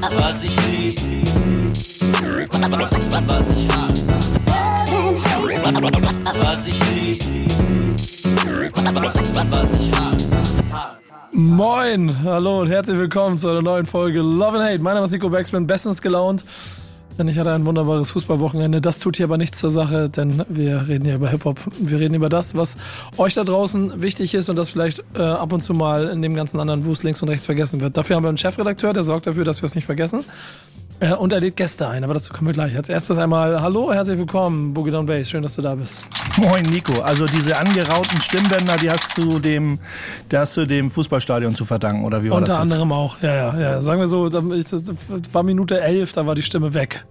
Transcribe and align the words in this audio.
Was 0.00 0.44
ich 0.44 0.54
lieb, 0.68 1.00
was 3.26 3.48
ich. 3.50 3.68
Moin, 11.32 12.22
hallo 12.24 12.60
und 12.60 12.70
herzlich 12.70 12.96
willkommen 12.96 13.38
zu 13.38 13.48
einer 13.48 13.62
neuen 13.62 13.86
Folge 13.86 14.20
Love 14.20 14.58
and 14.58 14.64
Hate. 14.64 14.78
Mein 14.78 14.94
Name 14.94 15.04
ist 15.04 15.10
Nico 15.10 15.28
Backspin, 15.28 15.66
bestens 15.66 16.00
gelaunt, 16.00 16.44
denn 17.18 17.28
ich 17.28 17.38
hatte 17.38 17.52
ein 17.52 17.66
wunderbares 17.66 18.10
Fußballwochenende. 18.12 18.80
Das 18.80 19.00
tut 19.00 19.16
hier 19.16 19.26
aber 19.26 19.36
nichts 19.36 19.58
zur 19.58 19.70
Sache, 19.70 20.08
denn 20.08 20.44
wir 20.48 20.86
reden 20.88 21.04
hier 21.04 21.16
über 21.16 21.28
Hip-Hop. 21.28 21.58
Wir 21.78 21.98
reden 21.98 22.14
über 22.14 22.28
das, 22.28 22.54
was 22.54 22.76
euch 23.16 23.34
da 23.34 23.44
draußen 23.44 24.00
wichtig 24.00 24.34
ist 24.34 24.48
und 24.48 24.56
das 24.56 24.70
vielleicht 24.70 25.02
äh, 25.14 25.22
ab 25.22 25.52
und 25.52 25.62
zu 25.62 25.74
mal 25.74 26.08
in 26.08 26.22
dem 26.22 26.34
ganzen 26.34 26.60
anderen 26.60 26.86
Wust 26.86 27.02
links 27.02 27.20
und 27.20 27.28
rechts 27.28 27.46
vergessen 27.46 27.80
wird. 27.80 27.96
Dafür 27.96 28.16
haben 28.16 28.22
wir 28.22 28.28
einen 28.28 28.38
Chefredakteur, 28.38 28.92
der 28.92 29.02
sorgt 29.02 29.26
dafür, 29.26 29.44
dass 29.44 29.60
wir 29.62 29.66
es 29.66 29.74
nicht 29.74 29.86
vergessen. 29.86 30.24
Äh, 31.00 31.14
und 31.14 31.32
er 31.32 31.40
lädt 31.40 31.56
Gäste 31.56 31.86
ein, 31.88 32.02
aber 32.02 32.14
dazu 32.14 32.32
kommen 32.32 32.48
wir 32.48 32.54
gleich. 32.54 32.76
Als 32.76 32.88
erstes 32.88 33.18
einmal 33.18 33.60
Hallo, 33.60 33.92
herzlich 33.92 34.18
willkommen, 34.18 34.74
Boogie 34.74 34.90
Down 34.90 35.06
Bass. 35.06 35.30
Schön, 35.30 35.42
dass 35.42 35.54
du 35.54 35.62
da 35.62 35.76
bist. 35.76 36.02
Moin 36.36 36.64
Nico, 36.64 37.00
also 37.00 37.26
diese 37.26 37.56
angerauten 37.56 38.20
Stimmbänder, 38.20 38.76
die 38.78 38.90
hast 38.90 39.16
du 39.16 39.38
dem, 39.38 39.78
die 40.30 40.36
hast 40.36 40.56
du 40.56 40.66
dem 40.66 40.90
Fußballstadion 40.90 41.54
zu 41.54 41.64
verdanken, 41.64 42.04
oder 42.04 42.24
wie 42.24 42.30
war 42.30 42.38
Unter 42.38 42.48
das? 42.48 42.56
jetzt? 42.56 42.72
anderem 42.72 42.92
auch, 42.92 43.20
ja, 43.22 43.34
ja, 43.34 43.60
ja. 43.60 43.80
Sagen 43.80 44.00
wir 44.00 44.08
so, 44.08 44.28
das 44.28 44.42
war 45.32 45.42
Minute 45.44 45.80
elf, 45.80 46.12
da 46.12 46.26
war 46.26 46.34
die 46.34 46.42
Stimme 46.42 46.74
weg. 46.74 47.04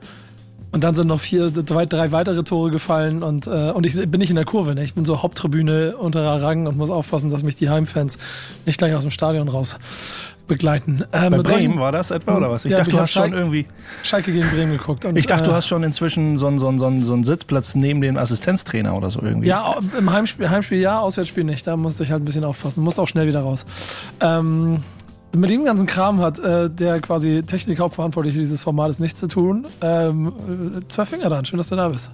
Und 0.74 0.84
dann 0.84 0.94
sind 0.94 1.08
noch 1.08 1.22
vier, 1.22 1.50
drei, 1.50 1.86
drei 1.86 2.12
weitere 2.12 2.44
Tore 2.44 2.72
gefallen 2.72 3.24
und, 3.24 3.48
äh, 3.48 3.72
und 3.72 3.86
ich 3.86 3.96
bin 4.12 4.20
nicht 4.20 4.30
in 4.30 4.36
der 4.36 4.44
Kurve, 4.44 4.76
ne? 4.76 4.84
Ich 4.84 4.96
bin 4.96 5.06
so 5.06 5.24
Haupttribüne 5.24 5.96
unterer 5.96 6.42
Rang 6.42 6.68
und 6.68 6.78
muss 6.78 6.92
aufpassen, 6.92 7.30
dass 7.30 7.44
mich 7.44 7.56
die 7.56 7.70
Heimfans 7.70 8.18
nicht 8.66 8.78
gleich 8.78 8.94
aus 8.94 9.04
dem 9.04 9.12
Stadion 9.12 9.48
raus 9.48 9.78
begleiten. 10.48 11.04
Ähm, 11.12 11.32
Bei 11.32 11.38
Bremen 11.40 11.80
war 11.80 11.92
das 11.92 12.12
etwa, 12.12 12.38
oder 12.38 12.50
was? 12.50 12.66
Ich 12.66 12.72
Ja, 12.72 12.80
dachte, 12.80 12.92
du 12.92 13.00
hast 13.00 13.12
schon 13.12 13.24
Schalke- 13.24 13.38
irgendwie, 13.38 13.66
Schalke 14.04 14.32
gegen 14.32 14.48
Bremen 14.50 14.72
geguckt. 14.72 15.06
Und, 15.06 15.16
ich 15.18 15.26
dachte, 15.26 15.44
du 15.46 15.52
äh, 15.52 15.56
hast 15.56 15.68
schon 15.68 15.84
inzwischen 15.84 16.38
so 16.38 16.48
einen, 16.48 16.58
so 16.60 16.68
einen, 16.68 16.80
so 16.80 16.88
einen, 16.88 17.04
so 17.04 17.14
einen 17.14 17.24
Sitzplatz 17.24 17.76
neben 17.76 18.02
dem 18.02 18.18
Assistenztrainer 18.18 18.96
oder 18.96 19.10
so 19.10 19.22
irgendwie. 19.22 19.48
Ja, 19.50 19.76
im 19.98 20.12
Heimspiel, 20.12 20.50
Heimspiel 20.50 20.80
ja, 20.80 21.00
Auswärtsspiel 21.00 21.44
nicht. 21.44 21.68
Da 21.68 21.78
musste 21.78 22.04
ich 22.04 22.12
halt 22.12 22.22
ein 22.22 22.26
bisschen 22.26 22.44
aufpassen. 22.46 22.84
Muss 22.84 22.98
auch 23.00 23.08
schnell 23.08 23.28
wieder 23.28 23.42
raus. 23.42 23.66
Ähm, 24.20 24.84
mit 25.36 25.50
dem 25.50 25.66
ganzen 25.66 25.86
Kram 25.86 26.22
hat 26.22 26.40
äh, 26.40 26.70
der 26.70 27.00
quasi 27.02 27.44
Technik-Hauptverantwortliche 27.46 28.40
dieses 28.40 28.64
Formats 28.64 29.00
nichts 29.00 29.20
zu 29.20 29.28
tun. 29.28 29.68
Ähm, 29.82 30.28
äh, 30.28 30.88
zwei 30.88 31.06
Finger 31.06 31.30
dran. 31.30 31.46
Schön, 31.46 31.58
dass 31.58 31.70
du 31.70 31.76
da 31.76 31.90
bist. 31.90 32.10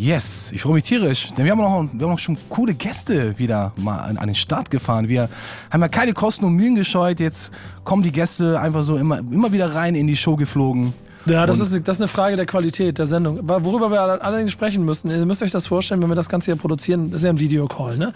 Yes, 0.00 0.50
ich 0.52 0.62
freue 0.62 0.76
mich 0.76 0.84
tierisch. 0.84 1.30
Denn 1.36 1.44
wir 1.44 1.52
haben 1.52 1.58
noch, 1.58 1.92
wir 1.92 2.06
haben 2.06 2.14
auch 2.14 2.18
schon 2.18 2.38
coole 2.48 2.72
Gäste 2.72 3.38
wieder 3.38 3.74
mal 3.76 3.98
an, 3.98 4.16
an 4.16 4.28
den 4.28 4.34
Start 4.34 4.70
gefahren. 4.70 5.08
Wir 5.08 5.28
haben 5.70 5.82
ja 5.82 5.88
keine 5.88 6.14
Kosten 6.14 6.46
und 6.46 6.54
Mühen 6.54 6.74
gescheut. 6.74 7.20
Jetzt 7.20 7.52
kommen 7.84 8.02
die 8.02 8.10
Gäste 8.10 8.58
einfach 8.58 8.82
so 8.82 8.96
immer, 8.96 9.18
immer 9.18 9.52
wieder 9.52 9.74
rein 9.74 9.94
in 9.94 10.06
die 10.06 10.16
Show 10.16 10.36
geflogen. 10.36 10.94
Ja, 11.26 11.46
das 11.46 11.60
ist, 11.60 11.86
das 11.86 11.98
ist 11.98 12.02
eine 12.02 12.08
Frage 12.08 12.36
der 12.36 12.46
Qualität 12.46 12.98
der 12.98 13.06
Sendung. 13.06 13.40
Worüber 13.42 13.90
wir 13.90 14.00
allerdings 14.00 14.52
sprechen 14.52 14.84
müssen, 14.84 15.10
ihr 15.10 15.26
müsst 15.26 15.42
euch 15.42 15.50
das 15.50 15.66
vorstellen, 15.66 16.02
wenn 16.02 16.08
wir 16.08 16.14
das 16.14 16.28
Ganze 16.28 16.46
hier 16.46 16.56
produzieren, 16.56 17.12
ist 17.12 17.24
ja 17.24 17.30
ein 17.30 17.38
Videocall, 17.38 17.98
ne? 17.98 18.12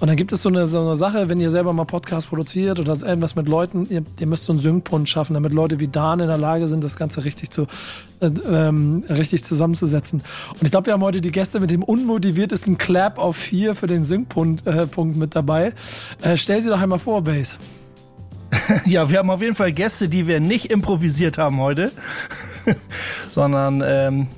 Und 0.00 0.08
dann 0.08 0.16
gibt 0.16 0.32
es 0.32 0.42
so 0.42 0.48
eine, 0.48 0.66
so 0.66 0.80
eine 0.80 0.96
Sache, 0.96 1.28
wenn 1.28 1.38
ihr 1.40 1.50
selber 1.50 1.72
mal 1.72 1.84
Podcast 1.84 2.28
produziert 2.28 2.80
oder 2.80 2.94
irgendwas 2.94 3.36
mit 3.36 3.48
Leuten, 3.48 3.86
ihr, 3.90 4.04
ihr 4.18 4.26
müsst 4.26 4.44
so 4.44 4.52
einen 4.52 4.58
Sync-Punkt 4.58 5.08
schaffen, 5.08 5.34
damit 5.34 5.52
Leute 5.52 5.78
wie 5.80 5.88
Dan 5.88 6.20
in 6.20 6.28
der 6.28 6.38
Lage 6.38 6.68
sind, 6.68 6.82
das 6.82 6.96
Ganze 6.96 7.24
richtig 7.24 7.50
zu, 7.50 7.66
äh, 8.20 8.30
ähm, 8.50 9.04
richtig 9.08 9.44
zusammenzusetzen. 9.44 10.22
Und 10.52 10.62
ich 10.62 10.70
glaube, 10.70 10.86
wir 10.86 10.94
haben 10.94 11.02
heute 11.02 11.20
die 11.20 11.32
Gäste 11.32 11.60
mit 11.60 11.70
dem 11.70 11.82
unmotiviertesten 11.82 12.78
Clap 12.78 13.18
auf 13.18 13.36
vier 13.36 13.74
für 13.74 13.86
den 13.86 14.02
Sync-Punkt 14.02 14.66
äh, 14.66 14.86
Punkt 14.86 15.16
mit 15.16 15.36
dabei. 15.36 15.72
Äh, 16.22 16.36
stell 16.36 16.62
sie 16.62 16.70
doch 16.70 16.80
einmal 16.80 16.98
vor, 16.98 17.22
Base. 17.22 17.58
Ja, 18.86 19.10
wir 19.10 19.18
haben 19.18 19.30
auf 19.30 19.42
jeden 19.42 19.54
Fall 19.54 19.72
Gäste, 19.72 20.08
die 20.08 20.26
wir 20.26 20.40
nicht 20.40 20.70
improvisiert 20.70 21.38
haben 21.38 21.60
heute, 21.60 21.92
sondern 23.30 23.82
ähm, 23.86 24.28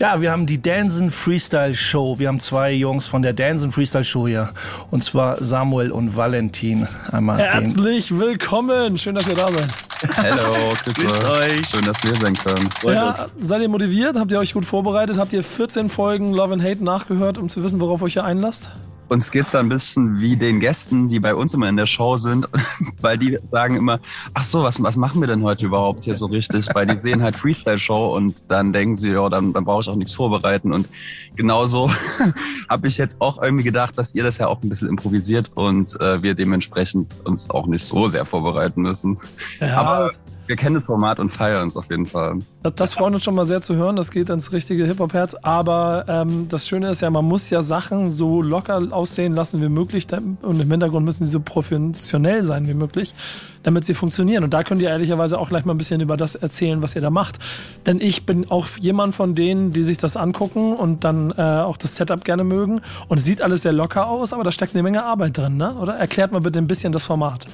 ja, 0.00 0.20
wir 0.20 0.30
haben 0.30 0.46
die 0.46 0.62
Dansen 0.62 1.10
Freestyle 1.10 1.74
Show. 1.74 2.20
Wir 2.20 2.28
haben 2.28 2.38
zwei 2.38 2.70
Jungs 2.70 3.08
von 3.08 3.20
der 3.20 3.32
Dansen 3.32 3.72
Freestyle 3.72 4.04
Show 4.04 4.28
hier, 4.28 4.50
und 4.92 5.02
zwar 5.02 5.42
Samuel 5.42 5.90
und 5.90 6.16
Valentin. 6.16 6.86
Einmal 7.10 7.38
den, 7.38 7.46
Herzlich 7.46 8.16
willkommen. 8.16 8.96
Schön, 8.96 9.16
dass 9.16 9.26
ihr 9.26 9.34
da 9.34 9.50
seid. 9.50 9.68
Hallo, 10.16 10.76
grüß 10.84 11.00
euch. 11.00 11.66
Schön, 11.66 11.84
dass 11.84 12.02
wir 12.04 12.16
sein 12.16 12.36
können. 12.36 12.70
Ja, 12.84 13.26
seid 13.40 13.60
ihr 13.62 13.68
motiviert? 13.68 14.16
Habt 14.16 14.30
ihr 14.30 14.38
euch 14.38 14.54
gut 14.54 14.64
vorbereitet? 14.64 15.18
Habt 15.18 15.32
ihr 15.32 15.42
14 15.42 15.88
Folgen 15.88 16.32
Love 16.32 16.52
and 16.52 16.62
Hate 16.62 16.84
nachgehört, 16.84 17.36
um 17.36 17.48
zu 17.48 17.64
wissen, 17.64 17.80
worauf 17.80 18.00
euch 18.02 18.14
ihr 18.14 18.24
einlasst? 18.24 18.70
Uns 19.08 19.30
geht's 19.30 19.52
da 19.52 19.60
ein 19.60 19.68
bisschen 19.68 20.20
wie 20.20 20.36
den 20.36 20.60
Gästen, 20.60 21.08
die 21.08 21.18
bei 21.18 21.34
uns 21.34 21.54
immer 21.54 21.68
in 21.68 21.76
der 21.76 21.86
Show 21.86 22.16
sind, 22.16 22.46
weil 23.00 23.16
die 23.16 23.38
sagen 23.50 23.76
immer, 23.76 24.00
ach 24.34 24.44
so, 24.44 24.62
was, 24.62 24.82
was 24.82 24.96
machen 24.96 25.20
wir 25.20 25.28
denn 25.28 25.42
heute 25.42 25.66
überhaupt 25.66 26.04
hier 26.04 26.14
so 26.14 26.26
richtig? 26.26 26.68
Weil 26.74 26.86
die 26.86 26.98
sehen 26.98 27.22
halt 27.22 27.36
Freestyle-Show 27.36 28.14
und 28.14 28.44
dann 28.48 28.72
denken 28.72 28.94
sie, 28.94 29.12
ja, 29.12 29.28
dann, 29.28 29.52
dann 29.52 29.64
brauche 29.64 29.80
ich 29.82 29.88
auch 29.88 29.96
nichts 29.96 30.12
vorbereiten. 30.14 30.72
Und 30.72 30.88
genauso 31.36 31.90
habe 32.68 32.88
ich 32.88 32.98
jetzt 32.98 33.20
auch 33.20 33.42
irgendwie 33.42 33.64
gedacht, 33.64 33.96
dass 33.96 34.14
ihr 34.14 34.24
das 34.24 34.38
ja 34.38 34.48
auch 34.48 34.62
ein 34.62 34.68
bisschen 34.68 34.88
improvisiert 34.88 35.52
und 35.54 35.98
äh, 36.00 36.22
wir 36.22 36.34
dementsprechend 36.34 37.14
uns 37.24 37.48
auch 37.50 37.66
nicht 37.66 37.84
so 37.84 38.06
sehr 38.08 38.26
vorbereiten 38.26 38.82
müssen. 38.82 39.18
Ja, 39.60 39.80
Aber 39.80 40.10
wir 40.48 40.56
kennen 40.56 40.76
das 40.76 40.84
Format 40.84 41.20
und 41.20 41.34
feiern 41.34 41.68
es 41.68 41.76
auf 41.76 41.90
jeden 41.90 42.06
Fall. 42.06 42.38
das, 42.62 42.74
das 42.74 42.94
freut 42.94 43.12
uns 43.12 43.22
schon 43.22 43.34
mal 43.34 43.44
sehr 43.44 43.60
zu 43.60 43.76
hören. 43.76 43.96
Das 43.96 44.10
geht 44.10 44.30
ins 44.30 44.50
richtige 44.52 44.86
Hip-Hop-Herz. 44.86 45.36
Aber 45.42 46.06
ähm, 46.08 46.48
das 46.48 46.66
Schöne 46.66 46.88
ist 46.90 47.02
ja, 47.02 47.10
man 47.10 47.26
muss 47.26 47.50
ja 47.50 47.60
Sachen 47.60 48.10
so 48.10 48.40
locker 48.40 48.82
aussehen 48.90 49.34
lassen 49.34 49.60
wie 49.60 49.68
möglich. 49.68 50.06
Und 50.40 50.60
im 50.60 50.70
Hintergrund 50.70 51.04
müssen 51.04 51.26
sie 51.26 51.30
so 51.30 51.40
professionell 51.40 52.42
sein 52.44 52.66
wie 52.66 52.72
möglich, 52.72 53.14
damit 53.62 53.84
sie 53.84 53.92
funktionieren. 53.92 54.42
Und 54.42 54.54
da 54.54 54.64
könnt 54.64 54.80
ihr 54.80 54.88
ehrlicherweise 54.88 55.38
auch 55.38 55.50
gleich 55.50 55.66
mal 55.66 55.74
ein 55.74 55.78
bisschen 55.78 56.00
über 56.00 56.16
das 56.16 56.34
erzählen, 56.34 56.80
was 56.80 56.96
ihr 56.96 57.02
da 57.02 57.10
macht. 57.10 57.38
Denn 57.84 58.00
ich 58.00 58.24
bin 58.24 58.50
auch 58.50 58.66
jemand 58.80 59.14
von 59.14 59.34
denen, 59.34 59.74
die 59.74 59.82
sich 59.82 59.98
das 59.98 60.16
angucken 60.16 60.72
und 60.72 61.04
dann 61.04 61.30
äh, 61.36 61.42
auch 61.42 61.76
das 61.76 61.96
Setup 61.96 62.24
gerne 62.24 62.44
mögen. 62.44 62.80
Und 63.08 63.18
es 63.18 63.24
sieht 63.24 63.42
alles 63.42 63.62
sehr 63.62 63.72
locker 63.72 64.06
aus, 64.06 64.32
aber 64.32 64.44
da 64.44 64.52
steckt 64.52 64.74
eine 64.74 64.82
Menge 64.82 65.04
Arbeit 65.04 65.36
drin, 65.36 65.58
ne? 65.58 65.74
Oder? 65.74 65.94
Erklärt 65.96 66.32
mal 66.32 66.40
bitte 66.40 66.58
ein 66.58 66.66
bisschen 66.66 66.92
das 66.94 67.04
Format. 67.04 67.46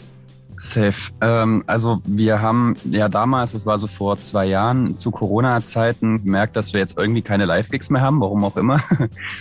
Safe. 0.57 1.13
Ähm, 1.21 1.65
also 1.67 2.01
wir 2.05 2.41
haben 2.41 2.77
ja 2.85 3.09
damals, 3.09 3.53
das 3.53 3.67
war 3.67 3.79
so 3.79 3.87
vor 3.87 4.19
zwei 4.21 4.47
Jahren, 4.47 4.97
zu 4.97 5.11
Corona-Zeiten 5.11 6.25
gemerkt, 6.25 6.57
dass 6.57 6.73
wir 6.73 6.81
jetzt 6.81 6.97
irgendwie 6.97 7.23
keine 7.23 7.45
Live-Gigs 7.45 7.91
mehr 7.91 8.03
haben, 8.03 8.21
warum 8.21 8.45
auch 8.45 8.57
immer. 8.57 8.81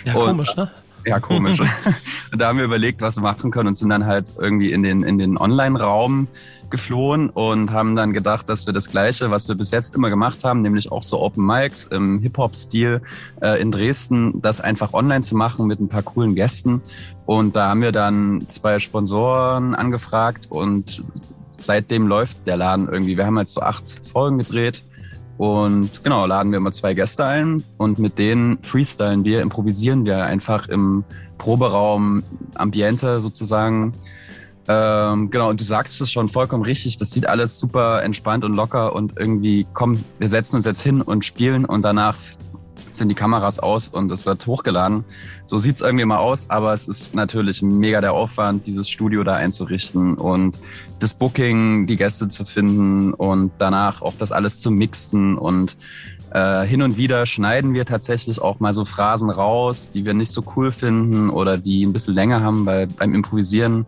Ja, 0.05 0.15
Und- 0.15 0.25
komisch, 0.27 0.55
ne? 0.55 0.69
Ja, 1.05 1.19
komisch. 1.19 1.59
und 2.31 2.39
da 2.39 2.47
haben 2.47 2.57
wir 2.57 2.65
überlegt, 2.65 3.01
was 3.01 3.17
wir 3.17 3.21
machen 3.21 3.51
können 3.51 3.67
und 3.67 3.73
sind 3.73 3.89
dann 3.89 4.05
halt 4.05 4.25
irgendwie 4.37 4.71
in 4.71 4.83
den, 4.83 5.03
in 5.03 5.17
den 5.17 5.37
Online-Raum 5.37 6.27
geflohen 6.69 7.29
und 7.29 7.71
haben 7.71 7.95
dann 7.95 8.13
gedacht, 8.13 8.49
dass 8.49 8.65
wir 8.65 8.73
das 8.73 8.89
Gleiche, 8.89 9.29
was 9.29 9.47
wir 9.47 9.55
bis 9.55 9.69
jetzt 9.69 9.93
immer 9.93 10.09
gemacht 10.09 10.43
haben, 10.43 10.63
nämlich 10.63 10.91
auch 10.91 11.03
so 11.03 11.21
Open 11.21 11.45
Mics 11.45 11.85
im 11.85 12.19
Hip-Hop-Stil 12.19 13.01
äh, 13.41 13.61
in 13.61 13.71
Dresden, 13.71 14.41
das 14.41 14.59
einfach 14.59 14.93
online 14.93 15.21
zu 15.21 15.35
machen 15.35 15.67
mit 15.67 15.79
ein 15.79 15.87
paar 15.87 16.01
coolen 16.01 16.33
Gästen. 16.33 16.81
Und 17.25 17.55
da 17.55 17.69
haben 17.69 17.81
wir 17.81 17.91
dann 17.91 18.45
zwei 18.49 18.79
Sponsoren 18.79 19.75
angefragt 19.75 20.47
und 20.49 21.03
seitdem 21.61 22.07
läuft 22.07 22.47
der 22.47 22.57
Laden 22.57 22.89
irgendwie. 22.89 23.17
Wir 23.17 23.25
haben 23.27 23.37
jetzt 23.37 23.53
so 23.53 23.61
acht 23.61 24.07
Folgen 24.07 24.39
gedreht 24.39 24.81
und 25.37 26.03
genau, 26.03 26.25
laden 26.25 26.51
wir 26.51 26.57
immer 26.57 26.71
zwei 26.71 26.93
Gäste 26.93 27.25
ein 27.25 27.63
und 27.77 27.99
mit 27.99 28.19
denen 28.19 28.59
freestylen 28.61 29.25
wir, 29.25 29.41
improvisieren 29.41 30.05
wir 30.05 30.23
einfach 30.23 30.67
im 30.69 31.03
Proberaum, 31.37 32.23
Ambiente 32.55 33.19
sozusagen. 33.19 33.93
Ähm, 34.67 35.29
genau, 35.29 35.49
und 35.49 35.59
du 35.59 35.65
sagst 35.65 35.99
es 35.99 36.11
schon 36.11 36.29
vollkommen 36.29 36.63
richtig. 36.63 36.97
Das 36.97 37.11
sieht 37.11 37.27
alles 37.27 37.59
super 37.59 38.03
entspannt 38.03 38.45
und 38.45 38.53
locker 38.53 38.95
und 38.95 39.13
irgendwie, 39.17 39.65
komm, 39.73 40.03
wir 40.19 40.29
setzen 40.29 40.55
uns 40.55 40.65
jetzt 40.65 40.81
hin 40.81 41.01
und 41.01 41.25
spielen 41.25 41.65
und 41.65 41.81
danach 41.81 42.15
sind 42.95 43.09
die 43.09 43.15
Kameras 43.15 43.59
aus 43.59 43.87
und 43.87 44.11
es 44.11 44.25
wird 44.25 44.45
hochgeladen. 44.45 45.03
So 45.45 45.59
sieht's 45.59 45.81
irgendwie 45.81 46.05
mal 46.05 46.17
aus, 46.17 46.49
aber 46.49 46.73
es 46.73 46.87
ist 46.87 47.15
natürlich 47.15 47.61
mega 47.61 48.01
der 48.01 48.13
Aufwand, 48.13 48.67
dieses 48.67 48.89
Studio 48.89 49.23
da 49.23 49.35
einzurichten 49.35 50.15
und 50.15 50.59
das 50.99 51.13
Booking, 51.13 51.87
die 51.87 51.97
Gäste 51.97 52.27
zu 52.27 52.45
finden 52.45 53.13
und 53.13 53.51
danach 53.57 54.01
auch 54.01 54.13
das 54.17 54.31
alles 54.31 54.59
zu 54.59 54.71
mixen 54.71 55.37
und 55.37 55.75
äh, 56.33 56.65
hin 56.65 56.81
und 56.81 56.97
wieder 56.97 57.25
schneiden 57.25 57.73
wir 57.73 57.85
tatsächlich 57.85 58.41
auch 58.41 58.59
mal 58.59 58.73
so 58.73 58.85
Phrasen 58.85 59.29
raus, 59.29 59.91
die 59.91 60.05
wir 60.05 60.13
nicht 60.13 60.31
so 60.31 60.43
cool 60.55 60.71
finden 60.71 61.29
oder 61.29 61.57
die 61.57 61.85
ein 61.85 61.93
bisschen 61.93 62.15
länger 62.15 62.41
haben, 62.41 62.65
weil 62.65 62.87
beim 62.87 63.13
Improvisieren 63.13 63.85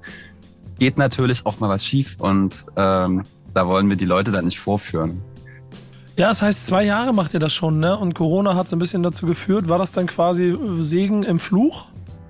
geht 0.78 0.98
natürlich 0.98 1.46
auch 1.46 1.60
mal 1.60 1.70
was 1.70 1.86
schief 1.86 2.18
und 2.20 2.66
ähm, 2.76 3.24
da 3.54 3.68
wollen 3.68 3.90
wir 3.90 3.96
die 3.96 4.06
Leute 4.06 4.32
dann 4.32 4.46
nicht 4.46 4.60
vorführen. 4.60 5.22
Ja, 6.18 6.30
das 6.30 6.42
heißt, 6.42 6.68
zwei 6.68 6.84
Jahre 6.84 7.14
macht 7.14 7.34
ihr 7.34 7.42
das 7.42 7.54
schon, 7.54 7.80
ne? 7.80 7.98
Und 7.98 8.14
Corona 8.14 8.56
hat 8.56 8.70
so 8.70 8.76
ein 8.76 8.80
bisschen 8.80 9.04
dazu 9.04 9.26
geführt. 9.26 9.68
War 9.68 9.78
das 9.78 9.92
dann 9.92 10.06
quasi 10.06 10.52
äh, 10.52 10.58
Segen 10.82 11.24
im 11.24 11.40
Fluch? 11.40 11.86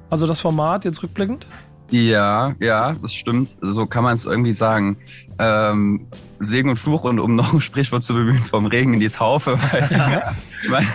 Also 0.10 0.26
das 0.26 0.40
Format 0.40 0.86
jetzt 0.86 1.04
rückblickend? 1.04 1.46
Ja, 1.92 2.56
ja, 2.60 2.94
das 2.94 3.14
stimmt. 3.14 3.56
So 3.62 3.86
kann 3.86 4.04
man 4.04 4.16
es 4.16 4.26
irgendwie 4.26 4.54
sagen. 4.54 4.98
Ähm, 5.38 6.08
Segen 6.40 6.70
und 6.70 6.78
Fluch 6.78 7.04
und 7.04 7.20
um 7.20 7.36
noch 7.36 7.54
ein 7.54 7.62
Sprichwort 7.62 8.04
zu 8.04 8.14
bemühen, 8.16 8.46
vom 8.50 8.66
Regen 8.66 8.96
in 8.96 9.00
die 9.00 9.10
Taufe, 9.10 9.58
weil 9.72 10.24
man, 10.70 10.86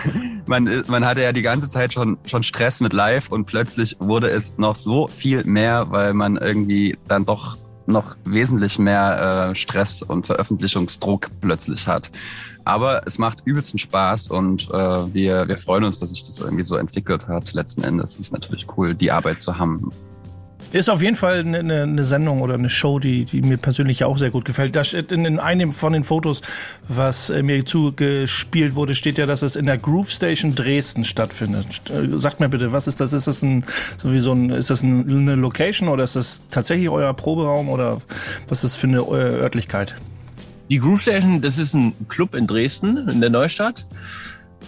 man, 0.45 0.83
man 0.87 1.05
hatte 1.05 1.21
ja 1.21 1.31
die 1.31 1.41
ganze 1.41 1.67
Zeit 1.67 1.93
schon, 1.93 2.17
schon 2.25 2.43
Stress 2.43 2.81
mit 2.81 2.91
Live 2.91 3.29
und 3.29 3.45
plötzlich 3.45 3.95
wurde 3.99 4.29
es 4.29 4.57
noch 4.57 4.75
so 4.75 5.07
viel 5.07 5.45
mehr, 5.45 5.89
weil 5.91 6.13
man 6.13 6.35
irgendwie 6.35 6.97
dann 7.07 7.25
doch 7.25 7.57
noch 7.85 8.15
wesentlich 8.25 8.79
mehr 8.79 9.49
äh, 9.51 9.55
Stress 9.55 10.01
und 10.01 10.27
Veröffentlichungsdruck 10.27 11.29
plötzlich 11.41 11.87
hat. 11.87 12.11
Aber 12.63 13.01
es 13.07 13.17
macht 13.17 13.41
übelsten 13.45 13.79
Spaß 13.79 14.27
und 14.27 14.69
äh, 14.69 15.13
wir, 15.13 15.47
wir 15.47 15.57
freuen 15.57 15.83
uns, 15.83 15.99
dass 15.99 16.09
sich 16.09 16.23
das 16.23 16.39
irgendwie 16.39 16.63
so 16.63 16.75
entwickelt 16.75 17.27
hat. 17.27 17.53
Letzten 17.53 17.83
Endes 17.83 18.11
ist 18.11 18.19
es 18.19 18.31
natürlich 18.31 18.67
cool, 18.77 18.93
die 18.93 19.11
Arbeit 19.11 19.41
zu 19.41 19.57
haben. 19.57 19.91
Ist 20.71 20.89
auf 20.89 21.01
jeden 21.01 21.17
Fall 21.17 21.39
eine, 21.39 21.83
eine, 21.83 22.03
Sendung 22.05 22.41
oder 22.41 22.53
eine 22.53 22.69
Show, 22.69 22.97
die, 22.97 23.25
die 23.25 23.41
mir 23.41 23.57
persönlich 23.57 24.05
auch 24.05 24.17
sehr 24.17 24.29
gut 24.29 24.45
gefällt. 24.45 24.75
Da 24.75 24.85
steht 24.85 25.11
in, 25.11 25.25
in 25.25 25.37
einem 25.37 25.73
von 25.73 25.91
den 25.91 26.05
Fotos, 26.05 26.41
was 26.87 27.29
äh, 27.29 27.43
mir 27.43 27.65
zugespielt 27.65 28.75
wurde, 28.75 28.95
steht 28.95 29.17
ja, 29.17 29.25
dass 29.25 29.41
es 29.41 29.57
in 29.57 29.65
der 29.65 29.77
Groove 29.77 30.09
Station 30.09 30.55
Dresden 30.55 31.03
stattfindet. 31.03 31.81
Äh, 31.89 32.17
Sagt 32.19 32.39
mir 32.39 32.47
bitte, 32.47 32.71
was 32.71 32.87
ist 32.87 33.01
das? 33.01 33.11
Ist 33.11 33.27
das 33.27 33.41
ein, 33.41 33.65
so 33.97 34.13
wie 34.13 34.19
so 34.19 34.31
ein, 34.31 34.49
ist 34.49 34.69
das 34.69 34.81
ein, 34.81 35.09
eine 35.09 35.35
Location 35.35 35.89
oder 35.89 36.05
ist 36.05 36.15
das 36.15 36.41
tatsächlich 36.49 36.89
euer 36.89 37.13
Proberaum 37.13 37.67
oder 37.67 38.01
was 38.47 38.63
ist 38.63 38.75
das 38.75 38.77
für 38.77 38.87
eine 38.87 38.99
äh, 38.99 39.41
Örtlichkeit? 39.41 39.95
Die 40.69 40.79
Groove 40.79 41.01
Station, 41.01 41.41
das 41.41 41.57
ist 41.57 41.73
ein 41.73 41.93
Club 42.07 42.33
in 42.33 42.47
Dresden, 42.47 43.09
in 43.09 43.19
der 43.19 43.29
Neustadt. 43.29 43.85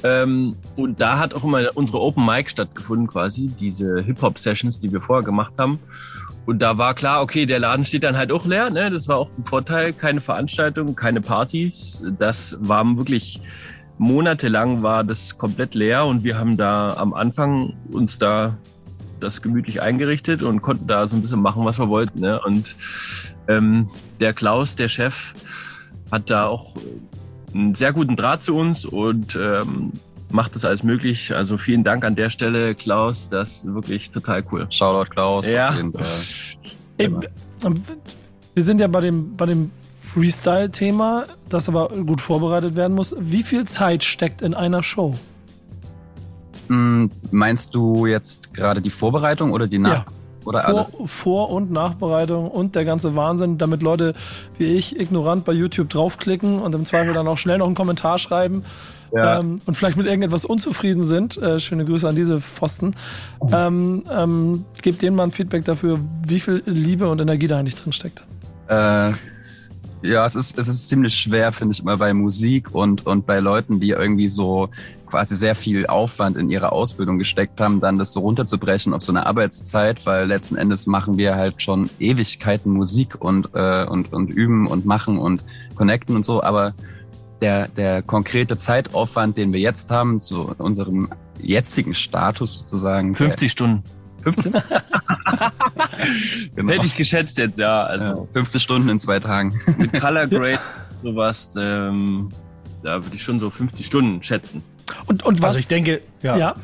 Ähm, 0.04 0.56
und 0.76 1.00
da 1.00 1.18
hat 1.18 1.34
auch 1.34 1.44
immer 1.44 1.70
unsere 1.76 2.02
Open 2.02 2.26
Mic 2.26 2.50
stattgefunden, 2.50 3.08
quasi, 3.08 3.48
diese 3.60 4.02
Hip-Hop-Sessions, 4.02 4.80
die 4.80 4.92
wir 4.92 5.02
vorher 5.02 5.24
gemacht 5.24 5.54
haben. 5.58 5.80
Und 6.46 6.62
da 6.62 6.78
war 6.78 6.94
klar, 6.94 7.22
okay, 7.22 7.46
der 7.46 7.60
Laden 7.60 7.86
steht 7.86 8.04
dann 8.04 8.18
halt 8.18 8.32
auch 8.32 8.46
leer. 8.46 8.70
Ne? 8.70 8.92
Das 8.92 9.08
war 9.08 9.18
auch 9.18 9.30
ein 9.38 9.46
Vorteil. 9.46 9.94
Keine 9.94 10.20
Veranstaltungen, 10.20 10.96
keine 10.96 11.22
Partys. 11.22 12.04
Das 12.20 12.58
war 12.60 12.98
wirklich 12.98 13.40
monatelang 13.98 14.84
war 14.84 15.04
das 15.04 15.38
komplett 15.38 15.76
leer 15.76 16.06
und 16.06 16.24
wir 16.24 16.38
haben 16.38 16.58
da 16.58 16.96
am 16.96 17.14
Anfang 17.14 17.74
uns 17.92 18.18
da 18.18 18.58
das 19.20 19.42
gemütlich 19.42 19.82
eingerichtet 19.82 20.44
und 20.44 20.62
konnten 20.62 20.88
da 20.88 21.08
so 21.08 21.16
ein 21.16 21.22
bisschen 21.22 21.42
machen, 21.42 21.64
was 21.64 21.80
wir 21.80 21.88
wollten. 21.88 22.20
Ne? 22.20 22.42
Und 22.42 22.76
ähm, 23.48 23.88
der 24.20 24.34
Klaus, 24.34 24.76
der 24.76 24.90
Chef, 24.90 25.34
hat 26.12 26.30
da 26.30 26.48
auch 26.48 26.76
einen 27.54 27.76
sehr 27.76 27.94
guten 27.94 28.16
Draht 28.16 28.44
zu 28.44 28.56
uns 28.56 28.86
und 28.86 29.36
ähm, 29.36 29.92
macht 30.30 30.56
das 30.56 30.66
alles 30.66 30.84
möglich. 30.84 31.34
Also 31.36 31.58
vielen 31.58 31.84
Dank 31.84 32.04
an 32.04 32.16
der 32.16 32.30
Stelle, 32.30 32.76
Klaus. 32.76 33.30
Das 33.30 33.60
ist 33.60 33.74
wirklich 33.74 34.12
total 34.12 34.44
cool. 34.52 34.68
Shoutout 34.70 35.10
Klaus. 35.12 35.46
Ja. 35.48 35.70
Auf 35.70 35.76
jeden 35.78 35.94
Fall. 35.94 36.06
Ey, 36.98 37.12
wir 38.56 38.64
sind 38.64 38.80
ja 38.80 38.88
bei 38.88 39.02
dem, 39.02 39.36
bei 39.36 39.46
dem 39.46 39.72
Freestyle-Thema, 40.02 41.26
das 41.50 41.70
aber 41.70 41.90
gut 41.90 42.22
vorbereitet 42.22 42.76
werden 42.76 42.94
muss. 42.94 43.16
Wie 43.20 43.42
viel 43.44 43.66
Zeit 43.66 44.04
steckt 44.04 44.42
in 44.42 44.54
einer 44.54 44.84
Show? 44.84 45.18
Mm, 46.68 47.08
Meinst 47.32 47.74
du 47.74 48.06
jetzt 48.06 48.54
gerade 48.54 48.82
die 48.82 48.90
Vorbereitung 48.90 49.52
oder 49.52 49.68
die 49.68 49.80
Nach 49.80 50.06
Ja. 50.06 50.06
Oder? 50.45 50.62
Vor, 50.62 50.88
Vor- 51.06 51.50
und 51.50 51.72
Nachbereitung 51.72 52.50
und 52.50 52.75
der 52.75 52.86
ganze 52.86 53.16
Wahnsinn, 53.16 53.57
damit 53.57 53.84
Leute 53.84 54.13
wie 54.57 54.66
ich 54.66 55.00
ignorant 55.00 55.45
bei 55.45 55.54
YouTube 55.54 55.90
draufklicken 55.90 56.60
und 56.60 56.75
im 56.75 56.86
Zweifel 56.86 57.13
dann 57.13 57.28
auch 57.28 57.38
schnell 57.38 57.57
noch 57.57 57.66
einen 57.68 57.75
Kommentar 57.75 58.18
schreiben 58.19 58.63
Ja. 59.13 59.40
ähm, 59.40 59.62
und 59.66 59.75
vielleicht 59.75 59.98
mit 59.98 60.06
irgendetwas 60.06 60.45
unzufrieden 60.45 61.04
sind. 61.04 61.38
Äh, 61.38 61.60
schöne 61.60 61.86
Grüße 61.86 62.07
an 62.07 62.16
diese 62.16 62.42
Pfosten. 62.42 62.95
Ähm, 63.51 64.04
ähm, 64.12 64.66
gebt 64.81 65.01
denen 65.01 65.16
mal 65.16 65.24
ein 65.24 65.31
Feedback 65.31 65.66
dafür, 65.66 66.00
wie 66.25 66.40
viel 66.40 66.62
Liebe 66.66 67.07
und 67.10 67.22
Energie 67.22 67.48
da 67.48 67.60
eigentlich 67.60 67.75
drin 67.75 67.94
steckt. 67.94 68.24
Äh, 68.68 69.12
ja, 70.04 70.25
es 70.25 70.36
ist, 70.36 70.60
es 70.60 70.68
ist 70.68 70.90
ziemlich 70.90 71.16
schwer, 71.16 71.54
finde 71.54 71.74
ich 71.74 71.80
immer 71.80 71.98
bei 71.98 72.13
Musik 72.13 72.74
und, 72.75 73.06
und 73.06 73.25
bei 73.25 73.40
Leuten, 73.40 73.80
die 73.80 73.92
irgendwie 73.92 74.28
so 74.28 74.69
quasi 75.13 75.36
sehr 75.36 75.54
viel 75.54 75.86
Aufwand 75.86 76.38
in 76.38 76.50
ihre 76.50 76.71
Ausbildung 76.71 77.19
gesteckt 77.19 77.62
haben, 77.62 77.80
dann 77.80 78.00
das 78.00 78.13
so 78.13 78.21
runterzubrechen 78.21 78.95
auf 78.95 79.04
so 79.04 79.12
eine 79.12 79.27
Arbeitszeit, 79.27 80.07
weil 80.07 80.25
letzten 80.25 80.56
Endes 80.56 80.88
machen 80.88 81.19
wir 81.19 81.36
halt 81.36 81.62
schon 81.62 81.92
Ewigkeiten 82.00 82.74
Musik 82.74 83.21
und, 83.21 83.50
äh, 83.54 83.86
und, 83.86 84.12
und 84.12 84.31
üben 84.31 84.65
und 84.65 84.88
machen 84.88 85.19
und 85.19 85.45
connecten 85.75 86.15
und 86.15 86.25
so, 86.25 86.42
aber 86.42 86.74
der, 87.42 87.68
der 87.68 88.01
konkrete 88.01 88.57
Zeitaufwand, 88.57 89.38
den 89.38 89.54
wir 89.54 89.60
jetzt 89.60 89.92
haben, 89.92 90.19
zu 90.19 90.56
unserem 90.57 91.10
jetzigen 91.39 91.94
Status 91.94 92.62
sozusagen. 92.62 93.13
50 93.13 93.51
Stunden. 93.51 93.83
Der, 94.25 94.33
15? 94.33 94.51
genau. 96.56 96.71
Hätte 96.71 96.86
ich 96.88 96.95
geschätzt 96.95 97.38
jetzt, 97.38 97.59
ja. 97.59 97.83
Also 97.83 98.07
Ja, 98.07 98.27
50 98.33 98.63
Stunden 98.63 98.89
in 98.89 98.98
zwei 98.98 99.19
Tagen. 99.19 99.54
mit 99.77 99.94
Color 99.94 100.25
Grade, 100.25 100.59
sowas, 101.04 101.54
ähm, 101.56 102.30
da 102.83 103.03
würde 103.03 103.15
ich 103.15 103.24
schon 103.24 103.39
so 103.39 103.50
50 103.50 103.85
Stunden 103.85 104.24
schätzen. 104.24 104.62
Und, 105.06 105.24
und 105.24 105.41
was? 105.41 105.50
Also 105.50 105.59
ich 105.59 105.68
denke, 105.68 106.01
ja. 106.21 106.38
ja. 106.38 106.56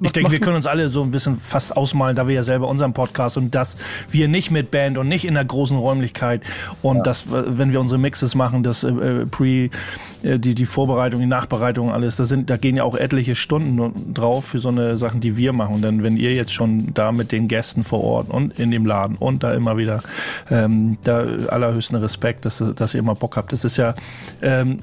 Ich 0.00 0.12
denke, 0.12 0.30
wir 0.30 0.40
können 0.40 0.56
uns 0.56 0.66
alle 0.66 0.88
so 0.88 1.02
ein 1.02 1.10
bisschen 1.10 1.36
fast 1.36 1.76
ausmalen, 1.76 2.14
da 2.14 2.28
wir 2.28 2.34
ja 2.34 2.42
selber 2.42 2.68
unseren 2.68 2.92
Podcast 2.92 3.36
und 3.36 3.54
dass 3.54 3.76
wir 4.10 4.28
nicht 4.28 4.50
mit 4.50 4.70
Band 4.70 4.98
und 4.98 5.08
nicht 5.08 5.24
in 5.24 5.34
der 5.34 5.44
großen 5.44 5.76
Räumlichkeit 5.76 6.42
und 6.82 7.06
das, 7.06 7.26
äh, 7.26 7.58
wenn 7.58 7.72
wir 7.72 7.80
unsere 7.80 7.98
Mixes 7.98 8.34
machen, 8.34 8.62
das 8.62 8.84
äh, 8.84 8.90
äh, 8.90 9.26
Pre, 9.26 9.70
äh, 10.22 10.38
die, 10.38 10.54
die 10.54 10.66
Vorbereitung, 10.66 11.20
die 11.20 11.26
Nachbereitung, 11.26 11.92
alles, 11.92 12.16
da 12.16 12.24
sind, 12.24 12.48
da 12.50 12.56
gehen 12.56 12.76
ja 12.76 12.84
auch 12.84 12.94
etliche 12.94 13.34
Stunden 13.34 14.14
drauf 14.14 14.46
für 14.46 14.58
so 14.58 14.68
eine 14.68 14.96
Sachen, 14.96 15.20
die 15.20 15.36
wir 15.36 15.52
machen. 15.52 15.76
Und 15.76 15.82
dann, 15.82 16.02
wenn 16.02 16.16
ihr 16.16 16.34
jetzt 16.34 16.52
schon 16.52 16.94
da 16.94 17.12
mit 17.12 17.32
den 17.32 17.48
Gästen 17.48 17.82
vor 17.82 18.02
Ort 18.04 18.30
und 18.30 18.58
in 18.58 18.70
dem 18.70 18.86
Laden 18.86 19.16
und 19.16 19.42
da 19.42 19.52
immer 19.52 19.76
wieder, 19.76 20.02
ähm, 20.50 20.98
da 21.02 21.24
allerhöchsten 21.48 21.96
Respekt, 21.96 22.44
dass, 22.44 22.62
dass 22.76 22.94
ihr 22.94 23.00
immer 23.00 23.14
Bock 23.14 23.36
habt. 23.36 23.52
Das 23.52 23.64
ist 23.64 23.76
ja, 23.76 23.94
ähm, 24.42 24.80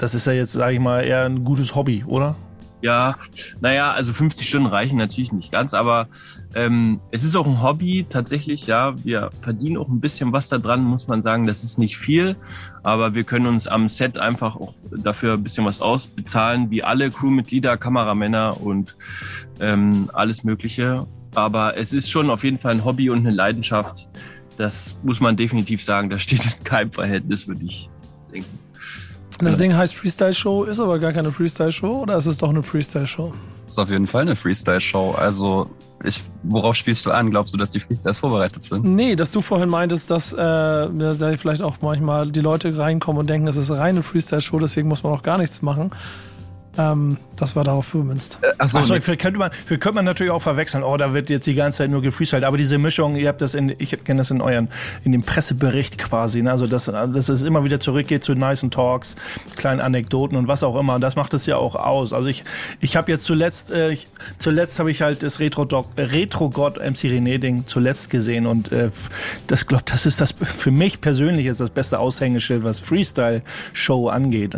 das 0.00 0.14
ist 0.14 0.26
ja 0.26 0.32
jetzt, 0.32 0.52
sage 0.52 0.74
ich 0.74 0.80
mal, 0.80 1.02
eher 1.04 1.24
ein 1.24 1.44
gutes 1.44 1.74
Hobby, 1.74 2.04
oder? 2.06 2.34
Ja, 2.82 3.16
naja, 3.60 3.92
also 3.92 4.14
50 4.14 4.48
Stunden 4.48 4.66
reichen 4.66 4.96
natürlich 4.96 5.32
nicht 5.32 5.52
ganz, 5.52 5.74
aber 5.74 6.08
ähm, 6.54 6.98
es 7.10 7.24
ist 7.24 7.36
auch 7.36 7.46
ein 7.46 7.62
Hobby 7.62 8.06
tatsächlich, 8.08 8.66
ja. 8.66 8.94
Wir 9.04 9.28
verdienen 9.42 9.76
auch 9.76 9.88
ein 9.88 10.00
bisschen 10.00 10.32
was 10.32 10.48
da 10.48 10.56
dran, 10.56 10.82
muss 10.82 11.06
man 11.06 11.22
sagen. 11.22 11.46
Das 11.46 11.62
ist 11.62 11.78
nicht 11.78 11.98
viel, 11.98 12.36
aber 12.82 13.14
wir 13.14 13.24
können 13.24 13.46
uns 13.46 13.68
am 13.68 13.90
Set 13.90 14.16
einfach 14.16 14.56
auch 14.56 14.72
dafür 14.90 15.34
ein 15.34 15.42
bisschen 15.42 15.66
was 15.66 15.82
ausbezahlen, 15.82 16.70
wie 16.70 16.82
alle 16.82 17.10
Crewmitglieder, 17.10 17.76
Kameramänner 17.76 18.58
und 18.62 18.96
ähm, 19.60 20.08
alles 20.14 20.42
Mögliche. 20.42 21.06
Aber 21.34 21.76
es 21.76 21.92
ist 21.92 22.10
schon 22.10 22.30
auf 22.30 22.44
jeden 22.44 22.58
Fall 22.58 22.72
ein 22.72 22.84
Hobby 22.86 23.10
und 23.10 23.18
eine 23.18 23.30
Leidenschaft. 23.30 24.08
Das 24.56 24.96
muss 25.02 25.20
man 25.20 25.36
definitiv 25.36 25.84
sagen. 25.84 26.08
Das 26.08 26.22
steht 26.22 26.44
in 26.46 26.64
keinem 26.64 26.92
Verhältnis, 26.92 27.46
würde 27.46 27.66
ich 27.66 27.90
denken. 28.32 28.69
Das 29.40 29.58
Ding 29.58 29.74
heißt 29.74 29.94
Freestyle 29.94 30.34
Show, 30.34 30.64
ist 30.64 30.80
aber 30.80 30.98
gar 30.98 31.12
keine 31.12 31.32
Freestyle 31.32 31.72
Show 31.72 32.02
oder 32.02 32.16
ist 32.16 32.26
es 32.26 32.38
doch 32.38 32.50
eine 32.50 32.62
Freestyle 32.62 33.06
Show? 33.06 33.32
ist 33.70 33.78
auf 33.78 33.88
jeden 33.88 34.06
Fall 34.06 34.22
eine 34.22 34.36
Freestyle-Show. 34.36 35.12
Also, 35.12 35.70
ich, 36.04 36.22
worauf 36.42 36.74
spielst 36.74 37.06
du 37.06 37.12
an? 37.12 37.30
Glaubst 37.30 37.54
du, 37.54 37.58
dass 37.58 37.70
die 37.70 37.80
Freestyles 37.80 38.18
vorbereitet 38.18 38.62
sind? 38.62 38.84
Nee, 38.84 39.16
dass 39.16 39.30
du 39.32 39.40
vorhin 39.40 39.68
meintest, 39.68 40.10
dass 40.10 40.32
äh, 40.32 40.36
da 40.36 41.36
vielleicht 41.38 41.62
auch 41.62 41.76
manchmal 41.80 42.30
die 42.30 42.40
Leute 42.40 42.76
reinkommen 42.76 43.20
und 43.20 43.30
denken, 43.30 43.48
es 43.48 43.56
ist 43.56 43.70
reine 43.70 44.02
Freestyle-Show, 44.02 44.58
deswegen 44.58 44.88
muss 44.88 45.02
man 45.02 45.12
auch 45.12 45.22
gar 45.22 45.38
nichts 45.38 45.62
machen. 45.62 45.90
Ähm, 46.78 47.16
das 47.36 47.56
war 47.56 47.64
darauf 47.64 47.90
gemünzt. 47.90 48.38
Achso, 48.58 48.78
Achso, 48.78 49.00
vielleicht 49.00 49.20
könnte 49.20 49.38
man, 49.38 49.50
vielleicht 49.52 49.82
könnte 49.82 49.96
man 49.96 50.04
natürlich 50.04 50.30
auch 50.30 50.42
verwechseln. 50.42 50.84
Oh, 50.84 50.96
da 50.96 51.12
wird 51.14 51.30
jetzt 51.30 51.46
die 51.46 51.54
ganze 51.54 51.78
Zeit 51.78 51.90
nur 51.90 52.02
gefreestylt. 52.02 52.44
Aber 52.44 52.56
diese 52.56 52.78
Mischung, 52.78 53.16
ihr 53.16 53.28
habt 53.28 53.40
das 53.40 53.54
in, 53.54 53.74
ich 53.78 53.90
kenne 54.04 54.18
das 54.18 54.30
in 54.30 54.40
euren, 54.40 54.68
in 55.02 55.12
dem 55.12 55.22
Pressebericht 55.22 55.98
quasi. 55.98 56.42
Ne? 56.42 56.50
Also, 56.50 56.66
dass, 56.66 56.84
dass 56.84 57.28
es 57.28 57.42
immer 57.42 57.64
wieder 57.64 57.80
zurückgeht 57.80 58.22
zu 58.22 58.34
nice 58.34 58.64
Talks, 58.70 59.16
kleinen 59.56 59.80
Anekdoten 59.80 60.36
und 60.36 60.48
was 60.48 60.62
auch 60.62 60.78
immer. 60.78 60.94
Und 60.96 61.00
das 61.00 61.16
macht 61.16 61.34
es 61.34 61.46
ja 61.46 61.56
auch 61.56 61.74
aus. 61.74 62.12
Also 62.12 62.28
ich, 62.28 62.44
ich 62.80 62.94
habe 62.94 63.10
jetzt 63.10 63.24
zuletzt, 63.24 63.70
äh, 63.70 63.90
ich, 63.90 64.06
zuletzt 64.38 64.78
habe 64.78 64.90
ich 64.90 65.02
halt 65.02 65.22
das 65.22 65.40
Retro-God 65.40 65.86
Retro 65.96 66.46
-God 66.46 66.78
MC 66.78 67.10
René-Ding 67.10 67.66
zuletzt 67.66 68.10
gesehen. 68.10 68.46
Und 68.46 68.70
äh, 68.70 68.90
das 69.46 69.66
glaube 69.66 69.84
das 69.86 70.06
ist 70.06 70.20
das 70.20 70.32
für 70.32 70.70
mich 70.70 71.00
persönlich 71.00 71.46
ist 71.46 71.60
das 71.60 71.70
beste 71.70 71.98
Aushängeschild, 71.98 72.64
was 72.64 72.80
Freestyle-Show 72.80 74.08
angeht. 74.08 74.56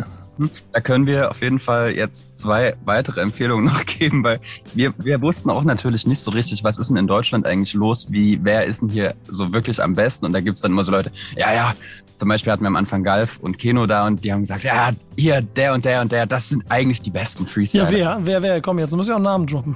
Da 0.71 0.81
können 0.81 1.05
wir 1.05 1.29
auf 1.29 1.41
jeden 1.41 1.59
Fall 1.59 1.91
jetzt 1.91 2.37
zwei 2.37 2.75
weitere 2.85 3.21
Empfehlungen 3.21 3.65
noch 3.73 3.85
geben, 3.85 4.23
weil 4.23 4.39
wir, 4.73 4.93
wir 4.97 5.21
wussten 5.21 5.49
auch 5.49 5.63
natürlich 5.63 6.07
nicht 6.07 6.19
so 6.19 6.31
richtig, 6.31 6.63
was 6.63 6.77
ist 6.77 6.89
denn 6.89 6.97
in 6.97 7.07
Deutschland 7.07 7.45
eigentlich 7.45 7.73
los, 7.73 8.11
wie, 8.11 8.39
wer 8.43 8.65
ist 8.65 8.81
denn 8.81 8.89
hier 8.89 9.15
so 9.27 9.51
wirklich 9.51 9.81
am 9.81 9.93
besten? 9.93 10.25
Und 10.25 10.33
da 10.33 10.41
gibt's 10.41 10.61
dann 10.61 10.71
immer 10.71 10.83
so 10.83 10.91
Leute, 10.91 11.11
ja, 11.35 11.53
ja, 11.53 11.75
zum 12.17 12.29
Beispiel 12.29 12.51
hatten 12.53 12.63
wir 12.63 12.67
am 12.67 12.75
Anfang 12.75 13.03
Galf 13.03 13.39
und 13.39 13.57
Keno 13.57 13.85
da 13.85 14.07
und 14.07 14.23
die 14.23 14.31
haben 14.31 14.41
gesagt, 14.41 14.63
ja, 14.63 14.91
hier, 15.17 15.41
der 15.41 15.73
und 15.73 15.83
der 15.85 16.01
und 16.01 16.11
der, 16.11 16.25
das 16.25 16.49
sind 16.49 16.63
eigentlich 16.69 17.01
die 17.01 17.09
besten 17.11 17.45
Freestyler. 17.47 17.91
Ja, 17.91 18.17
wer, 18.19 18.25
wer, 18.25 18.41
wer? 18.43 18.61
Komm, 18.61 18.79
jetzt 18.79 18.95
muss 18.95 19.07
ich 19.07 19.11
auch 19.11 19.17
einen 19.17 19.25
Namen 19.25 19.47
droppen. 19.47 19.75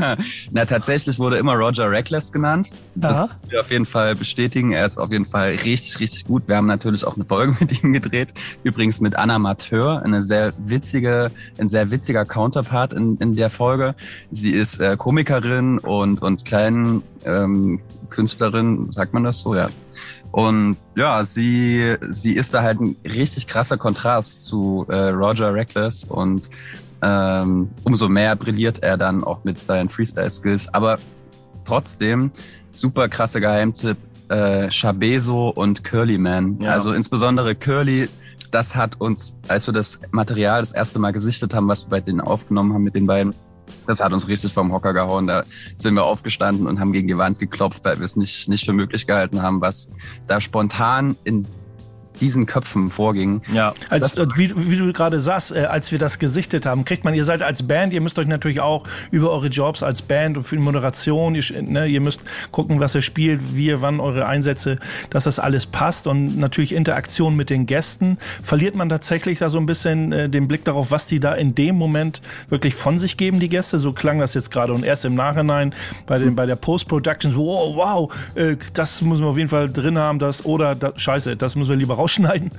Na, 0.50 0.64
tatsächlich 0.64 1.18
wurde 1.18 1.36
immer 1.38 1.54
Roger 1.54 1.90
Reckless 1.90 2.32
genannt. 2.32 2.70
Das 2.94 3.18
Ja. 3.18 3.26
können 3.28 3.50
wir 3.50 3.60
auf 3.60 3.70
jeden 3.70 3.86
Fall 3.86 4.14
bestätigen. 4.14 4.72
Er 4.72 4.86
ist 4.86 4.98
auf 4.98 5.10
jeden 5.12 5.26
Fall 5.26 5.50
richtig, 5.64 6.00
richtig 6.00 6.24
gut. 6.26 6.42
Wir 6.46 6.56
haben 6.56 6.66
natürlich 6.66 7.04
auch 7.04 7.16
eine 7.16 7.24
Folge 7.24 7.54
mit 7.60 7.82
ihm 7.82 7.92
gedreht. 7.92 8.34
Übrigens 8.62 9.00
mit 9.00 9.16
Anna 9.16 9.38
Mateur, 9.38 10.02
eine 10.02 10.22
sehr 10.22 10.52
witzige, 10.58 11.30
ein 11.58 11.68
sehr 11.68 11.90
witziger 11.90 12.24
Counterpart 12.24 12.92
in, 12.92 13.16
in 13.18 13.36
der 13.36 13.50
Folge. 13.50 13.94
Sie 14.30 14.50
ist 14.50 14.80
äh, 14.80 14.96
Komikerin 14.96 15.78
und, 15.78 16.22
und 16.22 16.44
kleinen 16.44 17.02
ähm, 17.24 17.80
Künstlerin, 18.10 18.92
sagt 18.92 19.12
man 19.14 19.24
das 19.24 19.40
so, 19.40 19.54
ja. 19.54 19.68
Und 20.34 20.78
ja, 20.96 21.24
sie, 21.24 21.94
sie 22.08 22.32
ist 22.32 22.54
da 22.54 22.62
halt 22.62 22.80
ein 22.80 22.96
richtig 23.04 23.46
krasser 23.46 23.76
Kontrast 23.76 24.44
zu 24.44 24.84
äh, 24.88 25.10
Roger 25.10 25.54
Reckless 25.54 26.02
und 26.02 26.50
ähm, 27.02 27.70
umso 27.84 28.08
mehr 28.08 28.34
brilliert 28.34 28.82
er 28.82 28.96
dann 28.96 29.22
auch 29.22 29.44
mit 29.44 29.60
seinen 29.60 29.88
Freestyle-Skills. 29.88 30.74
Aber 30.74 30.98
trotzdem, 31.64 32.32
super 32.72 33.08
krasser 33.08 33.38
Geheimtipp, 33.38 33.96
äh, 34.28 34.72
Chabezo 34.72 35.50
und 35.50 35.84
Curly 35.84 36.18
Man. 36.18 36.58
Ja. 36.60 36.72
Also 36.72 36.94
insbesondere 36.94 37.54
Curly, 37.54 38.08
das 38.50 38.74
hat 38.74 39.00
uns, 39.00 39.36
als 39.46 39.68
wir 39.68 39.72
das 39.72 40.00
Material 40.10 40.62
das 40.62 40.72
erste 40.72 40.98
Mal 40.98 41.12
gesichtet 41.12 41.54
haben, 41.54 41.68
was 41.68 41.86
wir 41.86 41.90
bei 41.90 42.00
denen 42.00 42.20
aufgenommen 42.20 42.74
haben 42.74 42.82
mit 42.82 42.96
den 42.96 43.06
beiden, 43.06 43.36
das 43.86 44.00
hat 44.00 44.12
uns 44.12 44.28
richtig 44.28 44.52
vom 44.52 44.72
Hocker 44.72 44.92
gehauen. 44.92 45.26
Da 45.26 45.44
sind 45.76 45.94
wir 45.94 46.04
aufgestanden 46.04 46.66
und 46.66 46.80
haben 46.80 46.92
gegen 46.92 47.08
die 47.08 47.18
Wand 47.18 47.38
geklopft, 47.38 47.84
weil 47.84 47.98
wir 47.98 48.04
es 48.04 48.16
nicht, 48.16 48.48
nicht 48.48 48.64
für 48.64 48.72
möglich 48.72 49.06
gehalten 49.06 49.42
haben, 49.42 49.60
was 49.60 49.92
da 50.26 50.40
spontan 50.40 51.16
in 51.24 51.46
diesen 52.20 52.46
Köpfen 52.46 52.90
vorging. 52.90 53.42
Ja. 53.52 53.74
Als, 53.90 54.16
wie, 54.36 54.52
wie 54.56 54.76
du 54.76 54.92
gerade 54.92 55.20
sagst, 55.20 55.54
äh, 55.54 55.64
als 55.64 55.92
wir 55.92 55.98
das 55.98 56.18
gesichtet 56.18 56.66
haben, 56.66 56.84
kriegt 56.84 57.04
man, 57.04 57.14
ihr 57.14 57.24
seid 57.24 57.42
als 57.42 57.62
Band, 57.62 57.92
ihr 57.92 58.00
müsst 58.00 58.18
euch 58.18 58.26
natürlich 58.26 58.60
auch 58.60 58.84
über 59.10 59.30
eure 59.30 59.48
Jobs 59.48 59.82
als 59.82 60.02
Band 60.02 60.36
und 60.36 60.44
für 60.44 60.56
die 60.56 60.62
Moderation, 60.62 61.34
ihr, 61.34 61.44
ne, 61.62 61.86
ihr 61.86 62.00
müsst 62.00 62.20
gucken, 62.50 62.80
was 62.80 62.94
ihr 62.94 63.02
spielt, 63.02 63.56
wie 63.56 63.66
ihr, 63.66 63.82
wann 63.82 64.00
eure 64.00 64.26
Einsätze, 64.26 64.78
dass 65.10 65.24
das 65.24 65.38
alles 65.38 65.66
passt 65.66 66.06
und 66.06 66.38
natürlich 66.38 66.72
Interaktion 66.72 67.36
mit 67.36 67.50
den 67.50 67.66
Gästen. 67.66 68.18
Verliert 68.42 68.74
man 68.74 68.88
tatsächlich 68.88 69.38
da 69.38 69.50
so 69.50 69.58
ein 69.58 69.66
bisschen 69.66 70.12
äh, 70.12 70.28
den 70.28 70.48
Blick 70.48 70.64
darauf, 70.64 70.90
was 70.90 71.06
die 71.06 71.20
da 71.20 71.34
in 71.34 71.54
dem 71.54 71.76
Moment 71.76 72.22
wirklich 72.48 72.74
von 72.74 72.98
sich 72.98 73.16
geben, 73.16 73.40
die 73.40 73.48
Gäste? 73.48 73.78
So 73.78 73.92
klang 73.92 74.18
das 74.18 74.34
jetzt 74.34 74.50
gerade 74.50 74.72
und 74.72 74.84
erst 74.84 75.04
im 75.04 75.14
Nachhinein 75.14 75.74
bei, 76.06 76.18
den, 76.18 76.36
bei 76.36 76.46
der 76.46 76.56
Post-Production, 76.56 77.32
so, 77.32 77.46
wow, 77.46 77.76
wow 77.76 78.14
äh, 78.34 78.56
das 78.72 79.02
müssen 79.02 79.22
wir 79.22 79.28
auf 79.28 79.38
jeden 79.38 79.50
Fall 79.50 79.70
drin 79.70 79.98
haben, 79.98 80.18
das 80.18 80.44
oder 80.44 80.74
das, 80.74 81.00
scheiße, 81.00 81.36
das 81.36 81.56
müssen 81.56 81.70
wir 81.70 81.76
lieber 81.76 81.94
rausschneiden. 82.04 82.50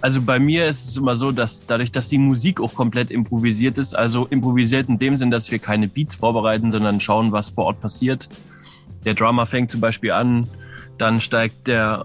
Also 0.00 0.20
bei 0.22 0.38
mir 0.38 0.66
ist 0.66 0.88
es 0.88 0.96
immer 0.96 1.16
so, 1.16 1.32
dass 1.32 1.66
dadurch, 1.66 1.90
dass 1.90 2.08
die 2.08 2.18
Musik 2.18 2.60
auch 2.60 2.74
komplett 2.74 3.10
improvisiert 3.10 3.78
ist, 3.78 3.96
also 3.96 4.26
improvisiert 4.26 4.88
in 4.88 4.98
dem 4.98 5.16
Sinn, 5.16 5.30
dass 5.30 5.50
wir 5.50 5.58
keine 5.58 5.88
Beats 5.88 6.14
vorbereiten, 6.14 6.70
sondern 6.70 7.00
schauen, 7.00 7.32
was 7.32 7.48
vor 7.48 7.64
Ort 7.64 7.80
passiert. 7.80 8.28
Der 9.04 9.14
Drummer 9.14 9.46
fängt 9.46 9.70
zum 9.70 9.80
Beispiel 9.80 10.12
an, 10.12 10.46
dann 10.98 11.20
steigt 11.20 11.66
der 11.66 12.04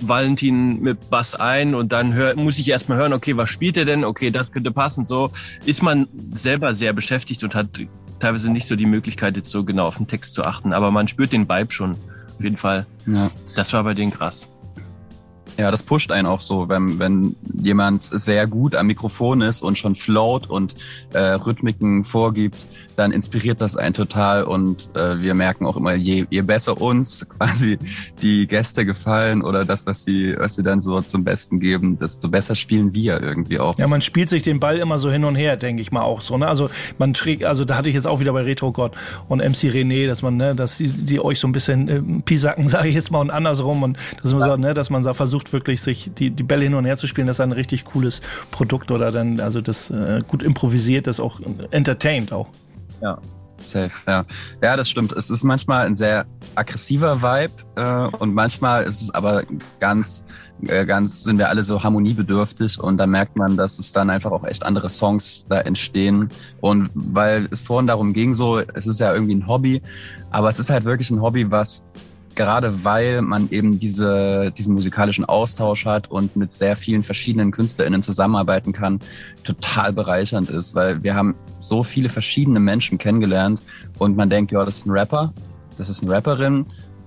Valentin 0.00 0.80
mit 0.80 1.10
Bass 1.10 1.34
ein 1.34 1.74
und 1.74 1.92
dann 1.92 2.12
hör, 2.12 2.36
muss 2.36 2.58
ich 2.58 2.68
erstmal 2.68 2.98
hören, 2.98 3.12
okay, 3.12 3.36
was 3.36 3.50
spielt 3.50 3.76
er 3.76 3.84
denn? 3.84 4.04
Okay, 4.04 4.30
das 4.30 4.50
könnte 4.50 4.70
passen. 4.70 5.06
So 5.06 5.30
ist 5.64 5.82
man 5.82 6.06
selber 6.32 6.74
sehr 6.74 6.92
beschäftigt 6.92 7.44
und 7.44 7.54
hat 7.54 7.68
teilweise 8.20 8.50
nicht 8.50 8.66
so 8.66 8.76
die 8.76 8.86
Möglichkeit, 8.86 9.36
jetzt 9.36 9.50
so 9.50 9.64
genau 9.64 9.86
auf 9.86 9.96
den 9.96 10.06
Text 10.06 10.34
zu 10.34 10.44
achten. 10.44 10.72
Aber 10.72 10.90
man 10.90 11.08
spürt 11.08 11.32
den 11.32 11.48
Vibe 11.48 11.72
schon, 11.72 11.92
auf 11.92 12.44
jeden 12.44 12.58
Fall. 12.58 12.86
Ja. 13.06 13.30
Das 13.56 13.72
war 13.72 13.84
bei 13.84 13.94
denen 13.94 14.12
krass. 14.12 14.48
Ja, 15.58 15.72
das 15.72 15.82
pusht 15.82 16.12
einen 16.12 16.28
auch 16.28 16.40
so, 16.40 16.68
wenn, 16.68 17.00
wenn 17.00 17.34
jemand 17.60 18.04
sehr 18.04 18.46
gut 18.46 18.76
am 18.76 18.86
Mikrofon 18.86 19.40
ist 19.40 19.60
und 19.60 19.76
schon 19.76 19.96
float 19.96 20.48
und 20.48 20.76
äh, 21.12 21.18
Rhythmiken 21.18 22.04
vorgibt, 22.04 22.68
dann 22.98 23.12
inspiriert 23.12 23.60
das 23.60 23.76
einen 23.76 23.94
total 23.94 24.44
und 24.44 24.90
äh, 24.96 25.20
wir 25.20 25.34
merken 25.34 25.66
auch 25.66 25.76
immer, 25.76 25.94
je, 25.94 26.26
je 26.30 26.42
besser 26.42 26.80
uns 26.80 27.26
quasi 27.38 27.78
die 28.22 28.46
Gäste 28.46 28.84
gefallen 28.84 29.42
oder 29.42 29.64
das, 29.64 29.86
was 29.86 30.04
sie, 30.04 30.34
was 30.36 30.56
sie 30.56 30.62
dann 30.62 30.80
so 30.80 31.00
zum 31.02 31.24
Besten 31.24 31.60
geben, 31.60 31.98
desto 31.98 32.28
besser 32.28 32.56
spielen 32.56 32.94
wir 32.94 33.20
irgendwie 33.22 33.58
auch. 33.58 33.78
Ja, 33.78 33.86
man 33.86 34.02
spielt 34.02 34.28
sich 34.28 34.42
den 34.42 34.60
Ball 34.60 34.78
immer 34.78 34.98
so 34.98 35.10
hin 35.10 35.24
und 35.24 35.36
her, 35.36 35.56
denke 35.56 35.82
ich 35.82 35.92
mal 35.92 36.02
auch 36.02 36.20
so. 36.20 36.36
Ne? 36.36 36.48
Also 36.48 36.70
man 36.98 37.14
trägt, 37.14 37.44
also 37.44 37.64
da 37.64 37.76
hatte 37.76 37.88
ich 37.88 37.94
jetzt 37.94 38.06
auch 38.06 38.20
wieder 38.20 38.32
bei 38.32 38.42
Retro 38.42 38.72
God 38.72 38.92
und 39.28 39.38
MC 39.38 39.70
René, 39.72 40.06
dass 40.06 40.22
man, 40.22 40.36
ne, 40.36 40.54
dass 40.54 40.78
die, 40.78 40.88
die 40.88 41.20
euch 41.20 41.38
so 41.38 41.46
ein 41.46 41.52
bisschen 41.52 41.88
äh, 41.88 42.02
pisacken, 42.22 42.68
sage 42.68 42.88
ich 42.88 42.94
jetzt 42.94 43.10
mal, 43.10 43.20
und 43.20 43.30
andersrum 43.30 43.82
und 43.82 43.98
dass 44.22 44.32
man, 44.32 44.40
sagt, 44.40 44.58
ne, 44.60 44.74
dass 44.74 44.90
man 44.90 45.02
da 45.02 45.14
versucht 45.14 45.52
wirklich 45.52 45.80
sich 45.82 46.10
die, 46.16 46.30
die 46.30 46.42
Bälle 46.42 46.64
hin 46.64 46.74
und 46.74 46.84
her 46.84 46.96
zu 46.96 47.06
spielen, 47.06 47.26
das 47.26 47.36
ist 47.36 47.40
ein 47.40 47.52
richtig 47.52 47.84
cooles 47.84 48.20
Produkt 48.50 48.90
oder 48.90 49.12
dann, 49.12 49.40
also 49.40 49.60
das 49.60 49.90
äh, 49.90 50.20
gut 50.26 50.42
improvisiert, 50.42 51.06
das 51.06 51.20
auch 51.20 51.40
entertained 51.70 52.32
auch. 52.32 52.48
Ja. 53.00 53.18
Safe, 53.60 53.90
ja. 54.06 54.24
Ja, 54.62 54.76
das 54.76 54.88
stimmt. 54.88 55.12
Es 55.12 55.30
ist 55.30 55.42
manchmal 55.42 55.86
ein 55.86 55.94
sehr 55.94 56.26
aggressiver 56.54 57.20
Vibe 57.20 57.52
äh, 57.76 58.16
und 58.18 58.34
manchmal 58.34 58.84
ist 58.84 59.02
es 59.02 59.10
aber 59.10 59.42
ganz, 59.80 60.26
äh, 60.62 60.86
ganz, 60.86 61.24
sind 61.24 61.38
wir 61.38 61.48
alle 61.48 61.64
so 61.64 61.82
harmoniebedürftig 61.82 62.78
und 62.78 62.98
da 62.98 63.06
merkt 63.06 63.36
man, 63.36 63.56
dass 63.56 63.78
es 63.78 63.92
dann 63.92 64.10
einfach 64.10 64.30
auch 64.30 64.44
echt 64.44 64.62
andere 64.62 64.88
Songs 64.88 65.44
da 65.48 65.60
entstehen. 65.60 66.30
Und 66.60 66.90
weil 66.94 67.48
es 67.50 67.62
vorhin 67.62 67.88
darum 67.88 68.12
ging, 68.12 68.32
so, 68.32 68.60
es 68.60 68.86
ist 68.86 69.00
ja 69.00 69.12
irgendwie 69.12 69.34
ein 69.34 69.46
Hobby, 69.46 69.82
aber 70.30 70.48
es 70.48 70.58
ist 70.58 70.70
halt 70.70 70.84
wirklich 70.84 71.10
ein 71.10 71.20
Hobby, 71.20 71.50
was 71.50 71.84
gerade 72.38 72.84
weil 72.84 73.20
man 73.20 73.50
eben 73.50 73.78
diese, 73.80 74.52
diesen 74.56 74.74
musikalischen 74.74 75.24
Austausch 75.24 75.84
hat 75.84 76.08
und 76.10 76.36
mit 76.36 76.52
sehr 76.52 76.76
vielen 76.76 77.02
verschiedenen 77.02 77.50
KünstlerInnen 77.50 78.00
zusammenarbeiten 78.02 78.72
kann, 78.72 79.00
total 79.42 79.92
bereichernd 79.92 80.48
ist, 80.48 80.74
weil 80.74 81.02
wir 81.02 81.16
haben 81.16 81.34
so 81.58 81.82
viele 81.82 82.08
verschiedene 82.08 82.60
Menschen 82.60 82.96
kennengelernt 82.96 83.60
und 83.98 84.16
man 84.16 84.30
denkt, 84.30 84.52
ja, 84.52 84.64
das 84.64 84.78
ist 84.78 84.86
ein 84.86 84.92
Rapper, 84.92 85.34
das 85.76 85.88
ist 85.88 86.04
eine 86.04 86.12
Rapperin 86.12 86.64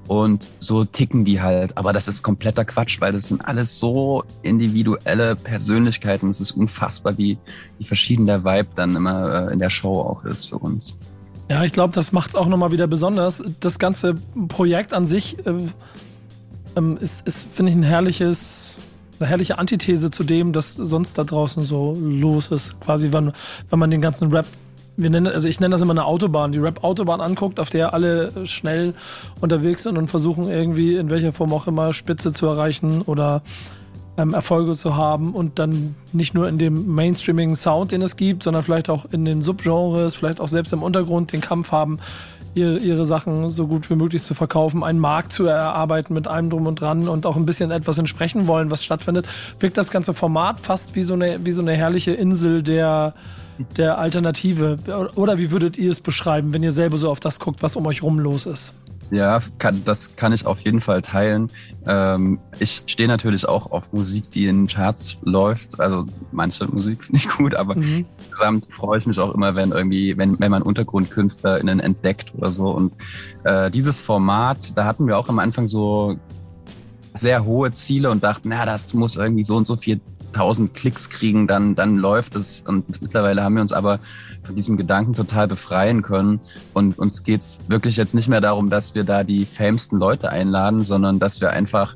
und 0.07 0.49
so 0.57 0.83
ticken 0.83 1.23
die 1.23 1.41
halt. 1.41 1.77
Aber 1.77 1.93
das 1.93 2.09
ist 2.09 2.23
kompletter 2.23 2.65
Quatsch, 2.65 2.99
weil 2.99 3.13
das 3.13 3.29
sind 3.29 3.45
alles 3.45 3.79
so 3.79 4.25
individuelle 4.41 5.37
Persönlichkeiten. 5.37 6.29
Es 6.29 6.41
ist 6.41 6.51
unfassbar, 6.51 7.17
wie, 7.17 7.37
wie 7.77 7.85
verschieden 7.85 8.25
der 8.25 8.43
Vibe 8.43 8.69
dann 8.75 8.97
immer 8.97 9.47
äh, 9.47 9.53
in 9.53 9.59
der 9.59 9.69
Show 9.69 10.01
auch 10.01 10.25
ist 10.25 10.49
für 10.49 10.57
uns. 10.57 10.99
Ja, 11.51 11.65
ich 11.65 11.73
glaube, 11.73 11.93
das 11.93 12.13
macht 12.13 12.29
es 12.29 12.37
auch 12.37 12.47
nochmal 12.47 12.71
wieder 12.71 12.87
besonders. 12.87 13.43
Das 13.59 13.77
ganze 13.77 14.15
Projekt 14.47 14.93
an 14.93 15.05
sich 15.05 15.45
äh, 15.45 15.53
ähm, 16.77 16.97
ist, 16.97 17.27
ist 17.27 17.45
finde 17.53 17.73
ich, 17.73 17.77
ein 17.77 17.83
herrliches, 17.83 18.77
eine 19.19 19.27
herrliche 19.27 19.57
Antithese 19.57 20.11
zu 20.11 20.23
dem, 20.23 20.53
das 20.53 20.75
sonst 20.75 21.17
da 21.17 21.25
draußen 21.25 21.65
so 21.65 21.93
los 21.99 22.51
ist. 22.51 22.79
Quasi, 22.79 23.11
wenn, 23.11 23.33
wenn 23.69 23.79
man 23.79 23.91
den 23.91 23.99
ganzen 23.99 24.31
Rap, 24.31 24.45
wir 24.95 25.09
nennen, 25.09 25.27
also 25.27 25.49
ich 25.49 25.59
nenne 25.59 25.73
das 25.73 25.81
immer 25.81 25.91
eine 25.91 26.05
Autobahn, 26.05 26.53
die 26.53 26.59
Rap-Autobahn 26.59 27.19
anguckt, 27.19 27.59
auf 27.59 27.69
der 27.69 27.93
alle 27.93 28.47
schnell 28.47 28.93
unterwegs 29.41 29.83
sind 29.83 29.97
und 29.97 30.07
versuchen 30.07 30.47
irgendwie 30.47 30.95
in 30.95 31.09
welcher 31.09 31.33
Form 31.33 31.51
auch 31.51 31.67
immer 31.67 31.91
Spitze 31.91 32.31
zu 32.31 32.45
erreichen 32.45 33.01
oder 33.01 33.41
ähm, 34.17 34.33
Erfolge 34.33 34.75
zu 34.75 34.95
haben 34.95 35.33
und 35.33 35.59
dann 35.59 35.95
nicht 36.11 36.33
nur 36.33 36.47
in 36.47 36.57
dem 36.57 36.93
mainstreamigen 36.93 37.55
Sound, 37.55 37.91
den 37.91 38.01
es 38.01 38.17
gibt, 38.17 38.43
sondern 38.43 38.63
vielleicht 38.63 38.89
auch 38.89 39.05
in 39.11 39.25
den 39.25 39.41
Subgenres, 39.41 40.15
vielleicht 40.15 40.41
auch 40.41 40.47
selbst 40.47 40.73
im 40.73 40.83
Untergrund 40.83 41.31
den 41.31 41.41
Kampf 41.41 41.71
haben, 41.71 41.99
ihre, 42.53 42.77
ihre 42.77 43.05
Sachen 43.05 43.49
so 43.49 43.67
gut 43.67 43.89
wie 43.89 43.95
möglich 43.95 44.23
zu 44.23 44.33
verkaufen, 44.33 44.83
einen 44.83 44.99
Markt 44.99 45.31
zu 45.31 45.45
erarbeiten 45.45 46.13
mit 46.13 46.27
allem 46.27 46.49
drum 46.49 46.67
und 46.67 46.81
dran 46.81 47.07
und 47.07 47.25
auch 47.25 47.35
ein 47.35 47.45
bisschen 47.45 47.71
etwas 47.71 47.97
entsprechen 47.97 48.47
wollen, 48.47 48.71
was 48.71 48.83
stattfindet, 48.83 49.25
wirkt 49.59 49.77
das 49.77 49.91
ganze 49.91 50.13
Format 50.13 50.59
fast 50.59 50.95
wie 50.95 51.03
so 51.03 51.13
eine, 51.13 51.45
wie 51.45 51.51
so 51.51 51.61
eine 51.61 51.73
herrliche 51.73 52.11
Insel 52.11 52.61
der, 52.61 53.13
der 53.77 53.97
Alternative. 53.97 54.77
Oder 55.15 55.37
wie 55.37 55.51
würdet 55.51 55.77
ihr 55.77 55.91
es 55.91 56.01
beschreiben, 56.01 56.53
wenn 56.53 56.63
ihr 56.63 56.73
selber 56.73 56.97
so 56.97 57.09
auf 57.09 57.19
das 57.19 57.39
guckt, 57.39 57.63
was 57.63 57.75
um 57.75 57.85
euch 57.85 58.03
rum 58.03 58.19
los 58.19 58.45
ist? 58.45 58.73
Ja, 59.11 59.41
kann, 59.57 59.83
das 59.83 60.15
kann 60.15 60.31
ich 60.31 60.45
auf 60.45 60.59
jeden 60.61 60.79
Fall 60.79 61.01
teilen. 61.01 61.49
Ähm, 61.85 62.39
ich 62.59 62.81
stehe 62.85 63.09
natürlich 63.09 63.45
auch 63.45 63.69
auf 63.71 63.91
Musik, 63.91 64.31
die 64.31 64.45
in 64.47 64.67
Charts 64.67 65.17
läuft. 65.23 65.79
Also 65.81 66.05
manche 66.31 66.65
Musik 66.67 67.03
finde 67.03 67.17
ich 67.17 67.29
gut, 67.29 67.53
aber 67.53 67.75
Mhm. 67.75 68.05
insgesamt 68.19 68.67
freue 68.71 68.99
ich 68.99 69.05
mich 69.05 69.19
auch 69.19 69.35
immer, 69.35 69.53
wenn 69.55 69.71
irgendwie, 69.71 70.17
wenn, 70.17 70.39
wenn 70.39 70.49
man 70.51 70.61
UntergrundkünstlerInnen 70.61 71.81
entdeckt 71.81 72.33
oder 72.35 72.53
so. 72.53 72.69
Und 72.71 72.93
äh, 73.43 73.69
dieses 73.69 73.99
Format, 73.99 74.71
da 74.75 74.85
hatten 74.85 75.05
wir 75.07 75.17
auch 75.17 75.27
am 75.27 75.39
Anfang 75.39 75.67
so 75.67 76.17
sehr 77.13 77.43
hohe 77.43 77.71
Ziele 77.73 78.09
und 78.09 78.23
dachten, 78.23 78.47
na, 78.49 78.65
das 78.65 78.93
muss 78.93 79.17
irgendwie 79.17 79.43
so 79.43 79.57
und 79.57 79.65
so 79.65 79.75
viel 79.75 79.99
tausend 80.31 80.73
Klicks 80.73 81.09
kriegen, 81.09 81.47
dann, 81.47 81.75
dann 81.75 81.97
läuft 81.97 82.35
es. 82.35 82.61
Und 82.61 83.01
mittlerweile 83.01 83.43
haben 83.43 83.55
wir 83.55 83.61
uns 83.61 83.73
aber 83.73 83.99
von 84.43 84.55
diesem 84.55 84.77
Gedanken 84.77 85.13
total 85.13 85.47
befreien 85.47 86.01
können. 86.01 86.39
Und 86.73 86.97
uns 86.97 87.23
geht's 87.23 87.59
wirklich 87.67 87.97
jetzt 87.97 88.15
nicht 88.15 88.27
mehr 88.27 88.41
darum, 88.41 88.69
dass 88.69 88.95
wir 88.95 89.03
da 89.03 89.23
die 89.23 89.45
famesten 89.45 89.99
Leute 89.99 90.29
einladen, 90.29 90.83
sondern 90.83 91.19
dass 91.19 91.41
wir 91.41 91.51
einfach 91.51 91.95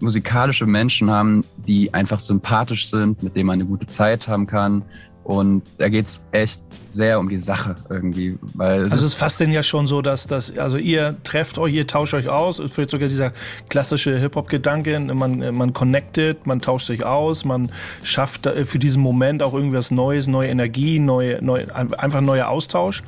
musikalische 0.00 0.66
Menschen 0.66 1.10
haben, 1.10 1.44
die 1.66 1.94
einfach 1.94 2.20
sympathisch 2.20 2.88
sind, 2.90 3.22
mit 3.22 3.34
denen 3.34 3.46
man 3.46 3.54
eine 3.54 3.64
gute 3.64 3.86
Zeit 3.86 4.28
haben 4.28 4.46
kann. 4.46 4.82
Und 5.26 5.62
da 5.78 5.88
geht's 5.88 6.20
echt 6.30 6.62
sehr 6.88 7.18
um 7.18 7.28
die 7.28 7.40
Sache 7.40 7.74
irgendwie, 7.90 8.38
weil 8.54 8.82
es 8.82 8.92
Also 8.92 9.06
ist 9.06 9.10
es 9.10 9.14
ist 9.14 9.18
fast 9.18 9.40
denn 9.40 9.50
ja 9.50 9.64
schon 9.64 9.88
so, 9.88 10.00
dass 10.00 10.28
das, 10.28 10.56
also 10.56 10.76
ihr 10.76 11.16
trefft 11.24 11.58
euch, 11.58 11.74
ihr 11.74 11.88
tauscht 11.88 12.14
euch 12.14 12.28
aus, 12.28 12.60
es 12.60 12.78
wird 12.78 12.92
sogar 12.92 13.08
dieser 13.08 13.32
klassische 13.68 14.16
Hip-Hop-Gedanke, 14.16 15.00
man, 15.00 15.52
man 15.56 15.72
connected, 15.72 16.46
man 16.46 16.60
tauscht 16.60 16.86
sich 16.86 17.04
aus, 17.04 17.44
man 17.44 17.72
schafft 18.04 18.46
für 18.46 18.78
diesen 18.78 19.02
Moment 19.02 19.42
auch 19.42 19.52
irgendwas 19.52 19.90
Neues, 19.90 20.28
neue 20.28 20.48
Energie, 20.48 21.00
neue, 21.00 21.42
neue, 21.42 21.74
einfach 21.74 22.20
neuer 22.20 22.46
Austausch. 22.46 23.02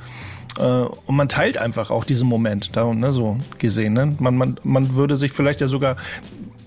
Äh, 0.59 0.63
Und 0.63 1.15
man 1.15 1.29
teilt 1.29 1.57
einfach 1.57 1.93
auch 1.93 2.05
diesen 2.05 2.29
Moment, 2.29 2.77
da, 2.77 2.93
ne, 2.93 3.13
so 3.13 3.37
gesehen. 3.59 3.93
Ne? 3.93 4.17
Man, 4.19 4.37
man, 4.37 4.61
man 4.65 4.97
würde 4.97 5.15
sich 5.15 5.31
vielleicht 5.31 5.61
ja 5.61 5.69
sogar 5.69 5.97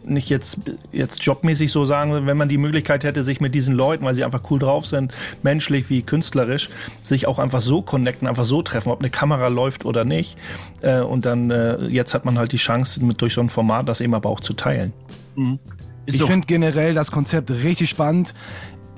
nicht 0.06 0.30
jetzt, 0.30 0.58
jetzt 0.92 1.24
jobmäßig 1.24 1.72
so 1.72 1.86
sagen, 1.86 2.26
wenn 2.26 2.38
man 2.38 2.50
die 2.50 2.58
Möglichkeit 2.58 3.04
hätte, 3.04 3.24
sich 3.24 3.42
mit 3.42 3.56
diesen 3.56 3.76
Leuten, 3.76 4.06
weil 4.06 4.16
sie 4.16 4.24
einfach 4.24 4.42
cool 4.50 4.60
drauf 4.60 4.86
sind, 4.86 5.14
menschlich 5.44 5.90
wie 5.90 6.02
künstlerisch, 6.02 6.70
sich 7.04 7.28
auch 7.28 7.40
einfach 7.40 7.62
so 7.62 7.82
connecten, 7.82 8.28
einfach 8.28 8.46
so 8.46 8.62
treffen, 8.62 8.92
ob 8.92 9.00
eine 9.00 9.10
Kamera 9.10 9.48
läuft 9.48 9.86
oder 9.86 10.06
nicht. 10.06 10.38
Äh, 10.82 11.02
und 11.02 11.26
dann, 11.26 11.52
äh, 11.52 11.86
jetzt 11.88 12.14
hat 12.14 12.26
man 12.26 12.38
halt 12.38 12.52
die 12.52 12.58
Chance, 12.58 13.04
mit 13.04 13.22
durch 13.22 13.34
so 13.34 13.42
ein 13.42 13.50
Format 13.50 13.88
das 13.88 14.02
eben 14.02 14.14
aber 14.14 14.30
auch 14.30 14.40
zu 14.40 14.54
teilen. 14.54 14.94
Ist 16.06 16.20
Ich 16.20 16.24
finde 16.24 16.48
generell 16.48 16.94
das 16.94 17.12
Konzept 17.12 17.52
richtig 17.52 17.90
spannend. 17.90 18.34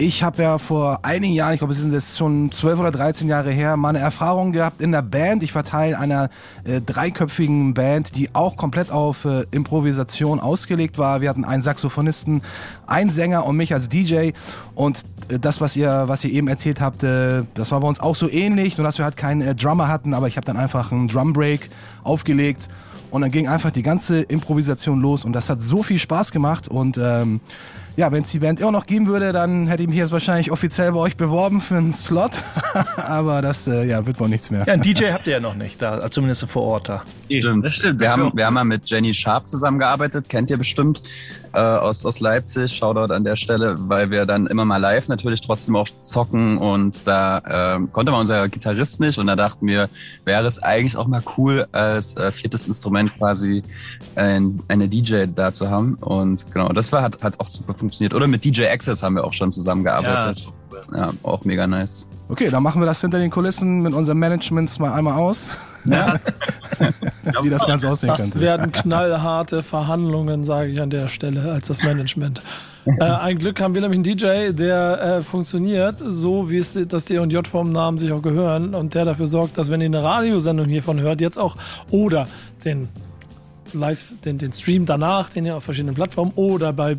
Ich 0.04 0.22
habe 0.22 0.44
ja 0.44 0.58
vor 0.58 1.00
einigen 1.04 1.34
Jahren, 1.34 1.54
ich 1.54 1.60
glaube, 1.60 1.72
es 1.72 1.80
sind 1.80 1.94
jetzt 1.94 2.18
schon 2.18 2.52
12 2.52 2.80
oder 2.80 2.92
13 2.92 3.30
Jahre 3.30 3.52
her, 3.52 3.78
mal 3.78 3.90
eine 3.90 4.00
Erfahrung 4.00 4.52
gehabt 4.52 4.82
in 4.82 4.92
der 4.92 5.02
Band. 5.02 5.44
Ich 5.44 5.56
war 5.56 5.64
Teil 5.64 5.96
einer 5.96 6.30
äh, 6.66 6.82
dreiköpfigen 6.82 7.74
Band, 7.74 8.18
die 8.18 8.36
auch 8.36 8.58
komplett 8.58 8.92
auf 8.92 9.24
äh, 9.24 9.46
Improvisation 9.52 10.42
ausgelegt 10.42 10.98
war. 10.98 11.22
Wir 11.22 11.30
hatten 11.30 11.46
einen 11.46 11.64
Saxophonisten, 11.64 12.42
einen 12.86 13.12
Sänger 13.12 13.46
und 13.46 13.56
mich 13.56 13.74
als 13.74 13.88
DJ. 13.88 14.32
Und 14.76 15.06
äh, 15.30 15.40
das, 15.40 15.62
was 15.62 15.78
ihr, 15.78 16.04
was 16.08 16.24
ihr 16.26 16.32
eben 16.32 16.50
erzählt 16.50 16.82
habt, 16.82 17.04
äh, 17.04 17.44
das 17.54 17.72
war 17.72 17.80
bei 17.80 17.88
uns 17.88 18.02
auch 18.02 18.16
so 18.16 18.30
ähnlich, 18.30 18.78
nur 18.78 18.84
dass 18.84 18.98
wir 18.98 19.06
halt 19.06 19.16
keinen 19.16 19.42
äh, 19.42 19.56
Drummer 19.56 19.88
hatten, 19.88 20.14
aber 20.14 20.28
ich 20.28 20.36
habe 20.36 20.46
dann 20.46 20.58
einfach 20.58 20.92
einen 20.92 21.08
Drumbreak 21.08 21.70
aufgelegt. 22.04 22.68
Und 23.14 23.22
dann 23.22 23.30
ging 23.30 23.48
einfach 23.48 23.70
die 23.70 23.84
ganze 23.84 24.22
Improvisation 24.24 25.00
los 25.00 25.24
und 25.24 25.34
das 25.34 25.48
hat 25.48 25.62
so 25.62 25.84
viel 25.84 26.00
Spaß 26.00 26.32
gemacht 26.32 26.68
und 26.68 26.98
ähm, 26.98 27.42
ja, 27.96 28.12
wenn 28.12 28.24
es 28.24 28.32
die 28.32 28.40
Band 28.40 28.60
immer 28.60 28.72
noch 28.72 28.88
geben 28.88 29.06
würde, 29.06 29.32
dann 29.32 29.68
hätte 29.68 29.84
ich 29.84 29.90
mich 29.90 30.00
jetzt 30.00 30.12
wahrscheinlich 30.12 30.50
offiziell 30.52 30.92
bei 30.94 30.98
euch 30.98 31.16
beworben 31.16 31.62
für 31.62 31.76
einen 31.76 31.94
Slot. 31.94 32.32
Aber 32.96 33.44
das 33.44 33.68
äh, 33.68 33.86
ja, 33.86 34.04
wird 34.08 34.20
wohl 34.20 34.30
nichts 34.30 34.50
mehr. 34.50 34.64
Ja, 34.66 34.74
einen 34.74 34.82
DJ 34.82 35.12
habt 35.12 35.28
ihr 35.28 35.34
ja 35.34 35.40
noch 35.40 35.54
nicht, 35.54 35.80
da, 35.80 36.10
zumindest 36.10 36.44
vor 36.50 36.64
Ort 36.64 36.90
da. 36.90 37.04
Stimmt. 37.30 37.64
Das 37.64 37.76
stimmt. 37.76 38.00
Wir 38.00 38.08
das 38.08 38.18
haben, 38.18 38.24
wir- 38.24 38.32
wir 38.36 38.46
haben 38.48 38.54
mal 38.56 38.64
mit 38.64 38.90
Jenny 38.90 39.14
Sharp 39.14 39.48
zusammengearbeitet, 39.48 40.28
kennt 40.28 40.50
ihr 40.50 40.58
bestimmt, 40.58 41.04
äh, 41.54 41.60
aus, 41.60 42.06
aus 42.06 42.20
Leipzig. 42.20 42.76
Shoutout 42.76 43.14
an 43.14 43.24
der 43.24 43.36
Stelle, 43.36 43.76
weil 43.78 44.12
wir 44.12 44.26
dann 44.26 44.48
immer 44.48 44.66
mal 44.66 44.78
live 44.78 45.08
natürlich 45.08 45.42
trotzdem 45.42 45.76
auch 45.76 45.88
zocken 46.04 46.58
und 46.58 47.08
da 47.08 47.78
äh, 47.78 47.88
konnte 47.92 48.12
man 48.12 48.22
unser 48.22 48.50
Gitarrist 48.50 49.00
nicht 49.00 49.18
und 49.18 49.28
da 49.28 49.36
dachten 49.36 49.68
wir, 49.68 49.90
wäre 50.26 50.48
es 50.48 50.62
eigentlich 50.62 50.98
auch 50.98 51.08
mal 51.08 51.24
cool, 51.38 51.66
als 51.72 52.16
äh, 52.18 52.32
viertes 52.32 52.66
Instrument 52.66 53.16
quasi 53.18 53.64
ein, 54.16 54.62
eine 54.68 54.88
DJ 54.88 55.26
da 55.34 55.54
zu 55.54 55.70
haben. 55.70 55.96
Und 55.96 56.52
genau, 56.52 56.70
das 56.70 56.92
war, 56.92 57.02
hat, 57.02 57.22
hat 57.24 57.40
auch 57.40 57.48
super 57.48 57.74
funktioniert. 57.74 58.14
Oder 58.14 58.28
mit 58.28 58.44
DJ 58.44 58.66
Access 58.68 59.04
haben 59.04 59.16
wir 59.16 59.24
auch 59.24 59.34
schon 59.34 59.52
zusammengearbeitet. 59.52 60.52
Ja, 60.94 61.14
auch 61.24 61.46
mega 61.46 61.66
nice. 61.68 62.08
Okay, 62.34 62.50
dann 62.50 62.64
machen 62.64 62.82
wir 62.82 62.88
das 62.88 63.00
hinter 63.00 63.20
den 63.20 63.30
Kulissen 63.30 63.82
mit 63.84 63.94
unserem 63.94 64.18
Management 64.18 64.80
mal 64.80 64.92
einmal 64.92 65.14
aus, 65.20 65.56
Ja. 65.86 66.16
wie 67.44 67.50
das 67.52 67.68
Ganze 67.68 67.88
aussehen 67.88 68.08
Das 68.10 68.22
könnte. 68.32 68.42
werden 68.42 68.72
knallharte 68.72 69.62
Verhandlungen, 69.62 70.44
sage 70.44 70.72
ich 70.72 70.82
an 70.82 70.90
der 70.90 71.08
Stelle, 71.10 71.52
als 71.52 71.68
das 71.68 71.84
Management. 71.84 72.42
Äh, 72.86 73.04
ein 73.04 73.38
Glück 73.38 73.62
haben 73.62 73.76
wir 73.76 73.82
nämlich 73.82 73.98
einen 74.00 74.18
DJ, 74.18 74.52
der 74.52 75.00
äh, 75.20 75.22
funktioniert, 75.22 76.02
so 76.04 76.50
wie 76.50 76.58
es 76.58 76.76
das 76.88 77.06
D&J 77.06 77.48
vom 77.48 77.72
Namen 77.72 78.00
sich 78.00 78.12
auch 78.12 78.24
gehören 78.24 78.74
und 78.74 78.96
der 78.96 79.06
dafür 79.06 79.28
sorgt, 79.28 79.60
dass 79.60 79.70
wenn 79.70 79.80
ihr 79.82 79.86
eine 79.86 80.02
Radiosendung 80.02 80.66
hiervon 80.66 81.00
hört, 81.02 81.22
jetzt 81.22 81.38
auch 81.38 81.56
oder 81.92 82.28
den 82.66 82.90
Live, 83.74 84.12
den, 84.26 84.40
den 84.40 84.52
Stream 84.54 84.88
danach, 84.88 85.30
den 85.30 85.46
ihr 85.46 85.56
auf 85.56 85.64
verschiedenen 85.66 85.94
Plattformen 85.94 86.32
oder 86.34 86.74
bei 86.74 86.98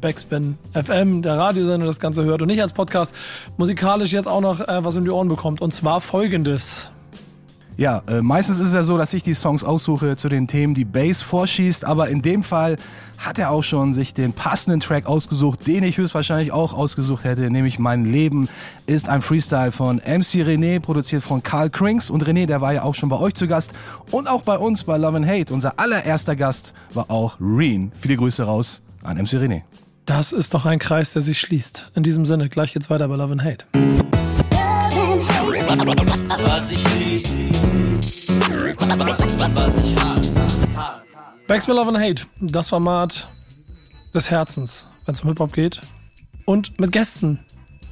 Backspin 0.00 0.58
FM, 0.72 1.22
der 1.22 1.38
Radiosender, 1.38 1.86
das 1.86 2.00
Ganze 2.00 2.24
hört 2.24 2.42
und 2.42 2.48
nicht 2.48 2.62
als 2.62 2.72
Podcast, 2.72 3.14
musikalisch 3.56 4.12
jetzt 4.12 4.28
auch 4.28 4.40
noch 4.40 4.60
äh, 4.60 4.84
was 4.84 4.96
in 4.96 5.04
die 5.04 5.10
Ohren 5.10 5.28
bekommt. 5.28 5.60
Und 5.60 5.72
zwar 5.72 6.00
folgendes. 6.00 6.90
Ja, 7.76 8.02
äh, 8.08 8.20
meistens 8.20 8.58
ist 8.58 8.66
es 8.66 8.74
ja 8.74 8.82
so, 8.82 8.98
dass 8.98 9.14
ich 9.14 9.22
die 9.22 9.32
Songs 9.32 9.64
aussuche 9.64 10.16
zu 10.16 10.28
den 10.28 10.46
Themen, 10.46 10.74
die 10.74 10.84
Bass 10.84 11.22
vorschießt, 11.22 11.86
aber 11.86 12.08
in 12.10 12.20
dem 12.20 12.42
Fall 12.42 12.76
hat 13.16 13.38
er 13.38 13.50
auch 13.50 13.62
schon 13.62 13.94
sich 13.94 14.12
den 14.12 14.34
passenden 14.34 14.80
Track 14.80 15.06
ausgesucht, 15.06 15.66
den 15.66 15.82
ich 15.84 15.96
höchstwahrscheinlich 15.96 16.52
auch 16.52 16.74
ausgesucht 16.74 17.24
hätte, 17.24 17.50
nämlich 17.50 17.78
Mein 17.78 18.04
Leben 18.04 18.50
ist 18.84 19.08
ein 19.08 19.22
Freestyle 19.22 19.72
von 19.72 19.96
MC 19.96 20.44
René, 20.44 20.78
produziert 20.80 21.22
von 21.22 21.42
Karl 21.42 21.70
Krings 21.70 22.10
und 22.10 22.22
René, 22.22 22.44
der 22.44 22.60
war 22.60 22.74
ja 22.74 22.82
auch 22.82 22.94
schon 22.94 23.08
bei 23.08 23.18
euch 23.18 23.32
zu 23.32 23.46
Gast 23.46 23.72
und 24.10 24.28
auch 24.28 24.42
bei 24.42 24.58
uns 24.58 24.84
bei 24.84 24.98
Love 24.98 25.16
and 25.16 25.26
Hate. 25.26 25.54
Unser 25.54 25.78
allererster 25.78 26.36
Gast 26.36 26.74
war 26.92 27.10
auch 27.10 27.36
Reen. 27.40 27.92
Viele 27.98 28.16
Grüße 28.16 28.42
raus 28.42 28.82
an 29.02 29.16
MC 29.16 29.34
René. 29.34 29.62
Das 30.04 30.32
ist 30.32 30.54
doch 30.54 30.66
ein 30.66 30.78
Kreis, 30.78 31.12
der 31.12 31.22
sich 31.22 31.40
schließt. 31.40 31.92
In 31.94 32.02
diesem 32.02 32.26
Sinne, 32.26 32.48
gleich 32.48 32.72
geht's 32.72 32.90
weiter 32.90 33.06
bei 33.08 33.16
Love 33.16 33.32
and 33.32 33.44
Hate. 33.44 33.64
Was 36.44 36.72
ich 36.72 36.94
lieb, 36.94 37.28
was 39.54 39.76
ich 39.78 39.96
hasse. 40.02 40.40
Backspin 41.46 41.74
Love 41.76 41.88
and 41.88 41.98
Hate, 41.98 42.26
das 42.40 42.68
Format 42.68 43.28
des 44.14 44.30
Herzens, 44.30 44.88
wenn 45.04 45.14
es 45.14 45.20
um 45.20 45.28
Hip-Hop 45.28 45.52
geht. 45.52 45.80
Und 46.44 46.78
mit 46.80 46.92
Gästen, 46.92 47.40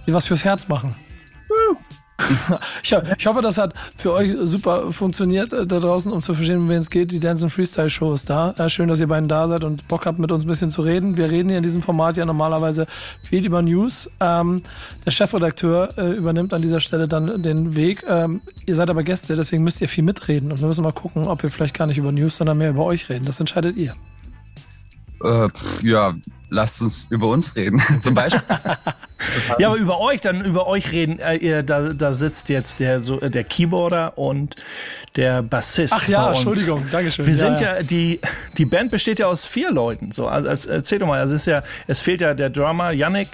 die 0.07 0.15
was 0.15 0.27
fürs 0.27 0.45
Herz 0.45 0.69
machen. 0.69 0.97
Ich, 2.83 2.95
ich 3.19 3.27
hoffe, 3.27 3.43
das 3.43 3.59
hat 3.59 3.75
für 3.97 4.13
euch 4.13 4.33
super 4.43 4.93
funktioniert 4.93 5.53
äh, 5.53 5.67
da 5.67 5.79
draußen, 5.79 6.13
um 6.13 6.21
zu 6.21 6.35
verstehen, 6.35 6.59
um 6.59 6.69
wen 6.69 6.79
es 6.79 6.91
geht. 6.91 7.13
Die 7.13 7.21
Dance 7.21 7.45
and 7.45 7.53
Freestyle 7.53 7.91
Show 7.91 8.13
ist 8.13 8.31
da. 8.31 8.55
Äh, 8.59 8.69
schön, 8.69 8.89
dass 8.89 9.01
ihr 9.01 9.07
beiden 9.07 9.29
da 9.29 9.47
seid 9.49 9.65
und 9.65 9.87
Bock 9.89 10.07
habt, 10.07 10.19
mit 10.19 10.33
uns 10.33 10.45
ein 10.45 10.49
bisschen 10.49 10.71
zu 10.71 10.83
reden. 10.83 11.17
Wir 11.17 11.31
reden 11.31 11.49
hier 11.49 11.59
in 11.59 11.63
diesem 11.63 11.83
Format 11.83 12.17
ja 12.17 12.25
normalerweise 12.25 12.87
viel 13.23 13.45
über 13.45 13.63
News. 13.63 14.11
Ähm, 14.21 14.63
der 15.05 15.11
Chefredakteur 15.11 15.97
äh, 15.97 16.13
übernimmt 16.13 16.53
an 16.53 16.63
dieser 16.63 16.81
Stelle 16.81 17.09
dann 17.09 17.43
den 17.43 17.77
Weg. 17.77 18.05
Ähm, 18.09 18.41
ihr 18.67 18.75
seid 18.75 18.91
aber 18.91 19.03
Gäste, 19.03 19.37
deswegen 19.37 19.65
müsst 19.65 19.81
ihr 19.81 19.89
viel 19.89 20.05
mitreden. 20.05 20.53
Und 20.53 20.61
wir 20.61 20.69
müssen 20.69 20.85
mal 20.85 20.93
gucken, 20.93 21.27
ob 21.27 21.43
wir 21.43 21.51
vielleicht 21.51 21.77
gar 21.77 21.87
nicht 21.87 21.99
über 21.99 22.13
News, 22.13 22.37
sondern 22.37 22.59
mehr 22.59 22.71
über 22.71 22.85
euch 22.85 23.09
reden. 23.09 23.25
Das 23.25 23.41
entscheidet 23.41 23.77
ihr. 23.77 23.95
Äh, 25.23 25.49
pff, 25.49 25.83
ja, 25.83 26.15
lasst 26.51 26.83
uns 26.83 27.07
über 27.11 27.29
uns 27.29 27.55
reden. 27.57 27.83
Zum 28.01 28.15
Beispiel. 28.15 28.43
Ja, 29.59 29.69
aber 29.69 29.77
über 29.79 29.99
euch, 30.01 30.21
dann 30.21 30.45
über 30.45 30.69
euch 30.69 30.93
reden. 30.93 31.19
Äh, 31.19 31.37
ihr, 31.37 31.63
da, 31.65 31.93
da 31.93 32.13
sitzt 32.13 32.49
jetzt 32.51 32.79
der, 32.79 33.03
so, 33.03 33.21
äh, 33.21 33.29
der 33.31 33.43
Keyboarder 33.43 34.17
und 34.17 34.55
der 35.17 35.43
Bassist. 35.43 35.93
Ach 35.97 36.07
ja, 36.07 36.23
bei 36.23 36.31
uns. 36.31 36.39
Entschuldigung, 36.39 36.85
Dankeschön. 36.93 37.27
Wir 37.27 37.35
Ja, 37.35 37.39
sind 37.39 37.61
ja. 37.61 37.77
ja, 37.77 37.83
die, 37.83 38.21
die 38.57 38.65
Band 38.65 38.93
besteht 38.93 39.19
ja 39.19 39.27
aus 39.27 39.45
vier 39.45 39.73
Leuten. 39.73 40.13
So, 40.13 40.29
also, 40.29 40.49
als, 40.49 40.67
erzähl 40.67 41.01
doch 41.01 41.09
mal, 41.09 41.19
also 41.19 41.35
es 41.35 41.43
ist 41.43 41.47
ja, 41.47 41.65
es 41.89 42.01
fehlt 42.01 42.21
ja 42.21 42.33
der 42.35 42.49
Drummer 42.49 42.93
Yannick 42.93 43.29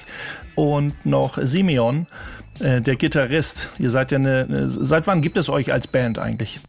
und 0.54 1.04
noch 1.04 1.38
Simeon, 1.42 2.06
äh, 2.60 2.80
der 2.80 2.96
Gitarrist. 2.96 3.68
Ihr 3.78 3.90
seid 3.90 4.10
ja 4.10 4.18
eine, 4.18 4.46
eine, 4.48 4.68
seit 4.68 5.06
wann 5.06 5.20
gibt 5.20 5.36
es 5.36 5.50
euch 5.50 5.70
als 5.70 5.86
Band 5.86 6.18
eigentlich? 6.18 6.60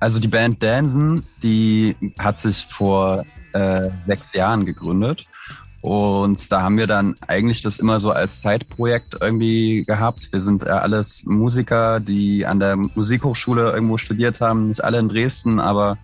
Also 0.00 0.20
die 0.20 0.28
Band 0.28 0.62
Dansen, 0.62 1.26
die 1.42 1.96
hat 2.18 2.38
sich 2.38 2.66
vor 2.68 3.24
äh, 3.52 3.90
sechs 4.06 4.32
Jahren 4.34 4.64
gegründet. 4.64 5.26
Und 5.82 6.52
da 6.52 6.62
haben 6.62 6.78
wir 6.78 6.86
dann 6.86 7.16
eigentlich 7.26 7.60
das 7.60 7.80
immer 7.80 7.98
so 7.98 8.12
als 8.12 8.40
Zeitprojekt 8.40 9.16
irgendwie 9.20 9.82
gehabt. 9.82 10.32
Wir 10.32 10.40
sind 10.40 10.62
äh, 10.62 10.68
alles 10.68 11.24
Musiker, 11.26 11.98
die 11.98 12.46
an 12.46 12.60
der 12.60 12.76
Musikhochschule 12.76 13.72
irgendwo 13.72 13.98
studiert 13.98 14.40
haben. 14.40 14.68
Nicht 14.68 14.84
alle 14.84 15.00
in 15.00 15.08
Dresden, 15.08 15.58
aber 15.58 15.98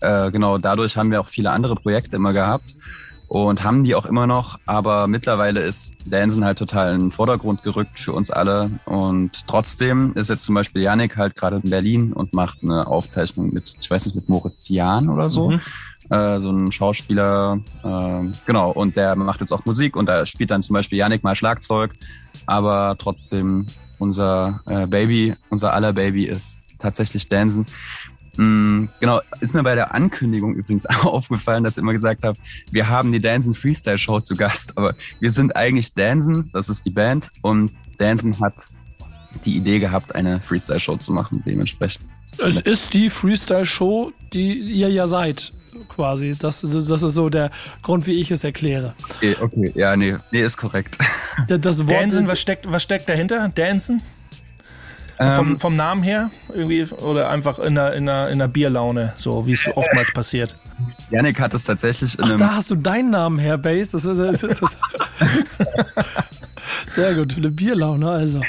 äh, 0.00 0.30
genau 0.30 0.58
dadurch 0.58 0.98
haben 0.98 1.10
wir 1.10 1.20
auch 1.20 1.28
viele 1.28 1.50
andere 1.50 1.76
Projekte 1.76 2.16
immer 2.16 2.34
gehabt 2.34 2.76
und 3.32 3.64
haben 3.64 3.82
die 3.82 3.94
auch 3.94 4.04
immer 4.04 4.26
noch. 4.26 4.58
Aber 4.66 5.06
mittlerweile 5.06 5.60
ist 5.60 5.96
Dansen 6.04 6.44
halt 6.44 6.58
total 6.58 6.92
in 6.92 7.00
den 7.00 7.10
Vordergrund 7.10 7.62
gerückt 7.62 7.98
für 7.98 8.12
uns 8.12 8.30
alle. 8.30 8.70
Und 8.84 9.46
trotzdem 9.46 10.12
ist 10.14 10.28
jetzt 10.28 10.44
zum 10.44 10.54
Beispiel 10.54 10.82
Yannick 10.82 11.16
halt 11.16 11.34
gerade 11.34 11.56
in 11.56 11.70
Berlin 11.70 12.12
und 12.12 12.34
macht 12.34 12.58
eine 12.62 12.86
Aufzeichnung 12.86 13.50
mit, 13.50 13.74
ich 13.80 13.90
weiß 13.90 14.04
nicht, 14.04 14.16
mit 14.16 14.28
Moritz 14.28 14.68
Jahn 14.68 15.08
oder 15.08 15.30
so. 15.30 15.52
Mhm. 15.52 15.60
Äh, 16.10 16.40
so 16.40 16.50
ein 16.50 16.72
Schauspieler, 16.72 17.60
äh, 17.84 18.32
genau, 18.46 18.70
und 18.70 18.96
der 18.96 19.16
macht 19.16 19.40
jetzt 19.40 19.52
auch 19.52 19.64
Musik 19.64 19.96
und 19.96 20.06
da 20.06 20.26
spielt 20.26 20.50
dann 20.50 20.62
zum 20.62 20.74
Beispiel 20.74 20.98
Yannick 20.98 21.22
mal 21.22 21.36
Schlagzeug, 21.36 21.92
aber 22.46 22.96
trotzdem 22.98 23.66
unser 23.98 24.60
äh, 24.66 24.86
Baby, 24.86 25.34
unser 25.50 25.72
aller 25.72 25.92
Baby 25.92 26.26
ist 26.26 26.60
tatsächlich 26.78 27.28
Dansen. 27.28 27.66
Mm, 28.36 28.86
genau, 28.98 29.20
ist 29.40 29.54
mir 29.54 29.62
bei 29.62 29.74
der 29.74 29.94
Ankündigung 29.94 30.54
übrigens 30.54 30.86
auch 30.90 31.04
aufgefallen, 31.04 31.64
dass 31.64 31.76
ich 31.76 31.82
immer 31.82 31.92
gesagt 31.92 32.24
habe, 32.24 32.38
wir 32.70 32.88
haben 32.88 33.12
die 33.12 33.20
Dansen 33.20 33.54
Freestyle 33.54 33.98
Show 33.98 34.20
zu 34.20 34.36
Gast, 34.36 34.76
aber 34.76 34.94
wir 35.20 35.30
sind 35.30 35.54
eigentlich 35.54 35.94
Dansen, 35.94 36.50
das 36.52 36.68
ist 36.68 36.84
die 36.84 36.90
Band 36.90 37.30
und 37.42 37.72
Dansen 37.98 38.40
hat 38.40 38.54
die 39.44 39.56
Idee 39.56 39.78
gehabt, 39.78 40.14
eine 40.14 40.40
Freestyle 40.40 40.80
Show 40.80 40.96
zu 40.96 41.12
machen, 41.12 41.42
dementsprechend. 41.46 42.04
Es 42.38 42.58
ist 42.60 42.94
die 42.94 43.10
Freestyle-Show, 43.10 44.12
die 44.32 44.58
ihr 44.58 44.88
ja 44.88 45.06
seid, 45.06 45.52
quasi. 45.88 46.34
Das, 46.38 46.60
das 46.60 46.74
ist 46.74 47.14
so 47.14 47.28
der 47.28 47.50
Grund, 47.82 48.06
wie 48.06 48.12
ich 48.12 48.30
es 48.30 48.44
erkläre. 48.44 48.94
Okay, 49.16 49.36
okay, 49.40 49.72
ja, 49.74 49.96
nee, 49.96 50.16
nee, 50.30 50.42
ist 50.42 50.56
korrekt. 50.56 50.98
Das, 51.48 51.60
das 51.60 51.86
Wort, 51.88 51.92
Dansen, 52.02 52.28
was 52.28 52.40
steckt, 52.40 52.70
was 52.70 52.82
steckt 52.82 53.08
dahinter? 53.08 53.48
Dansen? 53.48 54.02
Ähm, 55.18 55.32
Vom, 55.32 55.58
vom 55.58 55.76
Namen 55.76 56.02
her? 56.02 56.30
Irgendwie, 56.52 56.84
oder 56.84 57.30
einfach 57.30 57.58
in 57.58 57.78
einer, 57.78 57.94
in 57.94 58.06
einer, 58.06 58.28
in 58.28 58.34
einer 58.34 58.48
Bierlaune, 58.48 59.14
so 59.16 59.46
wie 59.46 59.52
es 59.52 59.66
oftmals 59.74 60.10
passiert. 60.14 60.56
Yannick 61.10 61.40
hat 61.40 61.54
es 61.54 61.64
tatsächlich 61.64 62.18
in 62.18 62.24
Ach, 62.24 62.30
einem 62.30 62.38
da 62.38 62.54
hast 62.56 62.70
du 62.70 62.74
deinen 62.76 63.10
Namen 63.10 63.38
her, 63.38 63.56
Bass. 63.56 63.92
Das 63.92 64.04
ist, 64.04 64.18
das 64.18 64.42
ist, 64.42 64.62
das 64.62 64.76
Sehr 66.86 67.14
gut, 67.14 67.36
eine 67.36 67.50
Bierlaune, 67.50 68.10
also. 68.10 68.42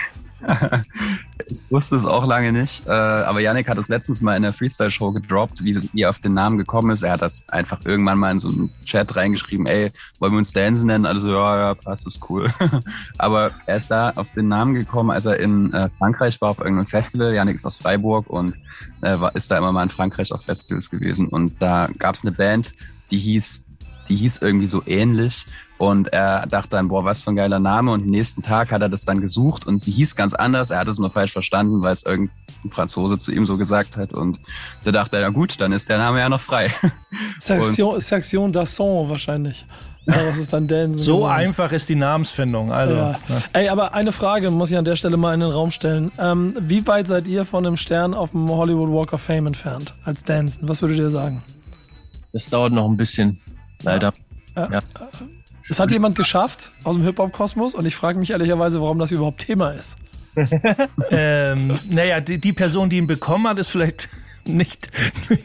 Ich 1.48 1.58
wusste 1.70 1.96
es 1.96 2.06
auch 2.06 2.26
lange 2.26 2.52
nicht, 2.52 2.86
äh, 2.88 2.92
aber 2.92 3.40
Yannick 3.40 3.68
hat 3.70 3.78
es 3.78 3.88
letztens 3.90 4.22
mal 4.22 4.36
in 4.36 4.44
der 4.44 4.54
Freestyle-Show 4.54 5.12
gedroppt, 5.12 5.64
wie, 5.64 5.90
wie 5.94 6.02
er 6.02 6.10
auf 6.10 6.20
den 6.20 6.34
Namen 6.34 6.58
gekommen 6.58 6.92
ist. 6.92 7.04
Er 7.04 7.14
hat 7.14 7.22
das 7.22 7.48
einfach 7.50 7.80
irgendwann 7.86 8.20
mal 8.20 8.32
in 8.32 8.40
so 8.40 8.50
einen 8.50 8.72
Chat 8.86 9.16
reingeschrieben, 9.16 9.66
ey, 9.66 9.92
wollen 10.20 10.34
wir 10.34 10.38
uns 10.38 10.54
Dance 10.54 10.86
nennen? 10.86 11.06
Also 11.06 11.30
ja, 11.30 11.58
ja, 11.58 11.74
passt, 11.76 12.08
ist 12.08 12.30
cool. 12.30 12.50
aber 13.18 13.52
er 13.66 13.78
ist 13.78 13.90
da 13.90 14.12
auf 14.16 14.28
den 14.36 14.48
Namen 14.48 14.74
gekommen, 14.74 15.12
als 15.12 15.26
er 15.26 15.40
in 15.40 15.74
äh, 15.74 15.90
Frankreich 15.98 16.40
war 16.42 16.50
auf 16.50 16.60
irgendeinem 16.60 16.88
Festival. 16.88 17.34
Yannick 17.34 17.58
ist 17.58 17.66
aus 17.66 17.78
Freiburg 17.78 18.30
und 18.30 18.56
äh, 19.02 19.18
ist 19.34 19.50
da 19.52 19.58
immer 19.58 19.72
mal 19.72 19.84
in 19.84 19.90
Frankreich 19.90 20.32
auf 20.32 20.44
Festivals 20.44 20.90
gewesen. 20.90 21.28
Und 21.28 21.62
da 21.62 21.90
gab 22.00 22.16
es 22.16 22.24
eine 22.24 22.32
Band, 22.32 22.74
die 23.12 23.18
hieß, 23.18 23.66
die 24.10 24.16
hieß 24.16 24.40
irgendwie 24.42 24.68
so 24.68 24.84
ähnlich. 24.86 25.46
Und 25.84 26.14
er 26.14 26.48
dachte 26.48 26.70
dann, 26.70 26.88
boah, 26.88 27.04
was 27.04 27.20
für 27.20 27.32
ein 27.32 27.36
geiler 27.36 27.60
Name. 27.60 27.92
Und 27.92 28.04
am 28.04 28.08
nächsten 28.08 28.42
Tag 28.42 28.72
hat 28.72 28.82
er 28.82 28.88
das 28.88 29.04
dann 29.04 29.20
gesucht 29.20 29.68
und 29.68 29.82
sie 29.82 29.92
hieß 29.92 30.16
ganz 30.16 30.34
anders. 30.34 30.72
Er 30.72 30.80
hat 30.80 30.88
es 30.88 30.98
nur 30.98 31.12
falsch 31.12 31.34
verstanden, 31.34 31.82
weil 31.82 31.92
es 31.92 32.04
irgendein 32.04 32.32
Franzose 32.70 33.18
zu 33.18 33.34
ihm 33.34 33.46
so 33.46 33.58
gesagt 33.58 33.98
hat. 33.98 34.14
Und 34.14 34.40
da 34.86 34.94
dachte 34.94 35.18
er, 35.18 35.24
na 35.24 35.30
gut, 35.30 35.60
dann 35.60 35.74
ist 35.74 35.90
der 35.90 35.98
Name 35.98 36.20
ja 36.20 36.30
noch 36.30 36.40
frei. 36.40 36.72
Section, 37.38 38.00
Section 38.00 38.54
d'Asson 38.54 39.10
wahrscheinlich. 39.10 39.66
Ja, 40.06 40.26
was 40.26 40.38
ist 40.38 40.54
dann 40.54 40.70
Dansen? 40.70 41.00
So 41.00 41.26
einfach 41.26 41.74
ist 41.74 41.90
die 41.90 41.96
Namensfindung. 41.96 42.72
Also, 42.72 42.96
Ja. 42.96 43.20
Ey, 43.52 43.68
aber 43.68 43.94
eine 43.94 44.14
Frage 44.14 44.52
muss 44.52 44.72
ich 44.72 44.78
an 44.78 44.86
der 44.86 44.96
Stelle 44.96 45.18
mal 45.18 45.34
in 45.34 45.42
den 45.42 45.50
Raum 45.50 45.70
stellen. 45.70 46.14
Ähm, 46.18 46.56
wie 46.62 46.88
weit 46.88 47.08
seid 47.08 47.28
ihr 47.28 47.44
von 47.44 47.66
einem 47.66 47.76
Stern 47.76 48.14
auf 48.14 48.32
dem 48.32 48.50
Hollywood 48.50 48.90
Walk 48.90 49.12
of 49.12 49.22
Fame 49.22 49.48
entfernt 49.48 49.94
als 50.06 50.24
Danson? 50.24 50.70
Was 50.70 50.82
würdet 50.82 51.00
ihr 51.00 51.10
sagen? 51.10 51.44
Das 52.32 52.50
dauert 52.50 52.72
noch 52.72 52.86
ein 52.86 52.96
bisschen, 52.96 53.42
leider. 53.82 54.14
Es 55.70 55.80
hat 55.80 55.92
jemand 55.92 56.18
geschafft 56.18 56.72
aus 56.84 56.96
dem 56.96 57.04
Hip-Hop-Kosmos 57.04 57.76
und 57.76 57.86
ich 57.86 57.96
frage 57.96 58.20
mich 58.20 58.32
ehrlicherweise, 58.32 58.82
warum 58.82 59.00
das 59.00 59.12
überhaupt 59.12 59.42
Thema 59.42 59.72
ist. 59.72 59.98
ähm, 61.12 61.80
naja, 61.90 62.20
die, 62.20 62.40
die 62.40 62.54
Person, 62.54 62.90
die 62.90 62.98
ihn 62.98 63.08
bekommen 63.08 63.48
hat, 63.48 63.60
ist 63.60 63.70
vielleicht 63.70 64.10
nicht, 64.46 64.92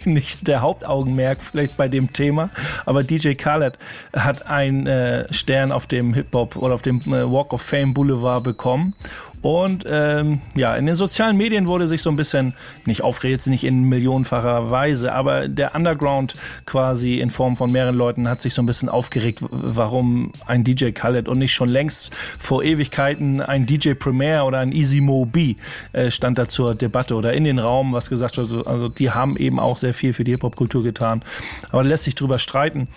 nicht 0.04 0.48
der 0.48 0.60
Hauptaugenmerk 0.60 1.40
vielleicht 1.40 1.76
bei 1.76 1.88
dem 1.88 2.12
Thema, 2.12 2.50
aber 2.84 3.04
DJ 3.04 3.34
Khaled 3.34 3.78
hat 4.12 4.46
einen 4.46 4.86
äh, 4.86 5.32
Stern 5.32 5.70
auf 5.70 5.86
dem 5.86 6.14
Hip-Hop 6.14 6.56
oder 6.56 6.74
auf 6.74 6.82
dem 6.82 7.00
äh, 7.02 7.30
Walk 7.30 7.52
of 7.52 7.62
Fame 7.62 7.94
Boulevard 7.94 8.42
bekommen 8.42 8.94
und 9.42 9.84
ähm, 9.88 10.40
ja, 10.54 10.74
in 10.74 10.86
den 10.86 10.94
sozialen 10.94 11.36
Medien 11.36 11.66
wurde 11.66 11.86
sich 11.86 12.02
so 12.02 12.10
ein 12.10 12.16
bisschen, 12.16 12.54
nicht 12.86 13.02
aufgeregt, 13.02 13.46
nicht 13.46 13.64
in 13.64 13.84
millionenfacher 13.84 14.70
Weise, 14.70 15.12
aber 15.12 15.48
der 15.48 15.74
Underground 15.74 16.34
quasi 16.66 17.20
in 17.20 17.30
Form 17.30 17.56
von 17.56 17.70
mehreren 17.70 17.94
Leuten 17.94 18.28
hat 18.28 18.40
sich 18.40 18.54
so 18.54 18.62
ein 18.62 18.66
bisschen 18.66 18.88
aufgeregt, 18.88 19.40
warum 19.50 20.32
ein 20.46 20.64
DJ 20.64 20.90
Khaled 20.90 21.28
und 21.28 21.38
nicht 21.38 21.54
schon 21.54 21.68
längst 21.68 22.14
vor 22.14 22.62
Ewigkeiten 22.62 23.40
ein 23.40 23.66
DJ 23.66 23.94
Premier 23.94 24.44
oder 24.44 24.58
ein 24.58 24.72
Easy 24.72 25.00
Mo 25.00 25.24
B 25.24 25.56
äh, 25.92 26.10
stand 26.10 26.38
da 26.38 26.48
zur 26.48 26.74
Debatte 26.74 27.14
oder 27.14 27.32
in 27.32 27.44
den 27.44 27.58
Raum, 27.58 27.92
was 27.92 28.10
gesagt 28.10 28.36
wird. 28.36 28.66
Also 28.66 28.88
die 28.88 29.10
haben 29.10 29.36
eben 29.36 29.60
auch 29.60 29.76
sehr 29.76 29.94
viel 29.94 30.12
für 30.12 30.24
die 30.24 30.32
Hip-Hop-Kultur 30.32 30.82
getan. 30.82 31.22
Aber 31.70 31.84
lässt 31.84 32.04
sich 32.04 32.14
drüber 32.14 32.38
streiten, 32.38 32.88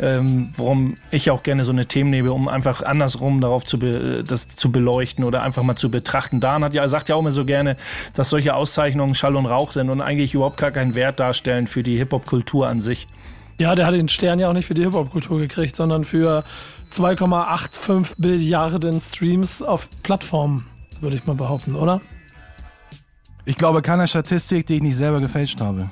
ähm, 0.00 0.50
warum 0.56 0.96
ich 1.10 1.30
auch 1.30 1.42
gerne 1.42 1.64
so 1.64 1.72
eine 1.72 1.86
Themen 1.86 2.10
nehme, 2.10 2.32
um 2.32 2.48
einfach 2.48 2.82
andersrum 2.82 3.40
darauf 3.40 3.64
zu, 3.64 3.78
be, 3.78 4.24
das 4.26 4.48
zu 4.48 4.70
beleuchten 4.70 5.24
oder 5.24 5.42
einfach 5.42 5.62
mal 5.62 5.76
zu 5.76 5.90
betrachten. 5.90 6.40
Dan 6.40 6.64
hat 6.64 6.74
ja, 6.74 6.86
sagt 6.88 7.08
ja 7.08 7.14
auch 7.14 7.20
immer 7.20 7.32
so 7.32 7.44
gerne, 7.44 7.76
dass 8.14 8.30
solche 8.30 8.54
Auszeichnungen 8.54 9.14
Schall 9.14 9.36
und 9.36 9.46
Rauch 9.46 9.72
sind 9.72 9.90
und 9.90 10.00
eigentlich 10.00 10.34
überhaupt 10.34 10.58
gar 10.58 10.70
keinen 10.70 10.94
Wert 10.94 11.20
darstellen 11.20 11.66
für 11.66 11.82
die 11.82 11.96
Hip-Hop-Kultur 11.96 12.68
an 12.68 12.80
sich. 12.80 13.06
Ja, 13.60 13.74
der 13.74 13.86
hat 13.86 13.94
den 13.94 14.08
Stern 14.08 14.38
ja 14.38 14.48
auch 14.48 14.52
nicht 14.52 14.66
für 14.66 14.74
die 14.74 14.82
Hip-Hop-Kultur 14.82 15.38
gekriegt, 15.38 15.74
sondern 15.74 16.04
für 16.04 16.44
2,85 16.92 18.12
Billiarden 18.16 19.00
Streams 19.00 19.62
auf 19.62 19.88
Plattformen, 20.02 20.66
würde 21.00 21.16
ich 21.16 21.26
mal 21.26 21.34
behaupten, 21.34 21.74
oder? 21.74 22.00
Ich 23.44 23.56
glaube 23.56 23.82
keiner 23.82 24.06
Statistik, 24.06 24.66
die 24.66 24.76
ich 24.76 24.82
nicht 24.82 24.96
selber 24.96 25.20
gefälscht 25.20 25.60
habe. 25.60 25.90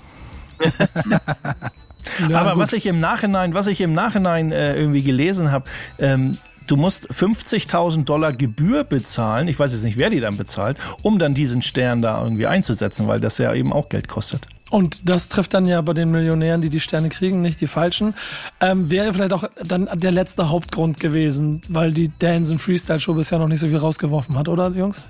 Ja, 2.28 2.40
Aber 2.40 2.52
gut. 2.52 2.62
was 2.62 2.72
ich 2.72 2.86
im 2.86 2.98
Nachhinein, 2.98 3.54
was 3.54 3.66
ich 3.66 3.80
im 3.80 3.92
Nachhinein 3.92 4.52
äh, 4.52 4.76
irgendwie 4.76 5.02
gelesen 5.02 5.50
habe, 5.50 5.64
ähm, 5.98 6.38
du 6.66 6.76
musst 6.76 7.10
50.000 7.10 8.04
Dollar 8.04 8.32
Gebühr 8.32 8.84
bezahlen. 8.84 9.48
Ich 9.48 9.58
weiß 9.58 9.72
jetzt 9.72 9.84
nicht, 9.84 9.96
wer 9.96 10.10
die 10.10 10.20
dann 10.20 10.36
bezahlt, 10.36 10.78
um 11.02 11.18
dann 11.18 11.34
diesen 11.34 11.62
Stern 11.62 12.02
da 12.02 12.22
irgendwie 12.22 12.46
einzusetzen, 12.46 13.06
weil 13.06 13.20
das 13.20 13.38
ja 13.38 13.54
eben 13.54 13.72
auch 13.72 13.88
Geld 13.88 14.08
kostet. 14.08 14.46
Und 14.68 15.08
das 15.08 15.28
trifft 15.28 15.54
dann 15.54 15.66
ja 15.66 15.80
bei 15.80 15.92
den 15.92 16.10
Millionären, 16.10 16.60
die 16.60 16.70
die 16.70 16.80
Sterne 16.80 17.08
kriegen, 17.08 17.40
nicht 17.40 17.60
die 17.60 17.68
falschen. 17.68 18.14
Ähm, 18.60 18.90
wäre 18.90 19.14
vielleicht 19.14 19.32
auch 19.32 19.44
dann 19.62 19.88
der 19.94 20.10
letzte 20.10 20.50
Hauptgrund 20.50 20.98
gewesen, 20.98 21.60
weil 21.68 21.92
die 21.92 22.10
Dance 22.18 22.58
Freestyle 22.58 22.98
Show 22.98 23.14
bisher 23.14 23.38
noch 23.38 23.46
nicht 23.46 23.60
so 23.60 23.68
viel 23.68 23.76
rausgeworfen 23.76 24.36
hat, 24.36 24.48
oder 24.48 24.70
Jungs? 24.70 25.02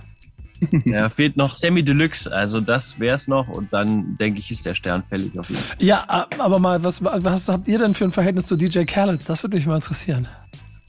Ja, 0.85 1.09
fehlt 1.09 1.37
noch 1.37 1.55
Semi 1.55 1.83
Deluxe, 1.83 2.31
also 2.33 2.61
das 2.61 2.99
wär's 2.99 3.29
noch 3.29 3.49
und 3.49 3.73
dann 3.73 4.16
denke 4.19 4.40
ich, 4.40 4.51
ist 4.51 4.64
der 4.64 4.75
Stern 4.75 5.03
fällig 5.09 5.38
auf 5.38 5.49
jeden 5.49 5.61
Fall. 5.61 5.77
Ja, 5.81 6.29
aber 6.38 6.59
mal, 6.59 6.83
was, 6.83 7.03
was 7.03 7.49
habt 7.49 7.69
ihr 7.69 7.79
denn 7.79 7.95
für 7.95 8.05
ein 8.05 8.11
Verhältnis 8.11 8.47
zu 8.47 8.57
DJ 8.57 8.85
Khaled? 8.85 9.29
Das 9.29 9.42
würde 9.42 9.57
mich 9.57 9.66
mal 9.66 9.77
interessieren. 9.77 10.29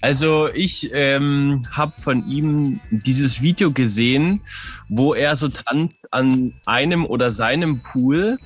Also 0.01 0.47
ich 0.53 0.91
ähm, 0.93 1.65
habe 1.71 1.99
von 1.99 2.29
ihm 2.29 2.79
dieses 2.91 3.41
Video 3.41 3.71
gesehen, 3.71 4.41
wo 4.89 5.15
er 5.15 5.35
so 5.35 5.47
tanzt 5.47 5.95
an 6.11 6.53
einem 6.65 7.05
oder 7.05 7.31
seinem 7.31 7.79
Pool, 7.79 8.37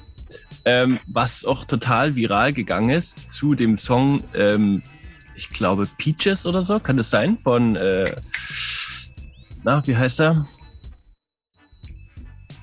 ähm, 0.64 1.00
was 1.08 1.44
auch 1.44 1.66
total 1.66 2.16
viral 2.16 2.54
gegangen 2.54 2.92
ist, 2.92 3.30
zu 3.30 3.54
dem 3.54 3.78
Song, 3.78 4.24
ähm, 4.34 4.82
ich 5.36 5.50
glaube 5.50 5.88
Peaches 5.98 6.46
oder 6.46 6.64
so, 6.64 6.80
kann 6.80 6.98
das 6.98 7.10
sein? 7.10 7.38
Von, 7.44 7.76
äh, 7.76 8.06
na, 9.64 9.86
wie 9.86 9.98
heißt 9.98 10.22
er? 10.22 10.48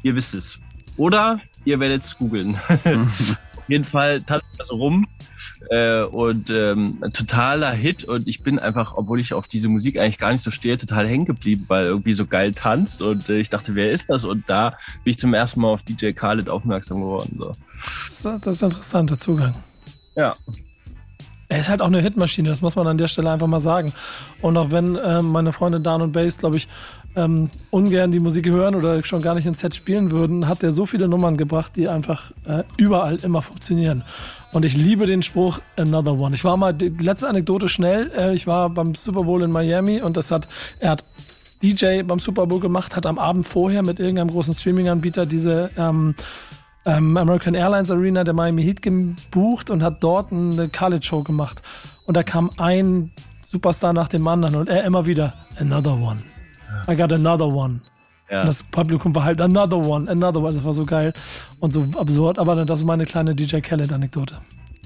Ihr 0.09 0.17
wisst 0.17 0.35
es. 0.35 0.59
Oder 0.97 1.39
ihr 1.67 1.79
werdet 1.81 2.03
es 2.03 2.17
googeln. 2.17 2.57
Auf 3.59 3.69
jeden 3.69 3.85
Fall 3.85 4.23
tanzt 4.23 4.47
so 4.67 4.75
rum 4.77 5.07
äh, 5.69 6.01
und 6.01 6.49
ähm, 6.49 6.99
totaler 7.13 7.73
Hit 7.73 8.05
und 8.05 8.27
ich 8.27 8.43
bin 8.43 8.59
einfach, 8.59 8.95
obwohl 8.97 9.21
ich 9.21 9.35
auf 9.35 9.47
diese 9.49 9.69
Musik 9.69 9.99
eigentlich 9.99 10.17
gar 10.17 10.33
nicht 10.33 10.41
so 10.41 10.51
stehe, 10.51 10.79
total 10.79 11.07
hängen 11.07 11.27
geblieben, 11.27 11.67
weil 11.69 11.85
irgendwie 11.85 12.15
so 12.15 12.25
geil 12.25 12.53
tanzt 12.53 13.03
und 13.03 13.29
äh, 13.29 13.37
ich 13.37 13.51
dachte, 13.51 13.75
wer 13.75 13.93
ist 13.93 14.09
das? 14.09 14.25
Und 14.25 14.45
da 14.49 14.71
bin 15.05 15.11
ich 15.11 15.19
zum 15.19 15.35
ersten 15.35 15.61
Mal 15.61 15.69
auf 15.69 15.83
DJ 15.83 16.13
Khaled 16.13 16.49
aufmerksam 16.49 17.03
geworden. 17.03 17.37
So. 17.39 17.49
Das, 17.49 18.41
das 18.41 18.47
ist 18.47 18.63
ein 18.63 18.71
interessanter 18.71 19.19
Zugang. 19.19 19.55
Ja. 20.17 20.35
Er 21.51 21.61
ist 21.61 21.69
halt 21.69 21.83
auch 21.83 21.89
eine 21.89 22.01
Hitmaschine, 22.01 22.49
das 22.49 22.63
muss 22.63 22.77
man 22.77 22.87
an 22.87 22.97
der 22.97 23.09
Stelle 23.09 23.31
einfach 23.31 23.47
mal 23.47 23.61
sagen. 23.61 23.93
Und 24.41 24.57
auch 24.57 24.71
wenn 24.71 24.99
ähm, 25.05 25.27
meine 25.27 25.53
Freunde 25.53 25.79
Dan 25.79 26.01
und 26.01 26.13
Bass, 26.13 26.39
glaube 26.39 26.57
ich, 26.57 26.69
ähm, 27.19 27.51
ungern 27.71 28.13
die 28.13 28.21
Musik 28.21 28.47
hören 28.47 28.75
oder 28.75 29.03
schon 29.03 29.21
gar 29.21 29.35
nicht 29.35 29.47
ins 29.47 29.61
Set 29.61 29.75
spielen 29.75 30.11
würden, 30.11 30.49
hat 30.49 30.63
er 30.63 30.71
so 30.71 30.87
viele 30.87 31.09
Nummern 31.09 31.37
gebracht, 31.37 31.73
die 31.75 31.89
einfach 31.89 32.31
äh, 32.47 32.63
überall 32.77 33.17
immer 33.17 33.43
funktionieren. 33.43 34.05
Und 34.53 34.65
ich 34.65 34.77
liebe 34.77 35.07
den 35.07 35.23
Spruch 35.23 35.61
Another 35.77 36.19
One. 36.19 36.35
Ich 36.35 36.45
war 36.45 36.57
mal, 36.57 36.73
die 36.73 36.89
letzte 36.89 37.29
Anekdote 37.29 37.69
schnell, 37.69 38.11
äh, 38.17 38.35
ich 38.35 38.47
war 38.47 38.71
beim 38.71 38.95
Super 38.95 39.25
Bowl 39.25 39.43
in 39.43 39.51
Miami 39.51 40.01
und 40.01 40.17
das 40.17 40.31
hat, 40.31 40.49
er 40.79 40.91
hat 40.93 41.05
DJ 41.63 42.03
beim 42.03 42.21
Super 42.21 42.47
Bowl 42.47 42.61
gemacht, 42.61 42.95
hat 42.95 43.05
am 43.05 43.19
Abend 43.19 43.47
vorher 43.47 43.83
mit 43.83 43.99
irgendeinem 43.99 44.31
großen 44.31 44.55
Streaming-Anbieter 44.55 45.27
diese 45.27 45.71
ähm, 45.77 46.15
ähm, 46.87 47.17
American 47.17 47.55
Airlines 47.55 47.91
Arena 47.91 48.23
der 48.23 48.35
Miami 48.35 48.63
Heat 48.63 48.81
gebucht 48.81 49.71
und 49.71 49.83
hat 49.83 50.03
dort 50.03 50.33
eine 50.33 50.69
College-Show 50.69 51.25
gemacht. 51.25 51.63
Und 52.07 52.17
da 52.17 52.23
kam 52.23 52.51
ein 52.59 53.11
Superstar 53.45 53.93
nach 53.93 54.09
dem 54.09 54.27
anderen 54.29 54.55
und 54.55 54.69
er 54.69 54.85
immer 54.85 55.05
wieder, 55.07 55.35
another 55.59 55.95
one. 55.95 56.23
I 56.89 56.97
got 56.97 57.13
another 57.13 57.47
one. 57.47 57.81
Ja. 58.31 58.41
Und 58.41 58.47
das 58.47 58.63
Publikum 58.63 59.15
war 59.15 59.25
halt, 59.25 59.41
another 59.41 59.79
one, 59.79 60.11
another 60.11 60.41
one. 60.41 60.55
Das 60.55 60.65
war 60.65 60.75
so 60.75 60.85
geil 60.85 61.13
und 61.61 61.73
so 61.73 61.87
absurd. 61.97 62.39
Aber 62.39 62.65
das 62.65 62.81
ist 62.81 62.87
meine 62.87 63.07
kleine 63.07 63.35
DJ 63.35 63.61
Khaled-Anekdote. 63.61 64.37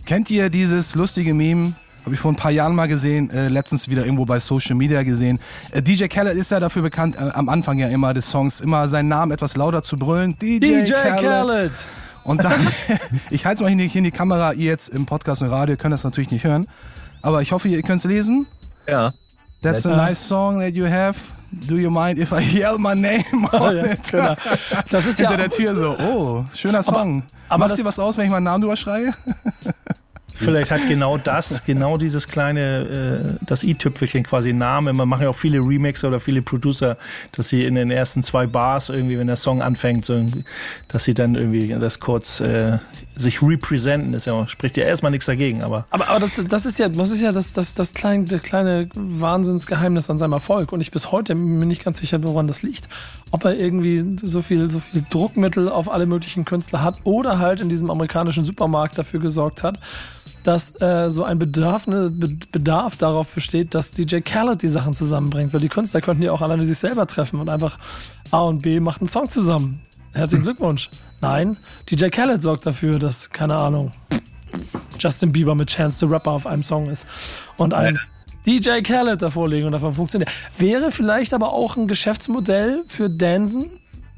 Kennt 0.05 0.31
ihr 0.31 0.51
dieses 0.51 0.95
lustige 0.95 1.35
Meme? 1.35 1.75
Habe 2.05 2.15
ich 2.15 2.21
vor 2.21 2.33
ein 2.33 2.37
paar 2.37 2.51
Jahren 2.51 2.75
mal 2.75 2.89
gesehen, 2.89 3.31
äh, 3.31 3.49
letztens 3.49 3.89
wieder 3.89 4.05
irgendwo 4.05 4.25
bei 4.25 4.41
Social 4.41 4.75
Media 4.75 5.05
gesehen. 5.05 5.39
Äh, 5.71 5.83
DJ 5.83 6.07
Khaled 6.07 6.37
ist 6.37 6.51
ja 6.51 6.59
dafür 6.59 6.83
bekannt, 6.83 7.15
äh, 7.17 7.31
am 7.33 7.49
Anfang 7.49 7.79
ja 7.79 7.89
immer 7.89 8.13
des 8.13 8.29
Songs, 8.29 8.61
immer 8.61 8.89
seinen 8.89 9.09
Namen 9.09 9.31
etwas 9.31 9.57
lauter 9.57 9.85
zu 9.85 9.97
brüllen. 9.97 10.37
DJ, 10.41 10.59
DJ 10.59 10.93
Khaled. 10.93 11.21
Khaled! 11.21 11.73
Und 12.25 12.43
dann, 12.43 12.67
ich 13.31 13.47
halte 13.47 13.63
es 13.65 13.71
mal 13.71 13.77
hier 13.77 13.97
in 13.97 14.05
die 14.05 14.11
Kamera, 14.11 14.53
ihr 14.53 14.71
jetzt 14.71 14.89
im 14.89 15.07
Podcast 15.07 15.43
und 15.43 15.51
Radio 15.51 15.77
könnt 15.77 15.93
das 15.93 16.03
natürlich 16.03 16.33
nicht 16.33 16.45
hören. 16.45 16.67
Aber 17.21 17.41
ich 17.41 17.53
hoffe, 17.53 17.69
ihr 17.69 17.81
könnt 17.83 18.05
es 18.05 18.05
lesen. 18.05 18.47
Ja. 18.89 19.13
That's 19.63 19.87
a 19.87 19.97
nice 19.97 20.27
song 20.27 20.59
that 20.59 20.75
you 20.75 20.87
have. 20.87 21.15
Do 21.53 21.77
you 21.77 21.91
mind 21.91 22.19
if 22.19 22.33
I 22.33 22.41
yell 22.41 22.79
my 22.79 22.95
name 22.95 23.25
on 23.53 23.77
ja, 23.77 23.85
it? 23.93 24.11
genau. 24.11 24.35
Das 24.89 25.07
ist 25.07 25.19
ja 25.21 25.29
Hinter 25.29 25.49
der 25.49 25.51
Tür 25.51 25.77
so, 25.77 25.97
oh, 25.99 26.45
schöner 26.55 26.83
Song. 26.83 27.25
aber 27.49 27.59
Machst 27.59 27.73
das- 27.73 27.79
dir 27.79 27.85
was 27.85 27.99
aus, 27.99 28.17
wenn 28.17 28.25
ich 28.25 28.31
meinen 28.31 28.45
Namen 28.45 28.63
drüber 28.63 28.77
schreie? 28.77 29.13
Vielleicht 30.35 30.71
hat 30.71 30.81
genau 30.89 31.19
das, 31.19 31.65
genau 31.65 31.99
dieses 31.99 32.27
kleine, 32.27 33.39
äh, 33.39 33.45
das 33.45 33.63
i-Tüpfelchen 33.63 34.25
quasi 34.25 34.49
einen 34.49 34.59
Namen. 34.59 34.97
Man 34.97 35.07
machen 35.09 35.23
ja 35.25 35.29
auch 35.29 35.37
viele 35.37 35.59
Remixer 35.59 36.09
oder 36.09 36.21
viele 36.21 36.41
Producer, 36.43 36.97
dass 37.33 37.51
sie 37.51 37.65
in 37.65 37.75
den 37.75 37.91
ersten 37.91 38.23
zwei 38.23 38.47
Bars 38.47 38.89
irgendwie, 38.89 39.19
wenn 39.19 39.27
der 39.27 39.37
Song 39.37 39.61
anfängt, 39.63 40.05
so, 40.07 40.25
dass 40.89 41.05
sie 41.05 41.15
dann 41.15 41.35
irgendwie 41.35 41.69
das 41.79 42.01
kurz 42.01 42.41
äh, 42.41 42.79
sich 43.23 43.41
representen. 43.43 44.13
Ist 44.15 44.27
ja, 44.27 44.47
spricht 44.49 44.77
ja 44.77 44.85
erstmal 44.85 45.11
nichts 45.11 45.27
dagegen, 45.27 45.63
aber 45.63 45.87
Aber, 45.91 46.09
aber 46.09 46.21
das, 46.21 46.45
das 46.49 46.67
ist 46.67 46.79
ja, 46.79 46.89
das 46.89 47.11
ist 47.11 47.23
ja 47.23 47.33
das, 47.33 47.53
das, 47.55 47.75
das 47.75 47.95
kleine, 47.95 48.27
kleine 48.41 48.89
Wahnsinnsgeheimnis 48.95 50.11
an 50.11 50.19
seinem 50.19 50.33
Erfolg. 50.33 50.73
Und 50.73 50.81
ich 50.81 50.91
bis 50.91 51.11
heute 51.13 51.35
bin 51.35 51.59
mir 51.59 51.67
nicht 51.67 51.85
ganz 51.85 51.99
sicher, 51.99 52.23
woran 52.23 52.49
das 52.49 52.63
liegt. 52.63 52.89
Ob 53.31 53.45
er 53.45 53.55
irgendwie 53.59 54.17
so 54.27 54.43
viel, 54.43 54.69
so 54.69 54.81
viel 54.81 55.03
Druckmittel 55.09 55.69
auf 55.69 55.91
alle 55.91 56.07
möglichen 56.07 56.45
Künstler 56.45 56.83
hat 56.83 57.01
oder 57.05 57.39
halt 57.39 57.61
in 57.61 57.69
diesem 57.69 57.91
amerikanischen 57.91 58.45
Supermarkt 58.45 58.99
dafür 58.99 59.21
gesorgt 59.21 59.63
hat, 59.63 59.79
dass 60.43 60.81
äh, 60.81 61.09
so 61.09 61.23
ein 61.23 61.39
Bedarf, 61.39 61.87
ne, 61.87 62.11
Be- 62.11 62.37
Bedarf 62.51 62.97
darauf 62.97 63.33
besteht, 63.33 63.75
dass 63.75 63.93
DJ 63.93 64.19
Khaled 64.21 64.61
die 64.63 64.69
Sachen 64.69 64.93
zusammenbringt. 64.93 65.53
Weil 65.55 65.61
die 65.61 65.69
Künstler 65.69 66.01
könnten 66.01 66.23
ja 66.25 66.33
auch 66.33 66.43
alleine 66.43 66.67
sich 66.67 66.79
selber 66.79 67.07
treffen 67.07 67.39
und 67.41 67.49
einfach 67.49 67.79
A 68.33 68.41
und 68.41 68.61
B 68.63 68.81
macht 68.81 69.01
einen 69.01 69.09
Song 69.09 69.31
zusammen. 69.31 69.81
Herzlichen 70.13 70.43
Glückwunsch. 70.43 70.91
Nein, 71.23 71.57
DJ 71.89 72.09
Khaled 72.09 72.43
sorgt 72.43 72.67
dafür, 72.67 72.99
dass, 72.99 73.31
keine 73.31 73.57
Ahnung, 73.57 73.93
Justin 74.99 75.31
Bieber 75.31 75.55
mit 75.55 75.71
Chance 75.71 76.01
the 76.01 76.13
Rapper 76.13 76.33
auf 76.33 76.49
einem 76.49 76.65
Song 76.65 76.87
ist. 76.87 77.07
Und 77.57 77.75
ein, 77.75 77.99
DJ 78.45 78.81
Khaled 78.83 79.23
davor 79.23 79.49
legen 79.49 79.67
und 79.67 79.73
davon 79.73 79.95
funktioniert. 79.95 80.33
Wäre 80.59 80.91
vielleicht 80.91 81.33
aber 81.33 81.53
auch 81.53 81.77
ein 81.77 81.87
Geschäftsmodell 81.87 82.83
für 82.89 83.09
Dansen? 83.09 83.71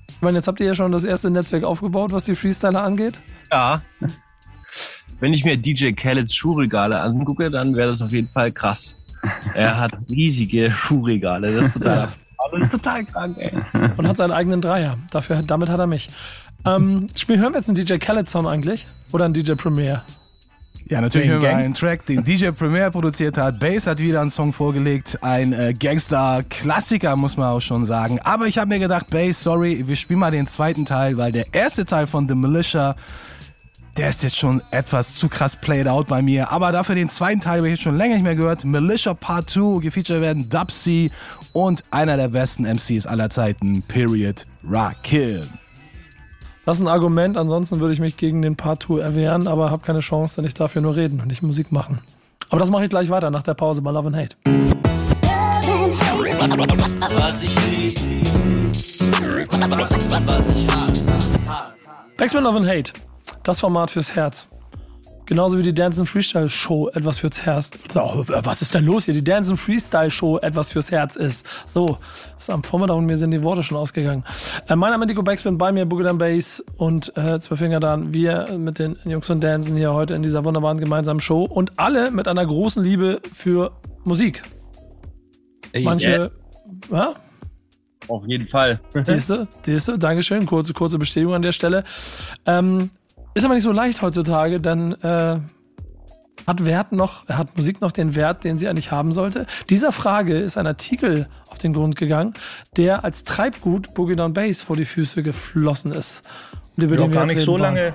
Ich 0.08 0.22
meine, 0.22 0.38
jetzt 0.38 0.48
habt 0.48 0.60
ihr 0.60 0.66
ja 0.66 0.74
schon 0.74 0.92
das 0.92 1.04
erste 1.04 1.30
Netzwerk 1.30 1.64
aufgebaut, 1.64 2.10
was 2.10 2.24
die 2.24 2.34
Freestyler 2.34 2.82
angeht. 2.82 3.20
Ja. 3.52 3.82
Wenn 5.20 5.34
ich 5.34 5.44
mir 5.44 5.58
DJ 5.58 5.92
Khaleds 5.92 6.34
Schuhregale 6.34 6.98
angucke, 6.98 7.50
dann 7.50 7.76
wäre 7.76 7.90
das 7.90 8.00
auf 8.00 8.12
jeden 8.12 8.28
Fall 8.28 8.50
krass. 8.50 8.96
Er 9.54 9.78
hat 9.78 9.92
riesige 10.08 10.70
Schuhregale. 10.70 11.52
Das 11.52 11.66
ist 11.66 11.74
total, 11.74 12.08
das 12.50 12.60
ist 12.62 12.72
total 12.72 13.04
krank, 13.04 13.36
ey. 13.38 13.52
Und 13.98 14.08
hat 14.08 14.16
seinen 14.16 14.32
eigenen 14.32 14.62
Dreier. 14.62 14.96
Dafür, 15.10 15.42
damit 15.42 15.68
hat 15.68 15.78
er 15.78 15.86
mich. 15.86 16.08
Ähm, 16.66 17.08
spielen, 17.14 17.40
hören 17.40 17.52
wir 17.52 17.58
jetzt 17.58 17.68
einen 17.68 17.84
DJ 17.84 17.96
Khaled-Song 17.96 18.46
eigentlich? 18.46 18.86
Oder 19.12 19.26
einen 19.26 19.34
DJ 19.34 19.52
Premier? 19.52 20.02
Ja, 20.86 21.00
natürlich 21.00 21.28
hören 21.28 21.42
wir 21.42 21.56
einen 21.56 21.72
Track, 21.72 22.04
den 22.06 22.24
DJ 22.24 22.50
Premier 22.50 22.90
produziert 22.90 23.38
hat. 23.38 23.58
Bass 23.58 23.86
hat 23.86 24.00
wieder 24.00 24.20
einen 24.20 24.28
Song 24.28 24.52
vorgelegt. 24.52 25.18
Ein 25.22 25.52
äh, 25.54 25.72
Gangster-Klassiker, 25.72 27.16
muss 27.16 27.38
man 27.38 27.48
auch 27.48 27.60
schon 27.60 27.86
sagen. 27.86 28.20
Aber 28.22 28.46
ich 28.46 28.58
habe 28.58 28.68
mir 28.68 28.78
gedacht, 28.78 29.08
Bass, 29.08 29.42
sorry, 29.42 29.84
wir 29.86 29.96
spielen 29.96 30.20
mal 30.20 30.30
den 30.30 30.46
zweiten 30.46 30.84
Teil, 30.84 31.16
weil 31.16 31.32
der 31.32 31.46
erste 31.54 31.86
Teil 31.86 32.06
von 32.06 32.28
The 32.28 32.34
Militia, 32.34 32.96
der 33.96 34.10
ist 34.10 34.24
jetzt 34.24 34.36
schon 34.36 34.62
etwas 34.72 35.14
zu 35.14 35.28
krass 35.28 35.56
played 35.56 35.86
out 35.86 36.06
bei 36.06 36.20
mir. 36.20 36.50
Aber 36.50 36.70
dafür 36.70 36.96
den 36.96 37.08
zweiten 37.08 37.40
Teil 37.40 37.58
habe 37.58 37.68
ich 37.68 37.74
jetzt 37.74 37.82
schon 37.82 37.96
länger 37.96 38.14
nicht 38.14 38.24
mehr 38.24 38.36
gehört. 38.36 38.64
Militia 38.66 39.14
Part 39.14 39.48
2, 39.48 39.80
gefeatured 39.80 40.20
werden 40.20 40.50
Dubsy 40.50 41.10
und 41.52 41.82
einer 41.90 42.18
der 42.18 42.28
besten 42.28 42.64
MCs 42.64 43.06
aller 43.06 43.30
Zeiten, 43.30 43.82
Period, 43.82 44.46
Rakim. 44.68 45.48
Das 46.66 46.78
ist 46.78 46.82
ein 46.82 46.88
Argument, 46.88 47.36
ansonsten 47.36 47.80
würde 47.80 47.92
ich 47.92 48.00
mich 48.00 48.16
gegen 48.16 48.40
den 48.40 48.56
Part 48.56 48.84
2 48.84 48.98
erwehren, 48.98 49.48
aber 49.48 49.70
habe 49.70 49.84
keine 49.84 50.00
Chance, 50.00 50.36
denn 50.36 50.46
ich 50.46 50.54
darf 50.54 50.72
hier 50.72 50.80
nur 50.80 50.96
reden 50.96 51.20
und 51.20 51.26
nicht 51.26 51.42
Musik 51.42 51.70
machen. 51.70 52.00
Aber 52.48 52.58
das 52.58 52.70
mache 52.70 52.84
ich 52.84 52.90
gleich 52.90 53.10
weiter 53.10 53.30
nach 53.30 53.42
der 53.42 53.52
Pause 53.52 53.82
bei 53.82 53.90
Love 53.90 54.06
and 54.06 54.16
Hate. 54.16 54.36
Was 57.16 57.42
ich 57.42 57.54
lieb. 57.70 57.98
Was 59.50 60.48
ich 60.48 60.66
hasse. 60.74 61.12
Backspin 62.16 62.42
Love 62.42 62.56
and 62.56 62.66
Hate. 62.66 62.92
Das 63.42 63.60
Format 63.60 63.90
fürs 63.90 64.16
Herz. 64.16 64.48
Genauso 65.26 65.58
wie 65.58 65.62
die 65.62 65.74
Dance 65.74 66.04
Freestyle 66.04 66.50
Show 66.50 66.88
etwas 66.92 67.18
fürs 67.18 67.46
Herz. 67.46 67.70
Oh, 67.94 68.24
was 68.26 68.62
ist 68.62 68.74
denn 68.74 68.84
los 68.84 69.06
hier? 69.06 69.14
Die 69.14 69.24
Dance 69.24 69.56
Freestyle 69.56 70.10
Show 70.10 70.38
etwas 70.38 70.72
fürs 70.72 70.90
Herz 70.90 71.16
ist. 71.16 71.46
So, 71.66 71.98
ist 72.36 72.50
am 72.50 72.62
Vormittag 72.62 72.96
und 72.96 73.06
mir 73.06 73.16
sind 73.16 73.30
die 73.30 73.42
Worte 73.42 73.62
schon 73.62 73.78
ausgegangen. 73.78 74.24
Äh, 74.68 74.76
mein 74.76 74.90
Name 74.90 75.04
ist 75.04 75.08
Nico 75.08 75.22
Backspin, 75.22 75.56
bei 75.56 75.72
mir 75.72 75.86
Boogie 75.86 76.12
Bass 76.14 76.62
und 76.76 77.16
äh, 77.16 77.40
Zwei 77.40 77.56
Finger 77.56 77.80
dann. 77.80 78.12
Wir 78.12 78.58
mit 78.58 78.78
den 78.78 78.96
Jungs 79.04 79.26
von 79.26 79.40
Dancen 79.40 79.76
hier 79.76 79.92
heute 79.92 80.14
in 80.14 80.22
dieser 80.22 80.44
wunderbaren 80.44 80.78
gemeinsamen 80.78 81.20
Show 81.20 81.44
und 81.44 81.78
alle 81.78 82.10
mit 82.10 82.28
einer 82.28 82.44
großen 82.44 82.82
Liebe 82.82 83.20
für 83.32 83.72
Musik. 84.04 84.42
Manche, 85.74 86.30
ja, 86.90 86.96
ja, 86.96 87.14
auf 88.08 88.24
jeden 88.26 88.48
Fall. 88.48 88.80
Siehst 89.02 89.30
du, 89.30 89.48
siehst 89.62 89.88
du, 89.88 89.96
Dankeschön, 89.96 90.46
kurze, 90.46 90.72
kurze 90.72 90.98
Bestätigung 90.98 91.34
an 91.34 91.42
der 91.42 91.52
Stelle. 91.52 91.84
Ähm, 92.46 92.90
ist 93.34 93.44
aber 93.44 93.54
nicht 93.54 93.64
so 93.64 93.72
leicht 93.72 94.00
heutzutage, 94.02 94.58
denn 94.58 94.92
äh, 95.02 95.38
hat 96.46 96.64
Wert 96.64 96.92
noch, 96.92 97.26
hat 97.28 97.56
Musik 97.56 97.80
noch 97.80 97.92
den 97.92 98.14
Wert, 98.14 98.44
den 98.44 98.58
sie 98.58 98.68
eigentlich 98.68 98.90
haben 98.90 99.12
sollte? 99.12 99.46
Dieser 99.70 99.92
Frage 99.92 100.38
ist 100.38 100.56
ein 100.56 100.66
Artikel 100.66 101.26
auf 101.48 101.58
den 101.58 101.72
Grund 101.72 101.96
gegangen, 101.96 102.34
der 102.76 103.04
als 103.04 103.24
Treibgut 103.24 103.94
Boogie 103.94 104.16
Down 104.16 104.34
Bass 104.34 104.62
vor 104.62 104.76
die 104.76 104.84
Füße 104.84 105.22
geflossen 105.22 105.92
ist. 105.92 106.22
Und 106.76 106.84
über 106.84 106.96
Ja, 106.96 107.02
den 107.02 107.12
gar 107.12 107.26
nicht 107.26 107.40
so 107.40 107.54
reden 107.54 107.74
wollen. 107.76 107.94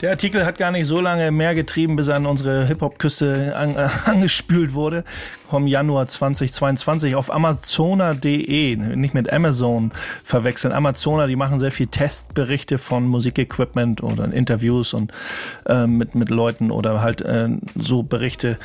Der 0.00 0.10
Artikel 0.10 0.46
hat 0.46 0.58
gar 0.58 0.70
nicht 0.70 0.86
so 0.86 1.00
lange 1.00 1.32
mehr 1.32 1.56
getrieben, 1.56 1.96
bis 1.96 2.06
er 2.06 2.14
an 2.16 2.26
unsere 2.26 2.66
Hip-Hop-Küste 2.66 3.56
an, 3.56 3.74
äh, 3.74 3.88
angespült 4.04 4.72
wurde. 4.72 5.02
Vom 5.50 5.66
Januar 5.66 6.06
2022 6.06 7.16
auf 7.16 7.32
Amazona.de, 7.32 8.76
nicht 8.76 9.14
mit 9.14 9.32
Amazon 9.32 9.90
verwechseln. 10.22 10.72
Amazona, 10.72 11.26
die 11.26 11.34
machen 11.34 11.58
sehr 11.58 11.72
viel 11.72 11.88
Testberichte 11.88 12.78
von 12.78 13.08
Musikequipment 13.08 14.04
oder 14.04 14.32
Interviews 14.32 14.94
und 14.94 15.12
äh, 15.66 15.88
mit, 15.88 16.14
mit 16.14 16.30
Leuten 16.30 16.70
oder 16.70 17.00
halt 17.00 17.22
äh, 17.22 17.48
so 17.74 18.04
Berichte 18.04 18.56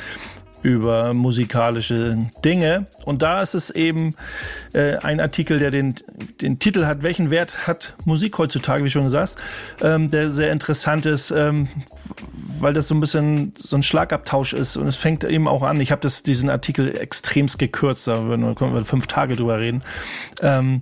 über 0.64 1.12
musikalische 1.12 2.30
Dinge. 2.42 2.86
Und 3.04 3.20
da 3.20 3.42
ist 3.42 3.54
es 3.54 3.70
eben 3.70 4.14
äh, 4.72 4.96
ein 4.96 5.20
Artikel, 5.20 5.58
der 5.58 5.70
den, 5.70 5.94
den 6.40 6.58
Titel 6.58 6.86
hat, 6.86 7.02
welchen 7.02 7.30
Wert 7.30 7.66
hat 7.66 7.94
Musik 8.06 8.38
heutzutage, 8.38 8.82
wie 8.82 8.88
schon 8.88 9.04
gesagt, 9.04 9.36
ähm, 9.82 10.10
der 10.10 10.30
sehr 10.30 10.50
interessant 10.50 11.04
ist, 11.04 11.30
ähm, 11.30 11.68
weil 12.58 12.72
das 12.72 12.88
so 12.88 12.94
ein 12.94 13.00
bisschen 13.00 13.52
so 13.56 13.76
ein 13.76 13.82
Schlagabtausch 13.82 14.54
ist. 14.54 14.78
Und 14.78 14.88
es 14.88 14.96
fängt 14.96 15.22
eben 15.24 15.46
auch 15.46 15.62
an, 15.62 15.78
ich 15.80 15.92
habe 15.92 16.08
diesen 16.08 16.48
Artikel 16.48 16.96
extremst 16.96 17.58
gekürzt, 17.58 18.08
da 18.08 18.24
würden 18.24 18.54
können 18.54 18.74
wir 18.74 18.86
fünf 18.86 19.06
Tage 19.06 19.36
drüber 19.36 19.60
reden. 19.60 19.82
Ähm, 20.40 20.80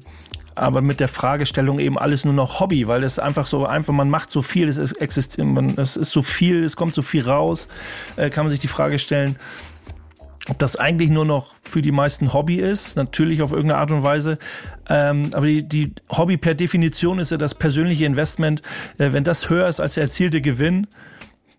aber 0.55 0.83
mit 0.83 1.01
der 1.01 1.09
Fragestellung 1.09 1.79
eben 1.79 1.99
alles 1.99 2.25
nur 2.25 2.35
noch 2.35 2.61
Hobby, 2.61 2.87
weil 2.87 3.03
es 3.05 3.19
einfach 3.19 3.47
so 3.47 3.67
einfach, 3.67 3.93
man 3.93 4.11
macht 4.11 4.31
so 4.31 4.43
viel, 4.43 4.69
es 4.69 4.77
ist 4.77 4.93
existiert, 4.93 5.47
man, 5.47 5.79
es 5.79 5.97
ist 5.97 6.11
so 6.11 6.23
viel, 6.23 6.63
es 6.63 6.77
kommt 6.77 6.95
so 6.95 7.03
viel 7.03 7.25
raus, 7.25 7.69
äh, 8.17 8.31
kann 8.31 8.45
man 8.45 8.51
sich 8.51 8.61
die 8.61 8.69
Frage 8.69 8.99
stellen, 8.99 9.37
ob 10.49 10.59
das 10.59 10.77
eigentlich 10.77 11.11
nur 11.11 11.25
noch 11.25 11.55
für 11.63 11.83
die 11.83 11.93
meisten 11.93 12.33
Hobby 12.33 12.57
ist, 12.57 12.97
natürlich 12.97 13.43
auf 13.43 13.53
irgendeine 13.53 13.81
Art 13.81 13.93
und 13.93 14.03
Weise. 14.03 14.39
Ähm, 14.89 15.31
aber 15.33 15.47
die, 15.47 15.69
die 15.69 15.93
Hobby 16.11 16.37
per 16.37 16.55
Definition 16.55 17.19
ist 17.21 17.31
ja 17.31 17.37
das 17.37 17.55
persönliche 17.55 18.05
Investment. 18.05 18.63
Äh, 18.99 19.13
wenn 19.13 19.25
das 19.25 19.51
höher 19.51 19.69
ist 19.69 19.79
als 19.79 19.95
der 19.95 20.05
erzielte 20.05 20.41
Gewinn, 20.41 20.89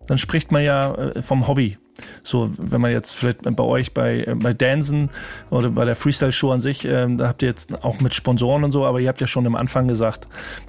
dann 0.06 0.18
spricht 0.18 0.52
man 0.52 0.62
ja 0.62 0.94
äh, 0.94 1.22
vom 1.22 1.48
Hobby. 1.48 1.78
So, 2.24 2.50
wenn 2.58 2.80
man 2.80 2.90
jetzt 2.90 3.14
vielleicht 3.14 3.42
bei 3.42 3.62
euch 3.62 3.94
bei, 3.94 4.24
äh, 4.24 4.34
bei 4.34 4.52
Dansen 4.52 5.10
oder 5.50 5.70
bei 5.70 5.84
der 5.84 5.96
Freestyle-Show 5.96 6.50
an 6.50 6.60
sich, 6.60 6.84
ähm, 6.84 7.18
da 7.18 7.28
habt 7.28 7.42
ihr 7.42 7.48
jetzt 7.48 7.82
auch 7.84 8.00
mit 8.00 8.12
Sponsoren 8.14 8.64
und 8.64 8.72
so, 8.72 8.84
aber 8.84 9.00
ihr 9.00 9.08
habt 9.08 9.20
ja 9.20 9.26
schon 9.26 9.46
am 9.46 9.54
Anfang 9.54 9.88
gesagt, 9.88 10.28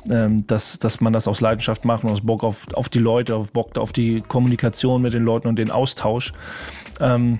ähm, 0.09 0.45
dass, 0.47 0.79
dass 0.79 1.01
man 1.01 1.13
das 1.13 1.27
aus 1.27 1.41
Leidenschaft 1.41 1.83
macht 1.83 2.03
und 2.03 2.11
aus 2.11 2.21
Bock 2.21 2.43
auf, 2.43 2.67
auf 2.73 2.89
die 2.89 2.99
Leute, 2.99 3.35
auf 3.35 3.51
Bock 3.51 3.77
auf 3.77 3.91
die 3.91 4.21
Kommunikation 4.21 5.01
mit 5.01 5.13
den 5.13 5.23
Leuten 5.23 5.47
und 5.47 5.57
den 5.57 5.71
Austausch. 5.71 6.31
Ähm, 7.01 7.39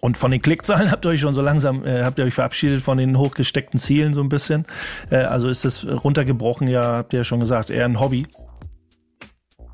und 0.00 0.16
von 0.16 0.30
den 0.30 0.42
Klickzahlen 0.42 0.90
habt 0.90 1.04
ihr 1.04 1.10
euch 1.10 1.20
schon 1.20 1.34
so 1.34 1.42
langsam, 1.42 1.84
äh, 1.84 2.02
habt 2.02 2.18
ihr 2.18 2.24
euch 2.24 2.34
verabschiedet 2.34 2.82
von 2.82 2.98
den 2.98 3.18
hochgesteckten 3.18 3.78
Zielen 3.78 4.14
so 4.14 4.20
ein 4.20 4.28
bisschen. 4.28 4.66
Äh, 5.10 5.18
also 5.18 5.48
ist 5.48 5.64
das 5.64 5.86
runtergebrochen, 5.86 6.68
ja, 6.68 6.96
habt 6.96 7.12
ihr 7.12 7.20
ja 7.20 7.24
schon 7.24 7.40
gesagt, 7.40 7.70
eher 7.70 7.84
ein 7.84 8.00
Hobby. 8.00 8.26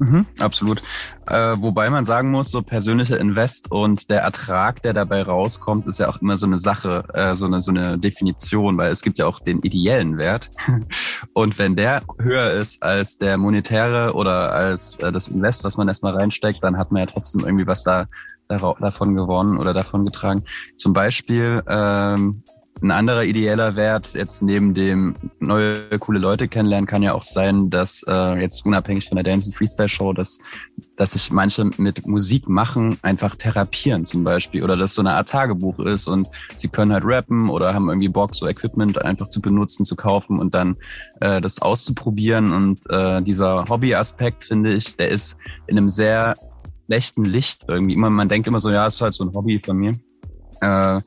Mhm, 0.03 0.27
absolut. 0.41 0.83
Äh, 1.29 1.55
wobei 1.59 1.89
man 1.89 2.05
sagen 2.05 2.33
muss, 2.33 2.51
so 2.51 2.61
persönlicher 2.61 3.21
Invest 3.21 3.71
und 3.71 4.11
der 4.11 4.23
Ertrag, 4.23 4.83
der 4.83 4.95
dabei 4.95 5.23
rauskommt, 5.23 5.87
ist 5.87 6.01
ja 6.01 6.09
auch 6.09 6.21
immer 6.21 6.37
so 6.37 6.45
eine 6.45 6.59
Sache, 6.59 7.05
äh, 7.15 7.37
so, 7.37 7.47
eine, 7.47 7.63
so 7.63 7.71
eine 7.71 7.99
Definition, 7.99 8.77
weil 8.77 8.91
es 8.91 9.03
gibt 9.03 9.19
ja 9.19 9.27
auch 9.27 9.39
den 9.39 9.61
ideellen 9.61 10.19
Wert. 10.19 10.51
Und 11.35 11.57
wenn 11.57 11.77
der 11.77 12.03
höher 12.19 12.51
ist 12.51 12.83
als 12.83 13.19
der 13.19 13.39
monetäre 13.39 14.15
oder 14.15 14.53
als 14.53 14.99
äh, 14.99 15.13
das 15.13 15.29
Invest, 15.29 15.63
was 15.63 15.77
man 15.77 15.87
erstmal 15.87 16.17
reinsteckt, 16.17 16.65
dann 16.65 16.79
hat 16.79 16.91
man 16.91 17.03
ja 17.03 17.07
trotzdem 17.07 17.43
irgendwie 17.45 17.69
was 17.69 17.85
da, 17.85 18.07
davon 18.49 19.15
gewonnen 19.15 19.57
oder 19.57 19.73
davon 19.73 20.05
getragen. 20.05 20.43
Zum 20.79 20.93
Beispiel 20.93 21.63
ähm, 21.69 22.43
ein 22.81 22.91
anderer 22.91 23.25
ideeller 23.25 23.77
Wert 23.77 24.15
jetzt 24.15 24.43
neben 24.43 24.75
dem 24.75 25.15
neue 25.39 25.99
coole 25.99 26.19
Leute 26.19 26.49
kennenlernen 26.49 26.87
kann 26.87 27.03
ja 27.03 27.15
auch 27.15 27.23
sein, 27.23 27.71
dass 27.71 28.03
äh, 28.09 28.41
jetzt 28.41 28.65
unabhängig 28.65 29.09
von 29.09 29.17
der 29.17 29.25
Dance 29.25 29.49
and 29.49 29.57
Freestyle 29.57 29.89
Show, 29.89 30.13
dass 30.13 30.39
dass 30.97 31.13
sich 31.13 31.31
manche 31.31 31.65
mit 31.77 32.07
Musik 32.07 32.49
machen 32.49 32.99
einfach 33.03 33.37
therapieren 33.37 34.05
zum 34.05 34.25
Beispiel 34.25 34.63
oder 34.65 34.77
dass 34.77 34.95
so 34.95 35.03
eine 35.03 35.15
Art 35.15 35.29
Tagebuch 35.29 35.79
ist 35.81 36.07
und 36.07 36.29
sie 36.57 36.69
können 36.69 36.93
halt 36.93 37.05
rappen 37.05 37.51
oder 37.51 37.75
haben 37.75 37.89
irgendwie 37.89 38.09
Bock 38.09 38.35
so 38.35 38.49
Equipment 38.49 39.01
einfach 39.03 39.29
zu 39.29 39.41
benutzen, 39.41 39.85
zu 39.85 39.95
kaufen 39.95 40.39
und 40.39 40.55
dann 40.55 40.77
äh, 41.21 41.41
das 41.41 41.61
auszuprobieren 41.63 42.53
und 42.53 42.81
äh, 42.91 43.23
dieser 43.23 43.65
Hobby-Aspekt 43.69 44.45
finde 44.45 44.75
ich, 44.75 44.97
der 44.97 45.11
ist 45.11 45.37
in 45.67 45.77
einem 45.77 45.89
sehr 45.89 46.35
schlechten 46.87 47.25
Licht 47.25 47.65
irgendwie 47.69 47.95
immer. 47.95 48.11
Man 48.11 48.29
denkt 48.29 48.47
immer 48.47 48.61
so, 48.61 48.71
ja, 48.71 48.87
ist 48.87 49.01
halt 49.01 49.15
so 49.15 49.25
ein 49.25 49.35
Hobby 49.35 49.61
von 49.65 49.77
mir. 49.77 49.93
Äh, 50.63 51.01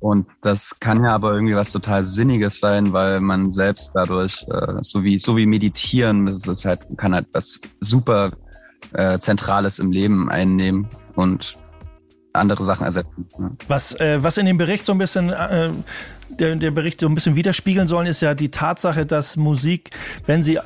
und 0.00 0.26
das 0.42 0.78
kann 0.80 1.04
ja 1.04 1.14
aber 1.14 1.32
irgendwie 1.34 1.54
was 1.54 1.72
total 1.72 2.04
Sinniges 2.04 2.60
sein, 2.60 2.92
weil 2.92 3.20
man 3.20 3.50
selbst 3.50 3.92
dadurch, 3.94 4.44
äh, 4.50 4.74
so 4.82 5.02
wie 5.02 5.18
so 5.18 5.36
wie 5.36 5.46
meditieren, 5.46 6.26
das 6.26 6.46
ist 6.46 6.64
halt 6.64 6.80
kann 6.96 7.14
halt 7.14 7.28
was 7.32 7.60
super 7.80 8.32
äh, 8.92 9.18
Zentrales 9.18 9.78
im 9.78 9.92
Leben 9.92 10.28
einnehmen 10.28 10.88
und 11.14 11.56
andere 12.32 12.64
Sachen 12.64 12.84
ersetzen. 12.84 13.26
Was, 13.66 13.94
was 13.98 14.36
in 14.36 14.44
dem 14.44 14.58
Bericht 14.58 14.84
so 14.84 14.92
ein 14.92 14.98
bisschen, 14.98 15.28
der, 15.28 16.56
der 16.56 16.70
Bericht 16.70 17.00
so 17.00 17.08
ein 17.08 17.14
bisschen 17.14 17.34
widerspiegeln 17.34 17.86
soll, 17.86 18.06
ist 18.06 18.20
ja 18.20 18.34
die 18.34 18.50
Tatsache, 18.50 19.06
dass 19.06 19.36
Musik, 19.36 19.88
wenn 20.26 20.42
sie 20.42 20.58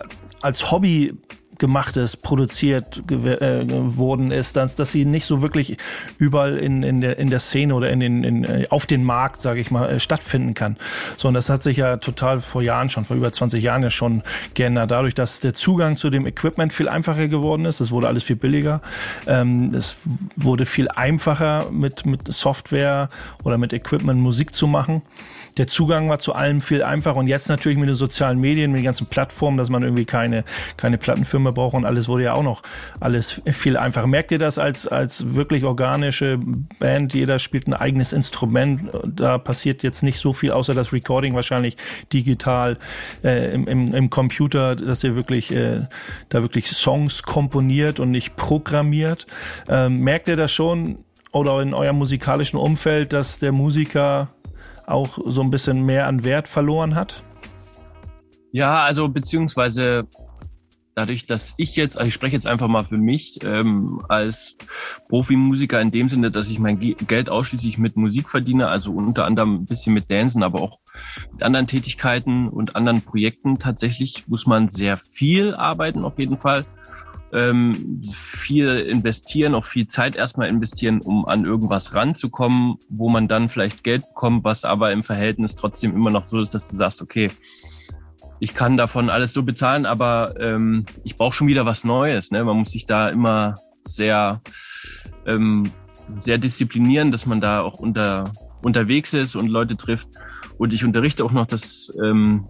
als 0.42 0.72
Hobby 0.72 1.14
gemacht 1.60 1.96
ist, 1.96 2.22
produziert 2.22 3.02
äh, 3.10 3.64
worden 3.96 4.32
ist, 4.32 4.56
dass, 4.56 4.74
dass 4.74 4.90
sie 4.90 5.04
nicht 5.04 5.26
so 5.26 5.42
wirklich 5.42 5.76
überall 6.18 6.58
in, 6.58 6.82
in, 6.82 7.00
der, 7.00 7.18
in 7.18 7.30
der 7.30 7.38
Szene 7.38 7.74
oder 7.74 7.90
in 7.90 8.00
den, 8.00 8.24
in, 8.24 8.44
äh, 8.44 8.66
auf 8.70 8.86
den 8.86 9.04
Markt, 9.04 9.40
sage 9.40 9.60
ich 9.60 9.70
mal, 9.70 9.88
äh, 9.88 10.00
stattfinden 10.00 10.54
kann. 10.54 10.76
So, 11.16 11.28
und 11.28 11.34
das 11.34 11.48
hat 11.48 11.62
sich 11.62 11.76
ja 11.76 11.98
total 11.98 12.40
vor 12.40 12.62
Jahren 12.62 12.88
schon, 12.88 13.04
vor 13.04 13.16
über 13.16 13.30
20 13.30 13.62
Jahren 13.62 13.82
ja 13.82 13.90
schon 13.90 14.22
geändert. 14.54 14.90
Dadurch, 14.90 15.14
dass 15.14 15.38
der 15.38 15.54
Zugang 15.54 15.96
zu 15.96 16.10
dem 16.10 16.26
Equipment 16.26 16.72
viel 16.72 16.88
einfacher 16.88 17.28
geworden 17.28 17.66
ist, 17.66 17.78
es 17.78 17.92
wurde 17.92 18.08
alles 18.08 18.24
viel 18.24 18.36
billiger, 18.36 18.80
ähm, 19.26 19.72
es 19.74 19.98
wurde 20.36 20.66
viel 20.66 20.88
einfacher 20.88 21.70
mit, 21.70 22.06
mit 22.06 22.32
Software 22.32 23.08
oder 23.44 23.58
mit 23.58 23.72
Equipment 23.72 24.20
Musik 24.20 24.54
zu 24.54 24.66
machen 24.66 25.02
der 25.56 25.66
Zugang 25.66 26.08
war 26.08 26.18
zu 26.18 26.34
allem 26.34 26.60
viel 26.60 26.82
einfacher 26.82 27.16
und 27.16 27.26
jetzt 27.26 27.48
natürlich 27.48 27.78
mit 27.78 27.88
den 27.88 27.96
sozialen 27.96 28.38
Medien, 28.38 28.70
mit 28.70 28.80
den 28.80 28.84
ganzen 28.84 29.06
Plattformen, 29.06 29.56
dass 29.56 29.70
man 29.70 29.82
irgendwie 29.82 30.04
keine, 30.04 30.44
keine 30.76 30.98
Plattenfirma 30.98 31.50
braucht 31.50 31.74
und 31.74 31.84
alles 31.84 32.08
wurde 32.08 32.24
ja 32.24 32.34
auch 32.34 32.42
noch 32.42 32.62
alles 33.00 33.42
viel 33.46 33.76
einfacher. 33.76 34.06
Merkt 34.06 34.32
ihr 34.32 34.38
das 34.38 34.58
als, 34.58 34.86
als 34.86 35.34
wirklich 35.34 35.64
organische 35.64 36.38
Band? 36.78 37.14
Jeder 37.14 37.38
spielt 37.38 37.66
ein 37.66 37.74
eigenes 37.74 38.12
Instrument. 38.12 38.90
Da 39.06 39.38
passiert 39.38 39.82
jetzt 39.82 40.02
nicht 40.02 40.18
so 40.18 40.32
viel, 40.32 40.52
außer 40.52 40.74
das 40.74 40.92
Recording 40.92 41.34
wahrscheinlich 41.34 41.76
digital 42.12 42.76
äh, 43.24 43.52
im, 43.54 43.66
im, 43.66 43.94
im 43.94 44.10
Computer, 44.10 44.76
dass 44.76 45.04
ihr 45.04 45.16
wirklich 45.16 45.52
äh, 45.52 45.82
da 46.28 46.42
wirklich 46.42 46.68
Songs 46.68 47.22
komponiert 47.22 48.00
und 48.00 48.10
nicht 48.10 48.36
programmiert. 48.36 49.26
Ähm, 49.68 49.96
merkt 49.96 50.28
ihr 50.28 50.36
das 50.36 50.52
schon? 50.52 51.04
Oder 51.32 51.60
in 51.62 51.74
eurem 51.74 51.96
musikalischen 51.96 52.58
Umfeld, 52.58 53.12
dass 53.12 53.38
der 53.38 53.52
Musiker 53.52 54.30
auch 54.90 55.18
so 55.26 55.42
ein 55.42 55.50
bisschen 55.50 55.84
mehr 55.84 56.06
an 56.06 56.24
Wert 56.24 56.48
verloren 56.48 56.94
hat? 56.94 57.22
Ja, 58.52 58.82
also 58.82 59.08
beziehungsweise 59.08 60.08
dadurch, 60.94 61.26
dass 61.26 61.54
ich 61.56 61.76
jetzt, 61.76 61.96
also 61.96 62.08
ich 62.08 62.14
spreche 62.14 62.34
jetzt 62.34 62.46
einfach 62.46 62.68
mal 62.68 62.84
für 62.84 62.98
mich 62.98 63.38
ähm, 63.44 64.00
als 64.08 64.56
Profimusiker 65.08 65.80
in 65.80 65.90
dem 65.90 66.08
Sinne, 66.08 66.30
dass 66.30 66.50
ich 66.50 66.58
mein 66.58 66.78
Geld 66.78 67.30
ausschließlich 67.30 67.78
mit 67.78 67.96
Musik 67.96 68.28
verdiene, 68.28 68.68
also 68.68 68.92
unter 68.92 69.24
anderem 69.24 69.54
ein 69.54 69.66
bisschen 69.66 69.94
mit 69.94 70.10
Dancen, 70.10 70.42
aber 70.42 70.60
auch 70.60 70.80
mit 71.32 71.42
anderen 71.42 71.66
Tätigkeiten 71.66 72.48
und 72.48 72.76
anderen 72.76 73.02
Projekten. 73.02 73.58
Tatsächlich 73.58 74.26
muss 74.28 74.46
man 74.46 74.68
sehr 74.68 74.98
viel 74.98 75.54
arbeiten 75.54 76.04
auf 76.04 76.18
jeden 76.18 76.38
Fall 76.38 76.64
ähm, 77.32 78.02
viel 78.12 78.68
investieren, 78.68 79.54
auch 79.54 79.64
viel 79.64 79.86
Zeit 79.88 80.16
erstmal 80.16 80.48
investieren, 80.48 81.00
um 81.00 81.26
an 81.26 81.44
irgendwas 81.44 81.94
ranzukommen, 81.94 82.76
wo 82.88 83.08
man 83.08 83.28
dann 83.28 83.48
vielleicht 83.48 83.84
Geld 83.84 84.06
bekommt, 84.08 84.44
was 84.44 84.64
aber 84.64 84.92
im 84.92 85.04
Verhältnis 85.04 85.56
trotzdem 85.56 85.94
immer 85.94 86.10
noch 86.10 86.24
so 86.24 86.40
ist, 86.40 86.54
dass 86.54 86.68
du 86.68 86.76
sagst, 86.76 87.02
okay, 87.02 87.30
ich 88.40 88.54
kann 88.54 88.76
davon 88.76 89.10
alles 89.10 89.32
so 89.32 89.42
bezahlen, 89.42 89.86
aber 89.86 90.34
ähm, 90.40 90.86
ich 91.04 91.16
brauche 91.16 91.34
schon 91.34 91.46
wieder 91.46 91.66
was 91.66 91.84
Neues. 91.84 92.30
Ne? 92.30 92.42
Man 92.42 92.56
muss 92.56 92.70
sich 92.70 92.86
da 92.86 93.10
immer 93.10 93.54
sehr, 93.84 94.40
ähm, 95.26 95.70
sehr 96.18 96.38
disziplinieren, 96.38 97.10
dass 97.10 97.26
man 97.26 97.40
da 97.40 97.60
auch 97.60 97.78
unter, 97.78 98.32
unterwegs 98.62 99.12
ist 99.12 99.36
und 99.36 99.48
Leute 99.48 99.76
trifft. 99.76 100.08
Und 100.56 100.72
ich 100.72 100.84
unterrichte 100.84 101.24
auch 101.24 101.32
noch 101.32 101.46
das 101.46 101.92
ähm, 102.02 102.48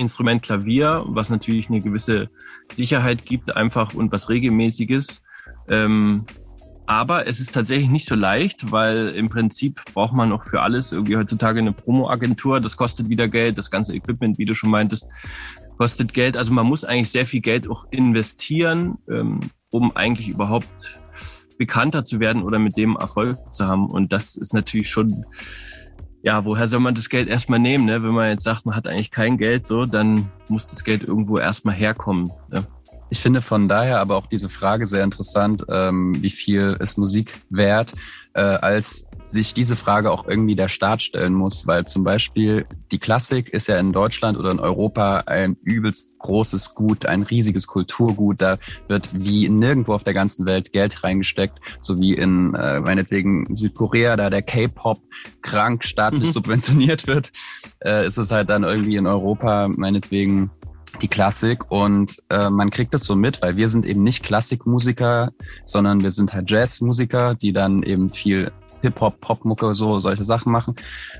Instrument 0.00 0.42
Klavier, 0.42 1.04
was 1.06 1.30
natürlich 1.30 1.68
eine 1.68 1.80
gewisse 1.80 2.30
Sicherheit 2.72 3.26
gibt, 3.26 3.54
einfach 3.54 3.94
und 3.94 4.10
was 4.10 4.28
regelmäßiges. 4.28 5.22
Ähm, 5.68 6.24
aber 6.86 7.28
es 7.28 7.38
ist 7.38 7.54
tatsächlich 7.54 7.88
nicht 7.88 8.06
so 8.06 8.16
leicht, 8.16 8.72
weil 8.72 9.10
im 9.10 9.28
Prinzip 9.28 9.80
braucht 9.94 10.12
man 10.12 10.32
auch 10.32 10.42
für 10.42 10.62
alles 10.62 10.90
irgendwie 10.90 11.16
heutzutage 11.16 11.60
eine 11.60 11.72
Promo-Agentur. 11.72 12.60
Das 12.60 12.76
kostet 12.76 13.08
wieder 13.08 13.28
Geld. 13.28 13.58
Das 13.58 13.70
ganze 13.70 13.94
Equipment, 13.94 14.38
wie 14.38 14.44
du 14.44 14.54
schon 14.54 14.70
meintest, 14.70 15.08
kostet 15.78 16.12
Geld. 16.14 16.36
Also 16.36 16.52
man 16.52 16.66
muss 16.66 16.84
eigentlich 16.84 17.10
sehr 17.10 17.26
viel 17.26 17.42
Geld 17.42 17.70
auch 17.70 17.86
investieren, 17.92 18.98
ähm, 19.12 19.38
um 19.70 19.94
eigentlich 19.94 20.28
überhaupt 20.30 20.66
bekannter 21.58 22.02
zu 22.02 22.18
werden 22.18 22.42
oder 22.42 22.58
mit 22.58 22.76
dem 22.76 22.96
Erfolg 22.96 23.38
zu 23.52 23.68
haben. 23.68 23.88
Und 23.88 24.12
das 24.12 24.34
ist 24.34 24.54
natürlich 24.54 24.90
schon 24.90 25.26
ja, 26.22 26.44
woher 26.44 26.68
soll 26.68 26.80
man 26.80 26.94
das 26.94 27.08
Geld 27.08 27.28
erstmal 27.28 27.58
nehmen? 27.58 27.86
Ne? 27.86 28.02
Wenn 28.02 28.14
man 28.14 28.30
jetzt 28.30 28.44
sagt, 28.44 28.66
man 28.66 28.76
hat 28.76 28.86
eigentlich 28.86 29.10
kein 29.10 29.38
Geld, 29.38 29.66
so, 29.66 29.84
dann 29.86 30.28
muss 30.48 30.66
das 30.66 30.84
Geld 30.84 31.02
irgendwo 31.02 31.38
erstmal 31.38 31.74
herkommen. 31.74 32.30
Ne? 32.50 32.64
Ich 33.10 33.20
finde 33.20 33.42
von 33.42 33.68
daher 33.68 34.00
aber 34.00 34.16
auch 34.16 34.26
diese 34.26 34.48
Frage 34.48 34.86
sehr 34.86 35.02
interessant, 35.02 35.64
ähm, 35.68 36.14
wie 36.22 36.30
viel 36.30 36.76
ist 36.78 36.96
Musik 36.96 37.40
wert, 37.50 37.94
äh, 38.34 38.40
als 38.40 39.08
sich 39.30 39.54
diese 39.54 39.76
Frage 39.76 40.10
auch 40.10 40.26
irgendwie 40.26 40.56
der 40.56 40.68
Staat 40.68 41.02
stellen 41.02 41.34
muss, 41.34 41.66
weil 41.66 41.84
zum 41.84 42.04
Beispiel 42.04 42.66
die 42.90 42.98
Klassik 42.98 43.48
ist 43.48 43.68
ja 43.68 43.78
in 43.78 43.92
Deutschland 43.92 44.38
oder 44.38 44.50
in 44.50 44.60
Europa 44.60 45.24
ein 45.26 45.56
übelst 45.62 46.18
großes 46.18 46.74
Gut, 46.74 47.06
ein 47.06 47.22
riesiges 47.22 47.66
Kulturgut. 47.66 48.40
Da 48.40 48.58
wird 48.88 49.08
wie 49.12 49.48
nirgendwo 49.48 49.94
auf 49.94 50.04
der 50.04 50.14
ganzen 50.14 50.46
Welt 50.46 50.72
Geld 50.72 51.02
reingesteckt, 51.02 51.58
so 51.80 51.98
wie 51.98 52.14
in 52.14 52.54
äh, 52.54 52.80
meinetwegen 52.80 53.54
Südkorea, 53.54 54.16
da 54.16 54.30
der 54.30 54.42
K-Pop 54.42 54.98
krank 55.42 55.84
staatlich 55.84 56.30
mhm. 56.30 56.32
subventioniert 56.32 57.06
wird, 57.06 57.32
äh, 57.84 58.06
ist 58.06 58.18
es 58.18 58.30
halt 58.30 58.50
dann 58.50 58.64
irgendwie 58.64 58.96
in 58.96 59.06
Europa 59.06 59.68
meinetwegen 59.68 60.50
die 61.00 61.08
Klassik 61.08 61.70
und 61.70 62.16
äh, 62.30 62.50
man 62.50 62.70
kriegt 62.70 62.94
es 62.94 63.04
so 63.04 63.14
mit, 63.14 63.40
weil 63.42 63.56
wir 63.56 63.68
sind 63.68 63.86
eben 63.86 64.02
nicht 64.02 64.22
Klassikmusiker, 64.22 65.30
sondern 65.64 66.02
wir 66.02 66.10
sind 66.10 66.32
halt 66.32 66.50
Jazzmusiker, 66.50 67.34
die 67.34 67.52
dann 67.52 67.82
eben 67.82 68.10
viel 68.10 68.50
Hip-Hop, 68.82 69.20
Popmucke, 69.20 69.74
so 69.74 70.00
solche 70.00 70.24
Sachen 70.24 70.52
machen 70.52 70.74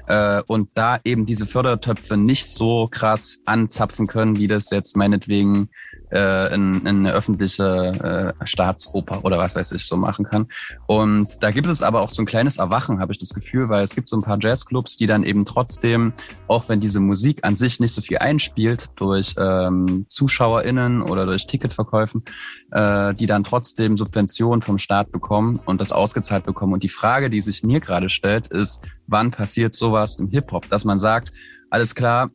äh, 0.06 0.42
und 0.46 0.70
da 0.74 0.98
eben 1.04 1.26
diese 1.26 1.46
Fördertöpfe 1.46 2.16
nicht 2.16 2.50
so 2.50 2.88
krass 2.90 3.38
anzapfen 3.46 4.06
können, 4.06 4.36
wie 4.36 4.48
das 4.48 4.70
jetzt 4.70 4.96
meinetwegen 4.96 5.68
äh, 6.12 6.54
in, 6.54 6.74
in 6.80 6.86
eine 6.86 7.12
öffentliche 7.12 8.34
äh, 8.40 8.46
Staatsoper 8.46 9.24
oder 9.24 9.38
was 9.38 9.54
weiß 9.54 9.72
ich 9.72 9.86
so 9.86 9.96
machen 9.96 10.24
kann. 10.24 10.46
Und 10.86 11.42
da 11.42 11.50
gibt 11.50 11.66
es 11.66 11.82
aber 11.82 12.00
auch 12.02 12.10
so 12.10 12.22
ein 12.22 12.26
kleines 12.26 12.58
Erwachen, 12.58 13.00
habe 13.00 13.12
ich 13.12 13.18
das 13.18 13.30
Gefühl, 13.30 13.68
weil 13.68 13.84
es 13.84 13.94
gibt 13.94 14.08
so 14.08 14.16
ein 14.16 14.22
paar 14.22 14.38
Jazzclubs, 14.40 14.96
die 14.96 15.06
dann 15.06 15.24
eben 15.24 15.44
trotzdem, 15.44 16.12
auch 16.48 16.68
wenn 16.68 16.80
diese 16.80 17.00
Musik 17.00 17.44
an 17.44 17.56
sich 17.56 17.80
nicht 17.80 17.92
so 17.92 18.00
viel 18.00 18.18
einspielt 18.18 18.90
durch 18.96 19.34
ähm, 19.38 20.06
ZuschauerInnen 20.08 21.02
oder 21.02 21.26
durch 21.26 21.46
Ticketverkäufen, 21.46 22.24
äh, 22.72 23.14
die 23.14 23.26
dann 23.26 23.44
trotzdem 23.44 23.98
Subventionen 23.98 24.62
vom 24.62 24.78
Staat 24.78 25.12
bekommen 25.12 25.60
und 25.66 25.80
das 25.80 25.92
ausgezahlt 25.92 26.44
bekommen. 26.44 26.74
Und 26.74 26.82
die 26.82 26.88
Frage, 26.88 27.30
die 27.30 27.40
sich 27.40 27.62
mir 27.62 27.80
gerade 27.80 28.08
stellt, 28.08 28.48
ist, 28.48 28.84
wann 29.06 29.30
passiert 29.30 29.74
sowas 29.74 30.16
im 30.18 30.28
Hip-Hop, 30.28 30.68
dass 30.68 30.84
man 30.84 30.98
sagt, 30.98 31.32
alles 31.70 31.94
klar, 31.94 32.30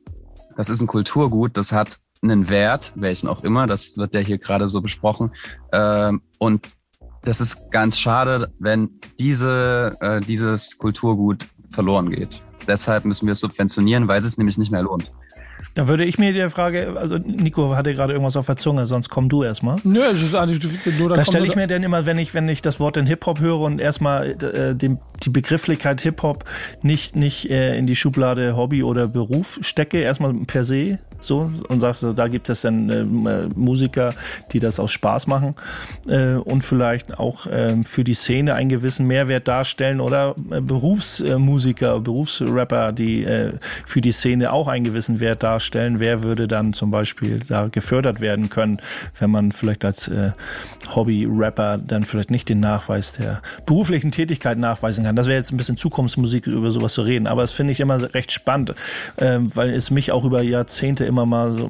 das 0.55 0.69
ist 0.69 0.81
ein 0.81 0.87
Kulturgut, 0.87 1.57
das 1.57 1.71
hat 1.71 1.99
einen 2.29 2.49
Wert, 2.49 2.93
welchen 2.95 3.27
auch 3.27 3.43
immer, 3.43 3.67
das 3.67 3.97
wird 3.97 4.13
ja 4.13 4.21
hier 4.21 4.37
gerade 4.37 4.69
so 4.69 4.81
besprochen. 4.81 5.31
Ähm, 5.71 6.21
und 6.39 6.67
das 7.23 7.41
ist 7.41 7.59
ganz 7.71 7.97
schade, 7.97 8.53
wenn 8.59 8.99
diese, 9.19 9.95
äh, 9.99 10.19
dieses 10.21 10.77
Kulturgut 10.77 11.45
verloren 11.71 12.11
geht. 12.11 12.41
Deshalb 12.67 13.05
müssen 13.05 13.25
wir 13.25 13.33
es 13.33 13.39
subventionieren, 13.39 14.07
weil 14.07 14.19
es 14.19 14.25
es 14.25 14.37
nämlich 14.37 14.57
nicht 14.57 14.71
mehr 14.71 14.83
lohnt. 14.83 15.11
Da 15.75 15.89
würde 15.89 16.05
ich 16.05 16.17
mir 16.17 16.31
die 16.31 16.49
Frage, 16.49 16.95
also 16.97 17.17
Nico 17.17 17.75
hatte 17.75 17.93
gerade 17.93 18.13
irgendwas 18.13 18.37
auf 18.37 18.45
der 18.45 18.55
Zunge, 18.55 18.85
sonst 18.85 19.09
komm 19.09 19.27
du 19.27 19.43
erstmal. 19.43 19.75
Nö, 19.83 19.99
es 20.09 20.23
ist 20.23 20.33
eigentlich 20.33 20.65
nur 20.97 21.09
Da 21.09 21.25
stelle 21.25 21.45
ich 21.45 21.57
mir 21.57 21.67
denn 21.67 21.83
immer, 21.83 22.05
wenn 22.05 22.17
ich, 22.17 22.33
wenn 22.33 22.47
ich 22.47 22.61
das 22.61 22.79
Wort 22.79 22.95
in 22.95 23.05
Hip-Hop 23.05 23.41
höre 23.41 23.59
und 23.59 23.81
erstmal 23.81 24.41
äh, 24.41 24.73
den, 24.73 24.99
die 25.23 25.29
Begrifflichkeit 25.29 25.99
Hip-Hop 25.99 26.45
nicht, 26.81 27.17
nicht 27.17 27.49
äh, 27.49 27.77
in 27.77 27.87
die 27.87 27.97
Schublade 27.97 28.55
Hobby 28.55 28.83
oder 28.83 29.09
Beruf 29.09 29.59
stecke, 29.61 29.99
erstmal 29.99 30.33
per 30.33 30.63
se, 30.63 30.99
so 31.25 31.51
und 31.67 31.79
sagst, 31.79 32.01
so, 32.01 32.13
da 32.13 32.27
gibt 32.27 32.49
es 32.49 32.61
dann 32.61 32.89
äh, 32.89 33.47
Musiker, 33.55 34.13
die 34.51 34.59
das 34.59 34.79
aus 34.79 34.91
Spaß 34.91 35.27
machen 35.27 35.55
äh, 36.07 36.33
und 36.33 36.63
vielleicht 36.63 37.19
auch 37.19 37.45
äh, 37.47 37.75
für 37.83 38.03
die 38.03 38.13
Szene 38.13 38.55
einen 38.55 38.69
gewissen 38.69 39.07
Mehrwert 39.07 39.47
darstellen 39.47 39.99
oder 39.99 40.35
äh, 40.51 40.61
Berufsmusiker, 40.61 41.99
Berufsrapper, 41.99 42.91
die 42.91 43.23
äh, 43.23 43.53
für 43.85 44.01
die 44.01 44.11
Szene 44.11 44.51
auch 44.51 44.67
einen 44.67 44.85
gewissen 44.85 45.19
Wert 45.19 45.43
darstellen. 45.43 45.99
Wer 45.99 46.23
würde 46.23 46.47
dann 46.47 46.73
zum 46.73 46.91
Beispiel 46.91 47.39
da 47.47 47.67
gefördert 47.67 48.21
werden 48.21 48.49
können, 48.49 48.77
wenn 49.19 49.31
man 49.31 49.51
vielleicht 49.51 49.85
als 49.85 50.07
äh, 50.07 50.31
Hobby-Rapper 50.93 51.77
dann 51.77 52.03
vielleicht 52.03 52.31
nicht 52.31 52.49
den 52.49 52.59
Nachweis 52.59 53.13
der 53.13 53.41
beruflichen 53.65 54.11
Tätigkeit 54.11 54.57
nachweisen 54.57 55.03
kann. 55.03 55.15
Das 55.15 55.27
wäre 55.27 55.37
jetzt 55.37 55.51
ein 55.51 55.57
bisschen 55.57 55.77
Zukunftsmusik, 55.77 56.47
über 56.47 56.71
sowas 56.71 56.93
zu 56.93 57.01
reden, 57.01 57.27
aber 57.27 57.41
das 57.41 57.51
finde 57.51 57.71
ich 57.71 57.79
immer 57.79 58.01
recht 58.13 58.31
spannend, 58.31 58.71
äh, 59.17 59.37
weil 59.39 59.71
es 59.71 59.91
mich 59.91 60.11
auch 60.11 60.25
über 60.25 60.41
Jahrzehnte 60.41 61.05
immer 61.05 61.14
mal 61.23 61.51
so 61.51 61.69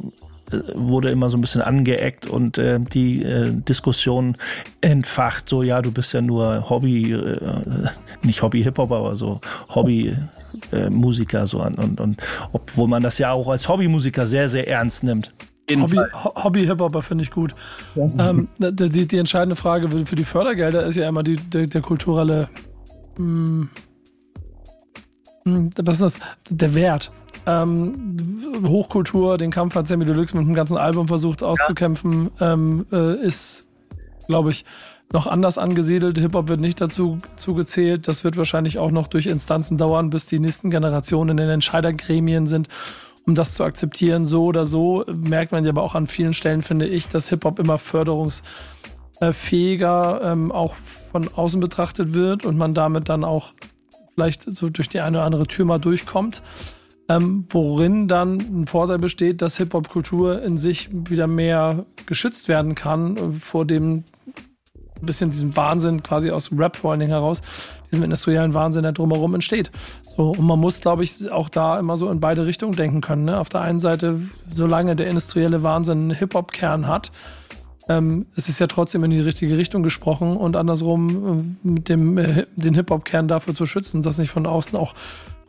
äh, 0.51 0.59
wurde 0.75 1.09
immer 1.09 1.29
so 1.29 1.37
ein 1.37 1.41
bisschen 1.41 1.61
angeeckt 1.61 2.27
und 2.27 2.57
äh, 2.57 2.79
die 2.79 3.23
äh, 3.23 3.51
Diskussion 3.51 4.35
entfacht, 4.81 5.49
so 5.49 5.63
ja, 5.63 5.81
du 5.81 5.91
bist 5.91 6.13
ja 6.13 6.21
nur 6.21 6.69
Hobby, 6.69 7.13
äh, 7.13 7.37
nicht 8.23 8.41
Hobby 8.41 8.61
Hip-Hop, 8.63 8.91
aber 8.91 9.15
so 9.15 9.41
Hobby 9.69 10.15
äh, 10.71 10.89
Musiker 10.89 11.47
so 11.47 11.63
und, 11.63 11.79
und, 11.79 11.99
und 11.99 12.17
obwohl 12.51 12.87
man 12.87 13.01
das 13.01 13.17
ja 13.17 13.31
auch 13.31 13.47
als 13.47 13.67
Hobbymusiker 13.67 14.27
sehr, 14.27 14.47
sehr 14.47 14.67
ernst 14.67 15.03
nimmt. 15.03 15.33
Hobby, 15.71 15.97
Hobby 16.13 16.65
Hip-Hopper 16.65 17.01
finde 17.01 17.23
ich 17.23 17.31
gut. 17.31 17.55
Ja. 17.95 18.29
Ähm, 18.29 18.47
die, 18.59 19.07
die 19.07 19.17
entscheidende 19.17 19.55
Frage 19.55 19.89
für 20.05 20.15
die 20.15 20.25
Fördergelder 20.25 20.83
ist 20.83 20.95
ja 20.95 21.09
immer 21.09 21.23
die, 21.23 21.37
der, 21.37 21.65
der 21.65 21.81
kulturelle, 21.81 22.49
mh, 23.17 23.17
hm, 23.17 23.69
mh, 25.43 25.57
hm, 25.57 25.69
was 25.81 26.01
ist 26.01 26.01
das? 26.01 26.19
Der 26.51 26.75
Wert 26.75 27.11
ähm, 27.45 28.63
Hochkultur, 28.65 29.37
den 29.37 29.51
Kampf 29.51 29.75
hat 29.75 29.87
Sammy 29.87 30.05
Deluxe 30.05 30.35
mit 30.35 30.45
einem 30.45 30.55
ganzen 30.55 30.77
Album 30.77 31.07
versucht 31.07 31.43
auszukämpfen, 31.43 32.31
ähm, 32.39 32.85
äh, 32.91 33.15
ist, 33.17 33.67
glaube 34.27 34.51
ich, 34.51 34.65
noch 35.11 35.27
anders 35.27 35.57
angesiedelt. 35.57 36.17
Hip-Hop 36.17 36.47
wird 36.47 36.61
nicht 36.61 36.79
dazu 36.81 37.19
zugezählt. 37.35 38.07
Das 38.07 38.23
wird 38.23 38.37
wahrscheinlich 38.37 38.79
auch 38.79 38.91
noch 38.91 39.07
durch 39.07 39.27
Instanzen 39.27 39.77
dauern, 39.77 40.09
bis 40.09 40.25
die 40.25 40.39
nächsten 40.39 40.71
Generationen 40.71 41.31
in 41.31 41.37
den 41.37 41.49
Entscheidergremien 41.49 42.47
sind, 42.47 42.67
um 43.25 43.35
das 43.35 43.53
zu 43.53 43.63
akzeptieren. 43.63 44.25
So 44.25 44.45
oder 44.45 44.65
so 44.65 45.05
merkt 45.07 45.51
man 45.51 45.63
ja 45.63 45.69
aber 45.71 45.83
auch 45.83 45.95
an 45.95 46.07
vielen 46.07 46.33
Stellen, 46.33 46.63
finde 46.63 46.87
ich, 46.87 47.07
dass 47.07 47.29
Hip-Hop 47.29 47.59
immer 47.59 47.77
förderungsfähiger 47.77 50.21
ähm, 50.23 50.51
auch 50.51 50.73
von 50.73 51.29
außen 51.33 51.59
betrachtet 51.59 52.13
wird 52.13 52.45
und 52.45 52.57
man 52.57 52.73
damit 52.73 53.09
dann 53.09 53.23
auch 53.23 53.53
vielleicht 54.15 54.43
so 54.43 54.69
durch 54.69 54.89
die 54.89 55.01
eine 55.01 55.17
oder 55.17 55.25
andere 55.25 55.45
Tür 55.45 55.65
mal 55.65 55.79
durchkommt. 55.79 56.41
Ähm, 57.07 57.45
worin 57.49 58.07
dann 58.07 58.39
ein 58.39 58.67
Vorteil 58.67 58.97
besteht, 58.97 59.43
dass 59.43 59.57
Hip-Hop-Kultur 59.57 60.41
in 60.41 60.57
sich 60.57 60.89
wieder 60.91 61.27
mehr 61.27 61.85
geschützt 62.07 62.47
werden 62.49 62.73
kann 62.73 63.17
äh, 63.17 63.31
vor 63.39 63.65
dem 63.65 64.05
bisschen 65.01 65.31
diesem 65.31 65.55
Wahnsinn 65.55 66.03
quasi 66.03 66.31
aus 66.31 66.51
Rap 66.51 66.75
vor 66.75 66.91
allen 66.91 66.99
Dingen 66.99 67.11
heraus, 67.11 67.41
diesem 67.91 68.03
industriellen 68.03 68.53
Wahnsinn, 68.53 68.83
der 68.83 68.91
drumherum 68.91 69.33
entsteht. 69.35 69.71
So, 70.03 70.31
und 70.31 70.45
man 70.45 70.59
muss, 70.59 70.81
glaube 70.81 71.03
ich, 71.03 71.31
auch 71.31 71.49
da 71.49 71.79
immer 71.79 71.97
so 71.97 72.09
in 72.09 72.19
beide 72.19 72.45
Richtungen 72.45 72.75
denken 72.75 73.01
können. 73.01 73.25
Ne? 73.25 73.39
Auf 73.39 73.49
der 73.49 73.61
einen 73.61 73.79
Seite, 73.79 74.21
solange 74.51 74.95
der 74.95 75.07
industrielle 75.07 75.63
Wahnsinn 75.63 76.01
einen 76.03 76.11
Hip-Hop-Kern 76.11 76.87
hat, 76.87 77.11
ähm, 77.87 78.25
es 78.35 78.49
ist 78.49 78.59
ja 78.59 78.67
trotzdem 78.67 79.03
in 79.03 79.11
die 79.11 79.19
richtige 79.19 79.57
Richtung 79.57 79.83
gesprochen 79.83 80.37
und 80.37 80.55
andersrum 80.55 81.57
äh, 81.63 81.67
mit 81.67 81.89
dem 81.89 82.17
äh, 82.17 82.47
den 82.55 82.73
Hip-Hop-Kern 82.73 83.27
dafür 83.27 83.53
zu 83.53 83.67
schützen, 83.67 84.01
dass 84.01 84.17
nicht 84.17 84.31
von 84.31 84.47
außen 84.47 84.77
auch 84.77 84.95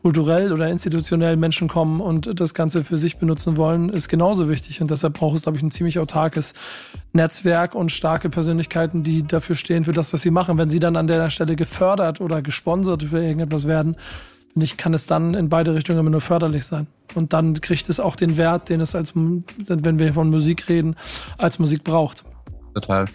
kulturell 0.07 0.53
oder 0.53 0.69
institutionell 0.69 1.37
Menschen 1.37 1.67
kommen 1.67 2.01
und 2.01 2.39
das 2.39 2.55
Ganze 2.55 2.85
für 2.85 2.97
sich 2.97 3.17
benutzen 3.17 3.57
wollen, 3.57 3.89
ist 3.89 4.09
genauso 4.09 4.49
wichtig. 4.49 4.81
Und 4.81 4.89
deshalb 4.89 5.15
braucht 5.15 5.35
es, 5.35 5.43
glaube 5.43 5.59
ich, 5.59 5.65
ein 5.65 5.73
ziemlich 5.73 5.99
autarkes 5.99 6.55
Netzwerk 7.13 7.75
und 7.75 7.91
starke 7.91 8.31
Persönlichkeiten, 8.31 9.03
die 9.03 9.27
dafür 9.27 9.57
stehen, 9.57 9.83
für 9.83 9.91
das, 9.91 10.13
was 10.13 10.23
sie 10.23 10.31
machen. 10.31 10.59
Wenn 10.59 10.71
sie 10.71 10.79
dann 10.79 10.95
an 10.95 11.09
der 11.09 11.29
Stelle 11.31 11.57
gefördert 11.57 12.21
oder 12.21 12.41
gesponsert 12.41 13.03
für 13.03 13.21
irgendetwas 13.21 13.67
werden, 13.67 13.97
finde 14.53 14.67
ich, 14.67 14.77
kann 14.77 14.95
es 14.95 15.09
dann 15.09 15.35
in 15.35 15.49
beide 15.49 15.75
Richtungen 15.75 15.99
immer 15.99 16.11
nur 16.11 16.21
förderlich 16.21 16.65
sein. 16.67 16.87
Und 17.17 17.33
dann 17.33 17.61
kriegt 17.61 17.89
es 17.89 17.99
auch 17.99 18.15
den 18.15 18.37
Wert, 18.37 18.69
den 18.69 18.81
es 18.81 18.95
als, 18.95 19.13
wenn 19.17 19.99
wir 19.99 20.15
von 20.15 20.31
Musik 20.31 20.69
reden, 20.69 20.95
als 21.37 21.59
Musik 21.59 21.83
braucht. 21.83 22.23
Total 22.75 23.07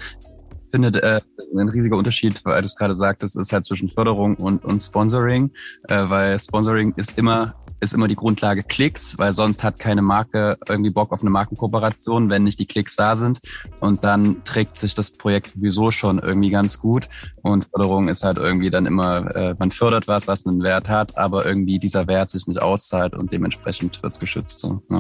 finde, 0.72 1.01
äh, 1.01 1.22
ein 1.57 1.69
riesiger 1.69 1.97
Unterschied, 1.97 2.43
weil 2.45 2.61
du 2.61 2.65
es 2.65 2.76
gerade 2.76 2.95
sagtest, 2.95 3.38
ist 3.38 3.53
halt 3.53 3.65
zwischen 3.65 3.89
Förderung 3.89 4.36
und, 4.36 4.63
und 4.63 4.82
Sponsoring, 4.82 5.51
äh, 5.89 6.09
weil 6.09 6.39
Sponsoring 6.39 6.93
ist 6.97 7.17
immer 7.17 7.55
ist 7.82 7.95
immer 7.95 8.07
die 8.07 8.15
Grundlage 8.15 8.63
Klicks, 8.63 9.17
weil 9.17 9.34
sonst 9.34 9.63
hat 9.63 9.80
keine 9.80 10.03
Marke 10.03 10.57
irgendwie 10.69 10.91
Bock 10.91 11.11
auf 11.11 11.22
eine 11.22 11.32
Markenkooperation, 11.32 12.30
wenn 12.30 12.43
nicht 12.43 12.59
die 12.59 12.67
Klicks 12.67 12.95
da 12.95 13.15
sind. 13.15 13.39
Und 13.80 14.03
dann 14.03 14.43
trägt 14.43 14.78
sich 14.78 14.93
das 14.93 15.11
Projekt 15.11 15.53
sowieso 15.55 15.89
schon 15.89 16.19
irgendwie 16.19 16.51
ganz 16.51 16.78
gut. 16.78 17.09
Und 17.41 17.65
Förderung 17.65 18.07
ist 18.07 18.24
halt 18.24 18.38
irgendwie 18.38 18.69
dann 18.69 18.86
immer, 18.86 19.36
äh, 19.36 19.55
man 19.57 19.72
fördert 19.72 20.07
was, 20.07 20.28
was 20.28 20.45
einen 20.45 20.61
Wert 20.61 20.88
hat, 20.88 21.17
aber 21.17 21.45
irgendwie 21.45 21.80
dieser 21.80 22.07
Wert 22.07 22.30
sich 22.30 22.45
nicht 22.45 22.61
auszahlt 22.61 23.15
und 23.15 23.34
dementsprechend 23.34 24.01
wird's 24.03 24.19
geschützt. 24.19 24.59
So, 24.59 24.84
ja. 24.91 24.99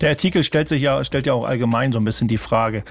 Der 0.00 0.10
Artikel 0.10 0.42
stellt 0.42 0.68
sich 0.68 0.82
ja, 0.82 1.02
stellt 1.04 1.26
ja 1.26 1.32
auch 1.32 1.44
allgemein 1.44 1.92
so 1.92 1.98
ein 1.98 2.04
bisschen 2.04 2.28
die 2.28 2.38
Frage, 2.38 2.84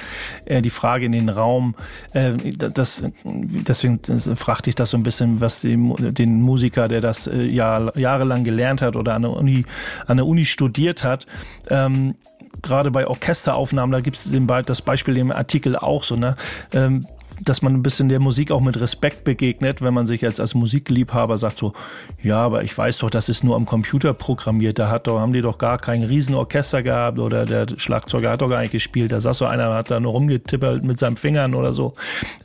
äh, 0.46 0.62
die 0.62 0.70
Frage 0.70 1.06
in 1.06 1.12
den 1.12 1.30
Raum. 1.30 1.76
Äh, 2.14 2.34
das, 2.58 3.06
deswegen 3.24 4.00
fragte 4.36 4.70
ich 4.70 4.76
das 4.76 4.92
so 4.92 4.98
ein 4.98 5.04
bisschen, 5.04 5.42
was 5.42 5.62
die, 5.62 5.78
den 5.78 6.42
Musiker, 6.42 6.88
der 6.88 7.02
das 7.02 7.28
äh, 7.28 7.44
Jahr, 7.44 7.98
jahrelang 7.98 8.44
gelernt 8.44 8.82
hat 8.82 8.96
oder 8.96 9.16
an 9.16 9.24
der 9.24 9.32
Uni, 9.32 9.66
an 10.08 10.18
der 10.18 10.26
Uni 10.26 10.46
studiert 10.46 11.04
hat, 11.04 11.28
ähm, 11.70 12.16
gerade 12.62 12.92
bei 12.92 13.08
Orchesteraufnahmen, 13.08 13.92
da 13.92 14.00
gibt 14.00 14.18
es 14.18 14.32
das 14.66 14.82
Beispiel 14.82 15.18
im 15.18 15.32
Artikel 15.32 15.76
auch 15.76 16.04
so, 16.04 16.16
ne? 16.16 16.36
Ähm, 16.72 17.06
dass 17.44 17.62
man 17.62 17.74
ein 17.74 17.84
bisschen 17.84 18.10
der 18.10 18.20
Musik 18.20 18.52
auch 18.52 18.62
mit 18.62 18.80
Respekt 18.80 19.24
begegnet, 19.24 19.82
wenn 19.82 19.94
man 19.94 20.06
sich 20.06 20.22
jetzt 20.22 20.40
als 20.40 20.56
Musikliebhaber 20.56 21.38
sagt 21.38 21.58
so, 21.58 21.74
ja, 22.22 22.40
aber 22.40 22.64
ich 22.64 22.78
weiß 22.78 23.00
doch, 23.00 23.10
das 23.10 23.30
ist 23.30 23.44
nur 23.44 23.56
am 23.56 23.66
Computer 23.66 24.14
programmiert, 24.14 24.80
da 24.80 24.90
hat 24.90 25.08
doch, 25.08 25.20
haben 25.20 25.34
die 25.34 25.42
doch 25.42 25.58
gar 25.58 25.78
kein 25.78 26.04
Riesenorchester 26.04 26.84
gehabt 26.84 27.20
oder 27.20 27.46
der 27.46 27.68
Schlagzeuger 27.78 28.32
hat 28.32 28.42
doch 28.42 28.50
gar 28.50 28.62
nicht 28.62 28.72
gespielt, 28.72 29.12
da 29.12 29.20
saß 29.20 29.38
so 29.38 29.46
einer, 29.46 29.74
hat 29.74 29.92
da 29.92 30.00
nur 30.00 30.14
rumgetippert 30.14 30.84
mit 30.84 31.00
seinen 31.00 31.18
Fingern 31.18 31.54
oder 31.56 31.74
so. 31.74 31.94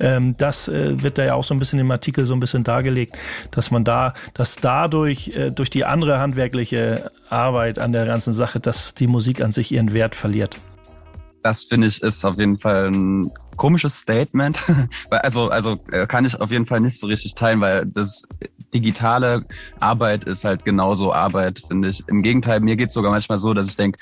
Ähm, 0.00 0.36
das 0.36 0.68
äh, 0.68 1.02
wird 1.02 1.18
da 1.18 1.24
ja 1.24 1.34
auch 1.34 1.44
so 1.44 1.54
ein 1.54 1.58
bisschen 1.58 1.78
im 1.78 1.90
Artikel 1.90 2.24
so 2.24 2.34
ein 2.34 2.40
bisschen 2.40 2.64
dargelegt, 2.64 3.16
dass 3.50 3.70
man 3.70 3.84
da, 3.84 4.14
dass 4.34 4.56
dadurch, 4.56 5.28
äh, 5.28 5.50
durch 5.50 5.70
die 5.70 5.84
andere 5.84 6.18
handwerkliche 6.18 7.10
Arbeit 7.28 7.78
an 7.78 7.92
der 7.92 8.06
ganzen 8.06 8.32
Sache, 8.32 8.60
dass 8.60 8.94
die 8.94 9.06
Musik 9.06 9.40
an 9.40 9.50
sich 9.50 9.72
ihren 9.72 9.94
Wert 9.94 10.14
verliert. 10.14 10.56
Das 11.42 11.64
finde 11.64 11.86
ich 11.86 12.02
ist 12.02 12.24
auf 12.24 12.38
jeden 12.38 12.58
Fall 12.58 12.90
ein 12.90 13.30
komisches 13.56 13.96
Statement. 13.96 14.62
also, 15.10 15.50
also 15.50 15.78
äh, 15.92 16.06
kann 16.06 16.24
ich 16.24 16.40
auf 16.40 16.50
jeden 16.50 16.66
Fall 16.66 16.80
nicht 16.80 16.98
so 16.98 17.06
richtig 17.06 17.34
teilen, 17.34 17.60
weil 17.60 17.86
das 17.86 18.22
digitale 18.72 19.44
Arbeit 19.80 20.24
ist 20.24 20.44
halt 20.44 20.64
genauso 20.64 21.12
Arbeit, 21.12 21.62
finde 21.66 21.88
ich. 21.88 22.02
Im 22.08 22.22
Gegenteil, 22.22 22.60
mir 22.60 22.76
geht's 22.76 22.94
sogar 22.94 23.10
manchmal 23.10 23.38
so, 23.38 23.54
dass 23.54 23.68
ich 23.68 23.76
denke, 23.76 23.98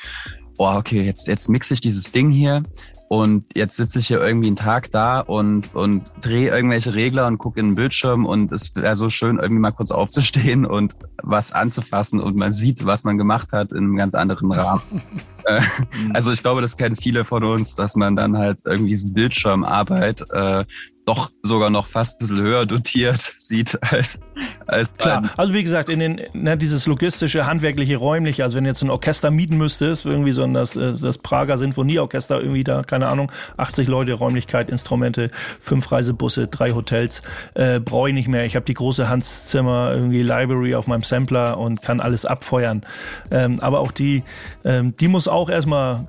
oh, 0.59 0.75
okay, 0.77 1.03
jetzt, 1.03 1.27
jetzt 1.27 1.49
mixe 1.49 1.75
ich 1.75 1.81
dieses 1.81 2.13
Ding 2.13 2.31
hier 2.31 2.63
und 3.09 3.45
jetzt 3.55 3.77
sitze 3.77 3.99
ich 3.99 4.09
hier 4.09 4.21
irgendwie 4.21 4.49
einen 4.49 4.57
Tag 4.57 4.91
da 4.91 5.21
und, 5.21 5.75
und 5.75 6.11
drehe 6.21 6.51
irgendwelche 6.51 6.95
Regler 6.95 7.27
und 7.27 7.39
gucke 7.39 7.61
in 7.61 7.71
den 7.71 7.75
Bildschirm 7.77 8.27
und 8.27 8.51
es 8.53 8.75
wäre 8.75 8.97
so 8.97 9.11
schön, 9.11 9.39
irgendwie 9.39 9.61
mal 9.61 9.73
kurz 9.73 9.91
aufzustehen 9.91 10.67
und 10.67 10.97
was 11.23 11.53
anzufassen 11.53 12.21
und 12.21 12.37
man 12.37 12.53
sieht, 12.53 12.85
was 12.85 13.05
man 13.05 13.19
gemacht 13.19 13.53
hat 13.53 13.73
in 13.73 13.79
einem 13.79 13.97
ganz 13.97 14.15
anderen 14.15 14.53
Rahmen. 14.53 14.83
Äh, 15.47 15.61
also 16.15 16.33
ich 16.33 16.43
glaube, 16.43 16.61
das 16.61 16.77
kennen 16.77 16.97
viele 16.97 17.25
von 17.25 17.45
uns, 17.45 17.75
dass 17.75 17.97
man 17.97 18.17
dann 18.17 18.37
halt 18.37 18.59
irgendwie 18.65 18.91
diese 18.91 19.13
Bildschirmarbeit 19.13 20.23
äh, 20.31 20.65
doch 21.07 21.31
sogar 21.43 21.71
noch 21.71 21.87
fast 21.87 22.17
ein 22.17 22.19
bisschen 22.19 22.43
höher 22.43 22.67
dotiert 22.67 23.21
sieht 23.39 23.79
als, 23.81 24.19
als 24.67 24.93
Klar, 24.99 25.31
also 25.37 25.55
wie 25.55 25.63
gesagt, 25.63 25.89
in 25.89 26.01
den, 26.01 26.21
ne, 26.33 26.59
dieses 26.59 26.87
logistische, 26.87 27.47
handwerkliche, 27.47 27.97
räumliche, 27.97 28.43
also 28.43 28.57
wenn 28.57 28.65
du 28.65 28.71
jetzt 28.71 28.83
ein 28.83 28.91
Orchester 28.91 29.31
mieten 29.31 29.57
müsstest, 29.57 30.05
irgendwie 30.05 30.33
so 30.33 30.43
ein, 30.43 30.53
das, 30.53 30.75
äh, 30.75 30.95
das 31.01 31.19
Prager 31.19 31.57
Sinfonieorchester, 31.59 32.41
irgendwie 32.41 32.65
da, 32.65 32.83
keine 32.83 33.07
Ahnung, 33.07 33.31
80 33.57 33.87
Leute, 33.87 34.15
Räumlichkeit, 34.15 34.69
Instrumente, 34.69 35.31
fünf 35.61 35.91
Reisebusse, 35.93 36.49
drei 36.49 36.73
Hotels, 36.73 37.23
äh, 37.55 37.79
brauche 37.79 38.09
ich 38.09 38.15
nicht 38.15 38.29
mehr. 38.29 38.45
Ich 38.45 38.57
habe 38.57 38.65
die 38.65 38.75
große 38.75 39.09
Hans 39.09 39.47
Zimmer, 39.47 39.93
irgendwie 39.95 40.23
Library 40.23 40.75
auf 40.75 40.89
meinem 40.89 41.05
Sampler 41.05 41.57
und 41.57 41.83
kann 41.83 42.01
alles 42.01 42.27
abfeuern. 42.27 42.85
Ähm, 43.31 43.61
aber 43.61 43.79
auch 43.79 43.93
die, 43.93 44.25
ähm, 44.65 44.97
die 44.97 45.07
muss 45.07 45.29
auch 45.29 45.36
erstmal 45.49 46.07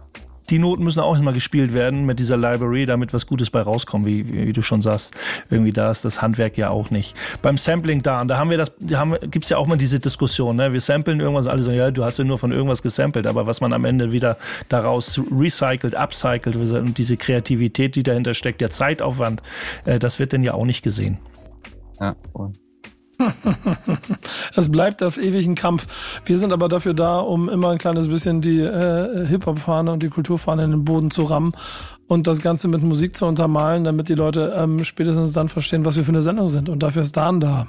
die 0.49 0.59
Noten 0.59 0.83
müssen 0.83 1.01
auch 1.01 1.17
immer 1.17 1.33
gespielt 1.33 1.73
werden 1.73 2.05
mit 2.05 2.19
dieser 2.19 2.37
Library, 2.37 2.85
damit 2.85 3.13
was 3.13 3.27
Gutes 3.27 3.49
bei 3.49 3.61
rauskommt, 3.61 4.05
wie, 4.05 4.31
wie, 4.31 4.53
du 4.53 4.61
schon 4.61 4.81
sagst. 4.81 5.13
Irgendwie 5.49 5.73
da 5.73 5.91
ist 5.91 6.05
das 6.05 6.21
Handwerk 6.21 6.57
ja 6.57 6.69
auch 6.69 6.89
nicht. 6.89 7.15
Beim 7.41 7.57
Sampling 7.57 8.01
da, 8.01 8.21
und 8.21 8.29
da 8.29 8.37
haben 8.37 8.49
wir 8.49 8.57
das, 8.57 8.71
da 8.79 8.99
haben, 8.99 9.15
gibt's 9.29 9.49
ja 9.49 9.57
auch 9.57 9.67
mal 9.67 9.77
diese 9.77 9.99
Diskussion, 9.99 10.55
ne? 10.55 10.71
Wir 10.73 10.81
samplen 10.81 11.19
irgendwas, 11.19 11.47
alle 11.47 11.61
so, 11.61 11.71
ja, 11.71 11.91
du 11.91 12.03
hast 12.03 12.17
ja 12.17 12.23
nur 12.23 12.37
von 12.37 12.51
irgendwas 12.51 12.81
gesampelt, 12.81 13.27
aber 13.27 13.47
was 13.47 13.61
man 13.61 13.73
am 13.73 13.85
Ende 13.85 14.11
wieder 14.11 14.37
daraus 14.69 15.19
recycelt, 15.31 15.95
upcycelt 15.95 16.55
und 16.55 16.97
diese 16.97 17.17
Kreativität, 17.17 17.95
die 17.95 18.03
dahinter 18.03 18.33
steckt, 18.33 18.61
der 18.61 18.69
Zeitaufwand, 18.69 19.41
äh, 19.85 19.99
das 19.99 20.19
wird 20.19 20.31
denn 20.31 20.43
ja 20.43 20.53
auch 20.53 20.65
nicht 20.65 20.83
gesehen. 20.83 21.17
Ja, 21.99 22.15
voll. 22.31 22.51
es 24.55 24.71
bleibt 24.71 25.03
auf 25.03 25.17
ewig 25.17 25.45
ein 25.45 25.55
Kampf. 25.55 25.87
Wir 26.25 26.37
sind 26.37 26.53
aber 26.53 26.69
dafür 26.69 26.93
da, 26.93 27.19
um 27.19 27.49
immer 27.49 27.71
ein 27.71 27.77
kleines 27.77 28.07
bisschen 28.07 28.41
die 28.41 28.59
äh, 28.59 29.25
Hip-Hop-Fahne 29.27 29.91
und 29.91 30.03
die 30.03 30.09
Kulturfahne 30.09 30.63
in 30.63 30.71
den 30.71 30.85
Boden 30.85 31.11
zu 31.11 31.23
rammen 31.23 31.53
und 32.07 32.27
das 32.27 32.41
Ganze 32.41 32.67
mit 32.67 32.81
Musik 32.81 33.15
zu 33.15 33.25
untermalen, 33.25 33.83
damit 33.83 34.09
die 34.09 34.15
Leute 34.15 34.53
ähm, 34.57 34.83
spätestens 34.83 35.33
dann 35.33 35.49
verstehen, 35.49 35.85
was 35.85 35.97
wir 35.97 36.03
für 36.03 36.11
eine 36.11 36.21
Sendung 36.21 36.49
sind. 36.49 36.69
Und 36.69 36.83
dafür 36.83 37.01
ist 37.01 37.17
Dan 37.17 37.39
da. 37.39 37.67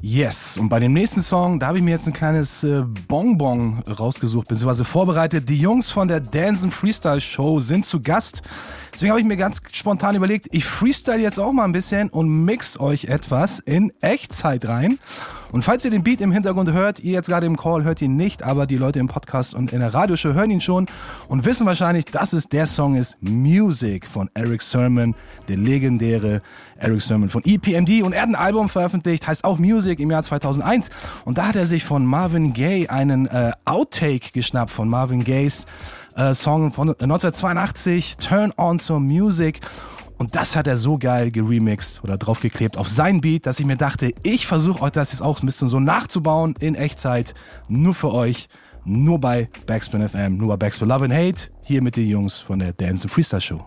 Yes, 0.00 0.56
und 0.56 0.68
bei 0.68 0.78
dem 0.78 0.92
nächsten 0.92 1.22
Song, 1.22 1.58
da 1.58 1.66
habe 1.68 1.78
ich 1.78 1.84
mir 1.84 1.90
jetzt 1.90 2.06
ein 2.06 2.12
kleines 2.12 2.62
äh, 2.62 2.82
Bonbon 3.08 3.82
rausgesucht, 3.88 4.46
beziehungsweise 4.46 4.84
vorbereitet. 4.84 5.48
Die 5.48 5.60
Jungs 5.60 5.90
von 5.90 6.06
der 6.06 6.20
Dance 6.20 6.70
Freestyle 6.70 7.20
Show 7.20 7.58
sind 7.58 7.84
zu 7.84 8.00
Gast. 8.00 8.42
Deswegen 8.92 9.10
habe 9.10 9.20
ich 9.20 9.26
mir 9.26 9.36
ganz 9.36 9.60
spontan 9.72 10.14
überlegt, 10.14 10.48
ich 10.52 10.64
freestyle 10.64 11.20
jetzt 11.20 11.40
auch 11.40 11.52
mal 11.52 11.64
ein 11.64 11.72
bisschen 11.72 12.10
und 12.10 12.44
mix 12.44 12.78
euch 12.78 13.06
etwas 13.06 13.58
in 13.58 13.92
Echtzeit 14.00 14.66
rein. 14.66 14.98
Und 15.50 15.62
falls 15.62 15.84
ihr 15.84 15.90
den 15.90 16.02
Beat 16.02 16.20
im 16.20 16.30
Hintergrund 16.30 16.72
hört, 16.72 17.00
ihr 17.00 17.12
jetzt 17.12 17.28
gerade 17.28 17.46
im 17.46 17.56
Call 17.56 17.84
hört 17.84 18.02
ihn 18.02 18.16
nicht, 18.16 18.42
aber 18.42 18.66
die 18.66 18.76
Leute 18.76 18.98
im 18.98 19.08
Podcast 19.08 19.54
und 19.54 19.72
in 19.72 19.80
der 19.80 19.94
Radioshow 19.94 20.34
hören 20.34 20.50
ihn 20.50 20.60
schon 20.60 20.86
und 21.28 21.44
wissen 21.46 21.66
wahrscheinlich, 21.66 22.04
dass 22.04 22.32
es 22.32 22.48
der 22.48 22.66
Song 22.66 22.96
ist 22.96 23.16
Music 23.20 24.06
von 24.06 24.28
Eric 24.34 24.60
Sermon, 24.60 25.14
der 25.48 25.56
legendäre 25.56 26.42
Eric 26.76 27.00
Sermon 27.00 27.30
von 27.30 27.42
EPMD 27.44 28.02
und 28.02 28.12
er 28.12 28.22
hat 28.22 28.28
ein 28.28 28.34
Album 28.34 28.68
veröffentlicht, 28.68 29.26
heißt 29.26 29.44
auch 29.44 29.58
Music 29.58 30.00
im 30.00 30.10
Jahr 30.10 30.22
2001 30.22 30.90
und 31.24 31.38
da 31.38 31.48
hat 31.48 31.56
er 31.56 31.66
sich 31.66 31.84
von 31.84 32.04
Marvin 32.04 32.52
Gaye 32.52 32.88
einen 32.88 33.26
äh, 33.26 33.52
Outtake 33.64 34.32
geschnappt 34.32 34.70
von 34.70 34.88
Marvin 34.88 35.24
Gayes 35.24 35.64
äh, 36.14 36.34
Song 36.34 36.72
von 36.72 36.90
1982, 36.90 38.16
Turn 38.18 38.52
On 38.58 38.78
to 38.78 39.00
Music 39.00 39.60
Und 40.18 40.34
das 40.34 40.56
hat 40.56 40.66
er 40.66 40.76
so 40.76 40.98
geil 40.98 41.30
geremixed 41.30 42.02
oder 42.02 42.18
draufgeklebt 42.18 42.76
auf 42.76 42.88
sein 42.88 43.20
Beat, 43.20 43.46
dass 43.46 43.60
ich 43.60 43.66
mir 43.66 43.76
dachte, 43.76 44.12
ich 44.24 44.46
versuche 44.46 44.82
euch 44.82 44.90
das 44.90 45.12
jetzt 45.12 45.22
auch 45.22 45.40
ein 45.40 45.46
bisschen 45.46 45.68
so 45.68 45.78
nachzubauen 45.78 46.54
in 46.58 46.74
Echtzeit, 46.74 47.34
nur 47.68 47.94
für 47.94 48.12
euch, 48.12 48.48
nur 48.84 49.20
bei 49.20 49.48
Backspin 49.66 50.06
FM, 50.06 50.36
nur 50.36 50.48
bei 50.48 50.56
Backspin 50.56 50.88
Love 50.88 51.04
and 51.04 51.14
Hate, 51.14 51.50
hier 51.64 51.82
mit 51.82 51.96
den 51.96 52.08
Jungs 52.08 52.38
von 52.38 52.58
der 52.58 52.72
Dance 52.72 53.04
and 53.04 53.12
Freestyle 53.12 53.40
Show. 53.40 53.64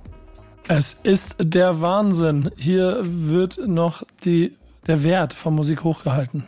Es 0.67 0.93
ist 1.03 1.37
der 1.39 1.81
Wahnsinn. 1.81 2.51
Hier 2.57 3.01
wird 3.03 3.59
noch 3.67 4.03
die, 4.23 4.55
der 4.87 5.03
Wert 5.03 5.33
von 5.33 5.55
Musik 5.55 5.83
hochgehalten. 5.83 6.47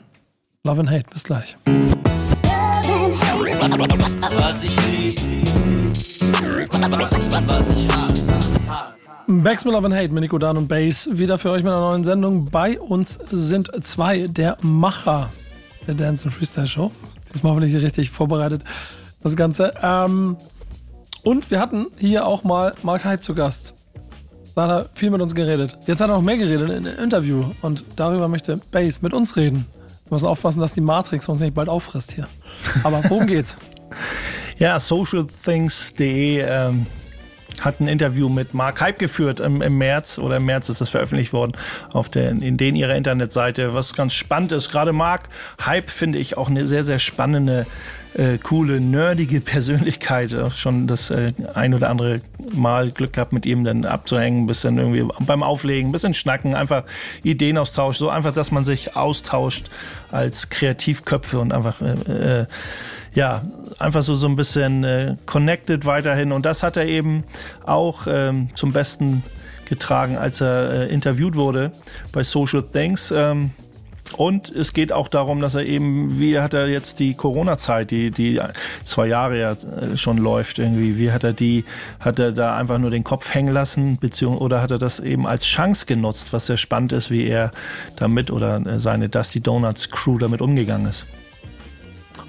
Love 0.64 0.82
and 0.82 0.92
Hate, 0.92 1.06
bis 1.12 1.24
gleich. 1.24 1.58
Was 4.36 4.64
ich 4.64 4.76
lieb, 4.88 5.20
was 7.48 7.70
ich 7.70 7.88
hasse. 7.96 8.93
Backspin 9.28 9.72
Love 9.72 9.86
and 9.86 9.96
Hate 9.96 10.10
mit 10.10 10.30
Dan 10.44 10.58
und 10.58 10.68
Bass. 10.68 11.10
Wieder 11.12 11.38
für 11.38 11.50
euch 11.52 11.64
mit 11.64 11.72
einer 11.72 11.80
neuen 11.80 12.04
Sendung. 12.04 12.50
Bei 12.50 12.78
uns 12.80 13.14
sind 13.32 13.72
zwei 13.84 14.28
der 14.28 14.58
Macher 14.62 15.30
der 15.88 15.96
Dance 15.96 16.26
and 16.26 16.34
Freestyle 16.34 16.68
Show. 16.68 16.92
Diesmal 17.34 17.54
hoffentlich 17.54 17.82
richtig 17.82 18.12
vorbereitet, 18.12 18.64
das 19.22 19.38
Ganze. 19.38 19.74
Ähm, 19.82 20.36
und 21.24 21.52
wir 21.52 21.62
hatten 21.62 21.88
hier 21.98 22.28
auch 22.28 22.44
mal 22.44 22.74
Mark 22.84 23.06
Hype 23.06 23.24
zu 23.24 23.34
Gast. 23.34 23.76
Da 24.56 24.64
hat 24.64 24.70
er 24.70 24.90
viel 24.94 25.10
mit 25.10 25.22
uns 25.22 25.34
geredet. 25.34 25.78
Jetzt 25.88 26.02
hat 26.02 26.10
er 26.10 26.16
noch 26.16 26.22
mehr 26.22 26.38
geredet 26.38 26.70
in 26.70 26.86
einem 26.86 27.00
Interview. 27.00 27.46
Und 27.62 27.86
darüber 27.96 28.28
möchte 28.28 28.60
Bass 28.72 29.02
mit 29.02 29.14
uns 29.14 29.38
reden. 29.38 29.66
Wir 30.06 30.16
müssen 30.16 30.28
aufpassen, 30.28 30.60
dass 30.60 30.74
die 30.74 30.82
Matrix 30.82 31.30
uns 31.30 31.40
nicht 31.40 31.56
bald 31.56 31.70
auffrisst 31.70 32.12
hier. 32.12 32.28
Aber 32.84 33.02
worum 33.10 33.26
geht's? 33.28 33.56
Ja, 34.60 34.80
socialthings.de 34.80 36.46
ähm, 36.48 36.86
hat 37.62 37.80
ein 37.80 37.88
Interview 37.88 38.30
mit 38.30 38.54
Mark 38.54 38.82
Hype 38.82 39.00
geführt 39.00 39.40
im, 39.40 39.62
im 39.62 39.78
März 39.78 40.20
oder 40.20 40.38
im 40.38 40.46
März 40.46 40.70
ist 40.70 40.82
das 40.82 40.90
veröffentlicht 40.90 41.34
worden 41.34 41.54
auf 41.92 42.10
der, 42.10 42.30
in 42.30 42.58
denen 42.58 42.76
ihrer 42.78 42.96
Internetseite, 42.96 43.74
was 43.74 43.94
ganz 43.94 44.14
spannend 44.14 44.52
ist. 44.52 44.72
Gerade 44.72 44.94
Mark 44.94 45.30
Hype 45.66 45.90
finde 45.90 46.20
ich 46.20 46.38
auch 46.38 46.50
eine 46.50 46.68
sehr, 46.68 46.84
sehr 46.84 47.00
spannende 47.00 47.66
äh, 48.16 48.38
coole, 48.38 48.80
nerdige 48.80 49.42
Persönlichkeit. 49.42 50.36
Auch 50.36 50.52
schon 50.52 50.88
das 50.88 51.10
äh, 51.10 51.34
ein 51.54 51.74
oder 51.74 51.90
andere 51.90 52.22
Mal 52.52 52.92
Glück 52.92 53.14
gehabt, 53.14 53.34
mit 53.34 53.46
ihm 53.46 53.64
dann 53.64 53.86
abzuhängen, 53.86 54.46
bisschen 54.46 54.78
irgendwie 54.78 55.06
beim 55.26 55.44
Auflegen, 55.44 55.92
bisschen 55.92 56.14
schnacken, 56.14 56.56
einfach 56.56 56.84
Ideen 57.24 57.58
austauschen, 57.58 58.00
so 58.00 58.10
einfach, 58.10 58.34
dass 58.34 58.52
man 58.52 58.64
sich 58.64 58.96
austauscht 58.96 59.70
als 60.12 60.50
Kreativköpfe 60.50 61.40
und 61.40 61.52
einfach 61.52 61.82
äh, 61.82 62.42
äh, 62.42 62.46
ja, 63.14 63.44
einfach 63.80 64.02
so, 64.02 64.16
so 64.16 64.28
ein 64.28 64.36
bisschen 64.36 64.84
äh, 64.84 65.16
connected 65.26 65.86
weiterhin. 65.86 66.32
Und 66.32 66.46
das 66.46 66.64
hat 66.64 66.78
er 66.78 66.86
eben 66.86 67.24
auch 67.66 68.08
ähm, 68.08 68.50
zum 68.56 68.74
Besten 68.74 69.24
getragen, 69.66 70.18
als 70.18 70.42
er 70.42 70.72
äh, 70.72 70.94
interviewt 70.94 71.36
wurde 71.36 71.72
bei 72.12 72.24
Social 72.24 72.64
Things. 72.64 73.12
Ähm, 73.16 73.52
und 74.18 74.50
es 74.50 74.74
geht 74.74 74.92
auch 74.92 75.08
darum, 75.08 75.40
dass 75.40 75.56
er 75.56 75.66
eben, 75.66 76.20
wie 76.20 76.40
hat 76.40 76.54
er 76.54 76.68
jetzt 76.68 77.00
die 77.00 77.16
Corona-Zeit, 77.16 77.90
die, 77.90 78.12
die 78.12 78.40
zwei 78.84 79.08
Jahre 79.08 79.40
ja 79.40 79.52
äh, 79.54 79.98
schon 79.98 80.18
läuft 80.18 80.60
irgendwie, 80.60 81.00
wie 81.00 81.12
hat 81.12 81.24
er 81.24 81.34
die, 81.34 81.66
hat 82.00 82.20
er 82.20 82.32
da 82.32 82.56
einfach 82.58 82.78
nur 82.78 82.92
den 82.92 83.04
Kopf 83.04 83.34
hängen 83.34 83.54
lassen, 83.54 83.98
beziehungsweise, 83.98 84.44
oder 84.44 84.62
hat 84.62 84.72
er 84.72 84.78
das 84.78 85.00
eben 85.00 85.26
als 85.26 85.46
Chance 85.46 85.86
genutzt, 85.86 86.34
was 86.34 86.46
sehr 86.46 86.58
spannend 86.58 86.94
ist, 86.94 87.10
wie 87.10 87.26
er 87.26 87.52
damit 87.96 88.30
oder 88.30 88.64
äh, 88.66 88.80
seine 88.80 89.10
Dusty 89.10 89.42
Donuts 89.42 89.90
Crew 89.90 90.20
damit 90.20 90.42
umgegangen 90.42 90.88
ist. 90.88 91.08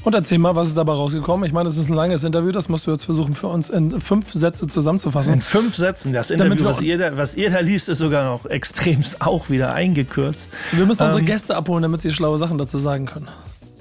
Und 0.04 0.14
erzähl 0.14 0.38
mal, 0.38 0.54
was 0.54 0.68
ist 0.68 0.76
dabei 0.76 0.92
rausgekommen? 0.92 1.46
Ich 1.46 1.52
meine, 1.52 1.68
es 1.68 1.78
ist 1.78 1.88
ein 1.88 1.94
langes 1.94 2.24
Interview, 2.24 2.52
das 2.52 2.68
musst 2.68 2.86
du 2.86 2.90
jetzt 2.90 3.04
versuchen, 3.04 3.34
für 3.34 3.46
uns 3.46 3.70
in 3.70 4.00
fünf 4.00 4.32
Sätze 4.32 4.66
zusammenzufassen. 4.66 5.34
In 5.34 5.40
fünf 5.40 5.76
Sätzen. 5.76 6.12
Das 6.12 6.30
Interview, 6.30 6.62
was 6.64 6.82
ihr, 6.82 6.98
da, 6.98 7.16
was 7.16 7.34
ihr 7.36 7.48
da 7.50 7.60
liest, 7.60 7.88
ist 7.88 7.98
sogar 7.98 8.24
noch 8.24 8.44
extremst 8.44 9.22
auch 9.22 9.48
wieder 9.48 9.72
eingekürzt. 9.72 10.52
Wir 10.72 10.84
müssen 10.84 11.02
unsere 11.02 11.20
ähm, 11.20 11.26
Gäste 11.26 11.56
abholen, 11.56 11.82
damit 11.82 12.02
sie 12.02 12.10
schlaue 12.10 12.36
Sachen 12.36 12.58
dazu 12.58 12.78
sagen 12.78 13.06
können. 13.06 13.28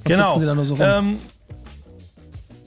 Sonst 0.08 0.40
genau. 0.40 0.64
So 0.64 0.78
ähm, 0.80 1.18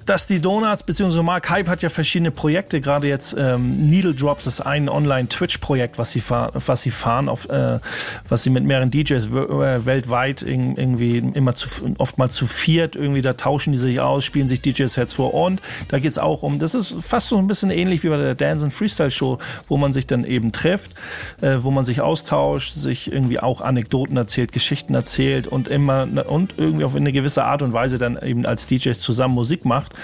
dass 0.07 0.29
die 0.29 0.41
Donuts 0.41 0.85
bzw. 0.85 1.23
Mark 1.23 1.51
Hype 1.51 1.69
hat 1.69 1.83
ja 1.83 1.89
verschiedene 1.89 2.31
Projekte, 2.31 2.81
gerade 2.81 3.09
jetzt 3.09 3.37
ähm, 3.39 3.81
Needle 3.81 4.15
Drops 4.15 4.47
ist 4.47 4.61
ein 4.61 4.89
Online-Twitch-Projekt, 4.89 5.99
was 5.99 6.13
sie, 6.13 6.23
was 6.29 6.83
sie 6.83 6.93
fahren, 6.93 7.29
auf, 7.29 7.49
äh, 7.49 7.81
was 8.29 8.45
sie 8.45 8.51
mit 8.51 8.65
mehreren 8.65 8.91
DJs 8.91 9.27
äh, 9.27 9.85
weltweit 9.85 10.43
in, 10.43 10.77
irgendwie 10.77 11.19
immer 11.19 11.55
zu, 11.55 11.69
oftmals 11.99 12.35
zu 12.35 12.47
viert, 12.47 12.95
irgendwie 12.95 13.21
da 13.21 13.33
tauschen 13.33 13.73
die 13.73 13.79
sich 13.79 14.01
aus, 14.01 14.25
spielen 14.25 14.47
sich 14.47 14.63
DJ-Sets 14.63 15.15
vor 15.15 15.35
und 15.35 15.61
da 15.89 15.99
geht's 15.99 16.19
auch 16.19 16.45
um, 16.45 16.61
das 16.61 16.75
ist 16.75 16.95
fast 17.01 17.29
so 17.29 17.39
ein 17.39 17.49
bisschen 17.49 17.71
ähnlich 17.71 18.05
wie 18.05 18.09
bei 18.09 18.17
der 18.17 18.37
Dance 18.37 18.65
and 18.65 18.73
Freestyle 18.73 19.11
Show, 19.11 19.39
wo 19.67 19.77
man 19.77 19.93
sich 19.93 20.07
dann 20.07 20.25
eben 20.25 20.53
trifft, 20.53 20.93
äh, 21.41 21.57
wo 21.59 21.73
man 21.73 21.83
sich 21.83 22.01
austauscht, 22.01 22.75
sich 22.75 23.11
irgendwie 23.11 23.41
auch 23.41 23.61
Anekdoten 23.61 24.17
erzählt, 24.17 24.53
Geschichten 24.53 24.95
erzählt 24.95 25.49
und 25.49 25.67
immer 25.67 26.07
und 26.29 26.55
irgendwie 26.57 26.85
auf 26.85 26.95
eine 26.95 27.13
gewisse 27.13 27.45
Art 27.45 27.63
und 27.63 27.73
Weise 27.73 27.99
dann 27.99 28.17
eben 28.23 28.47
als 28.47 28.69
DJs 28.69 28.99
zusammen 28.99 29.35
Musik 29.35 29.65
macht. 29.65 29.96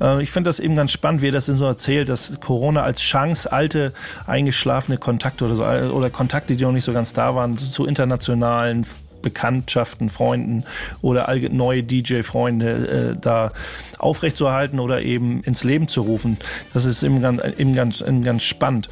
Äh, 0.00 0.22
ich 0.22 0.30
finde 0.30 0.48
das 0.48 0.60
eben 0.60 0.74
ganz 0.74 0.92
spannend, 0.92 1.22
wie 1.22 1.28
er 1.28 1.32
das 1.32 1.46
so 1.46 1.64
erzählt, 1.64 2.08
dass 2.08 2.38
Corona 2.40 2.82
als 2.82 3.00
Chance 3.00 3.50
alte 3.52 3.92
eingeschlafene 4.26 4.98
Kontakte 4.98 5.44
oder 5.44 5.54
so 5.54 5.64
oder 5.64 6.10
Kontakte, 6.10 6.56
die 6.56 6.64
noch 6.64 6.72
nicht 6.72 6.84
so 6.84 6.92
ganz 6.92 7.12
da 7.12 7.34
waren, 7.34 7.58
zu 7.58 7.86
internationalen 7.86 8.84
Bekanntschaften, 9.22 10.08
Freunden 10.08 10.64
oder 11.02 11.34
neue 11.50 11.82
DJ-Freunde 11.82 13.14
äh, 13.14 13.20
da 13.20 13.52
aufrechtzuerhalten 13.98 14.78
oder 14.78 15.02
eben 15.02 15.42
ins 15.42 15.64
Leben 15.64 15.88
zu 15.88 16.02
rufen. 16.02 16.38
Das 16.72 16.84
ist 16.84 17.02
eben 17.02 17.20
ganz, 17.20 17.42
eben 17.58 17.74
ganz, 17.74 18.00
eben 18.00 18.22
ganz 18.22 18.44
spannend. 18.44 18.88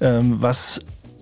Ähm, 0.00 0.42
was 0.42 0.80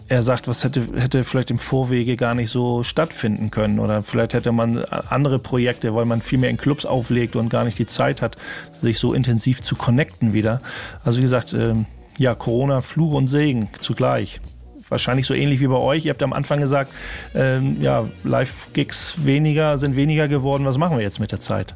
er 0.09 0.23
sagt, 0.23 0.49
was 0.49 0.65
hätte, 0.65 0.87
hätte 0.97 1.23
vielleicht 1.23 1.51
im 1.51 1.59
Vorwege 1.59 2.17
gar 2.17 2.35
nicht 2.35 2.51
so 2.51 2.83
stattfinden 2.83 3.51
können 3.51 3.79
oder 3.79 4.03
vielleicht 4.03 4.33
hätte 4.33 4.53
man 4.53 4.85
andere 4.85 5.39
Projekte, 5.39 5.95
weil 5.95 6.07
man 6.07 6.23
viel 6.23 6.39
mehr 6.39 6.51
in 6.51 6.57
Clubs 6.57 6.87
auflegt 6.87 7.37
und 7.37 7.51
gar 7.51 7.65
nicht 7.65 7.79
die 7.79 7.87
Zeit 7.87 8.23
hat, 8.23 8.37
sich 8.73 8.99
so 8.99 9.13
intensiv 9.13 9.61
zu 9.61 9.77
connecten 9.77 10.33
wieder. 10.33 10.63
Also 11.05 11.19
wie 11.19 11.23
gesagt, 11.23 11.53
äh, 11.53 11.75
ja, 12.17 12.35
Corona, 12.35 12.81
Fluch 12.81 13.13
und 13.13 13.29
Segen 13.29 13.69
zugleich. 13.81 14.41
Wahrscheinlich 14.89 15.27
so 15.27 15.35
ähnlich 15.35 15.61
wie 15.61 15.67
bei 15.67 15.77
euch. 15.77 16.07
Ihr 16.07 16.11
habt 16.11 16.23
am 16.23 16.33
Anfang 16.33 16.61
gesagt, 16.61 16.91
ähm, 17.35 17.83
ja, 17.83 18.09
Live-Gigs 18.25 19.27
weniger, 19.27 19.77
sind 19.77 19.97
weniger 19.97 20.29
geworden. 20.29 20.65
Was 20.65 20.79
machen 20.79 20.97
wir 20.97 21.05
jetzt 21.05 21.21
mit 21.21 21.31
der 21.31 21.41
Zeit? 21.41 21.75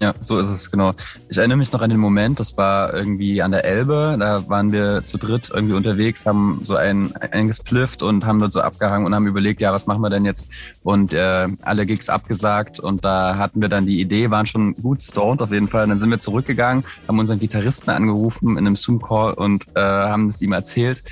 Ja, 0.00 0.14
so 0.20 0.38
ist 0.38 0.48
es, 0.48 0.70
genau. 0.70 0.94
Ich 1.28 1.38
erinnere 1.38 1.58
mich 1.58 1.72
noch 1.72 1.82
an 1.82 1.90
den 1.90 1.98
Moment, 1.98 2.38
das 2.38 2.56
war 2.56 2.94
irgendwie 2.94 3.42
an 3.42 3.50
der 3.50 3.64
Elbe, 3.64 4.16
da 4.18 4.48
waren 4.48 4.70
wir 4.70 5.04
zu 5.04 5.18
dritt 5.18 5.50
irgendwie 5.52 5.74
unterwegs, 5.74 6.24
haben 6.24 6.60
so 6.62 6.76
ein 6.76 7.16
eingesplifft 7.16 8.04
und 8.04 8.24
haben 8.24 8.38
dort 8.38 8.52
so 8.52 8.60
abgehangen 8.60 9.06
und 9.06 9.14
haben 9.14 9.26
überlegt, 9.26 9.60
ja, 9.60 9.72
was 9.72 9.88
machen 9.88 10.00
wir 10.00 10.08
denn 10.08 10.24
jetzt? 10.24 10.50
Und 10.84 11.12
äh, 11.12 11.48
alle 11.62 11.84
Gigs 11.84 12.08
abgesagt 12.08 12.78
und 12.78 13.04
da 13.04 13.38
hatten 13.38 13.60
wir 13.60 13.68
dann 13.68 13.86
die 13.86 14.00
Idee, 14.00 14.30
waren 14.30 14.46
schon 14.46 14.76
gut 14.76 15.02
stoned 15.02 15.42
auf 15.42 15.50
jeden 15.50 15.66
Fall. 15.66 15.82
Und 15.82 15.88
dann 15.90 15.98
sind 15.98 16.10
wir 16.10 16.20
zurückgegangen, 16.20 16.84
haben 17.08 17.18
unseren 17.18 17.40
Gitarristen 17.40 17.90
angerufen 17.90 18.50
in 18.52 18.58
einem 18.58 18.76
Zoom-Call 18.76 19.34
und 19.34 19.66
äh, 19.74 19.80
haben 19.80 20.26
es 20.26 20.40
ihm 20.40 20.52
erzählt. 20.52 21.02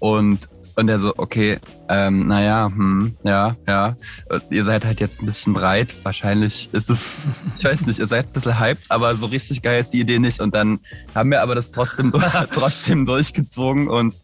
Und 0.00 0.50
und 0.76 0.88
er 0.88 0.98
so, 0.98 1.14
okay, 1.16 1.58
ähm, 1.88 2.26
naja, 2.26 2.68
hm, 2.68 3.16
ja, 3.24 3.56
ja. 3.66 3.96
Ihr 4.50 4.64
seid 4.64 4.84
halt 4.84 5.00
jetzt 5.00 5.22
ein 5.22 5.26
bisschen 5.26 5.54
breit. 5.54 5.94
Wahrscheinlich 6.02 6.68
ist 6.72 6.90
es, 6.90 7.12
ich 7.58 7.64
weiß 7.64 7.86
nicht, 7.86 7.98
ihr 7.98 8.06
seid 8.06 8.26
ein 8.26 8.32
bisschen 8.32 8.58
hyped, 8.58 8.84
aber 8.88 9.16
so 9.16 9.26
richtig 9.26 9.62
geil 9.62 9.80
ist 9.80 9.90
die 9.90 10.00
Idee 10.00 10.18
nicht. 10.18 10.40
Und 10.40 10.54
dann 10.54 10.80
haben 11.14 11.30
wir 11.30 11.42
aber 11.42 11.54
das 11.54 11.70
trotzdem, 11.70 12.12
trotzdem 12.52 13.04
durchgezogen 13.04 13.88
und 13.88 14.14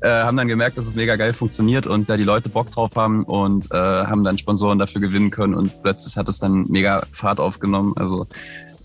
äh, 0.00 0.08
haben 0.08 0.36
dann 0.36 0.48
gemerkt, 0.48 0.78
dass 0.78 0.86
es 0.86 0.96
mega 0.96 1.16
geil 1.16 1.34
funktioniert 1.34 1.86
und 1.86 2.08
da 2.08 2.16
die 2.16 2.24
Leute 2.24 2.48
Bock 2.48 2.70
drauf 2.70 2.96
haben 2.96 3.24
und 3.24 3.70
äh, 3.72 3.76
haben 3.76 4.24
dann 4.24 4.38
Sponsoren 4.38 4.78
dafür 4.78 5.00
gewinnen 5.00 5.30
können 5.30 5.54
und 5.54 5.82
plötzlich 5.82 6.16
hat 6.16 6.28
es 6.28 6.38
dann 6.38 6.64
mega 6.68 7.06
Fahrt 7.12 7.40
aufgenommen. 7.40 7.92
Also 7.96 8.26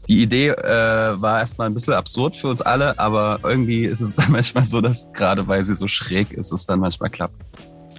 die 0.07 0.21
Idee 0.21 0.49
äh, 0.49 1.21
war 1.21 1.39
erstmal 1.39 1.67
ein 1.67 1.73
bisschen 1.73 1.93
absurd 1.93 2.35
für 2.35 2.47
uns 2.47 2.61
alle, 2.61 2.97
aber 2.99 3.39
irgendwie 3.43 3.85
ist 3.85 4.01
es 4.01 4.15
dann 4.17 4.31
manchmal 4.31 4.65
so, 4.65 4.81
dass 4.81 5.11
gerade 5.13 5.47
weil 5.47 5.63
sie 5.63 5.75
so 5.75 5.87
schräg 5.87 6.31
ist, 6.31 6.51
es 6.51 6.65
dann 6.65 6.79
manchmal 6.79 7.09
klappt. 7.09 7.35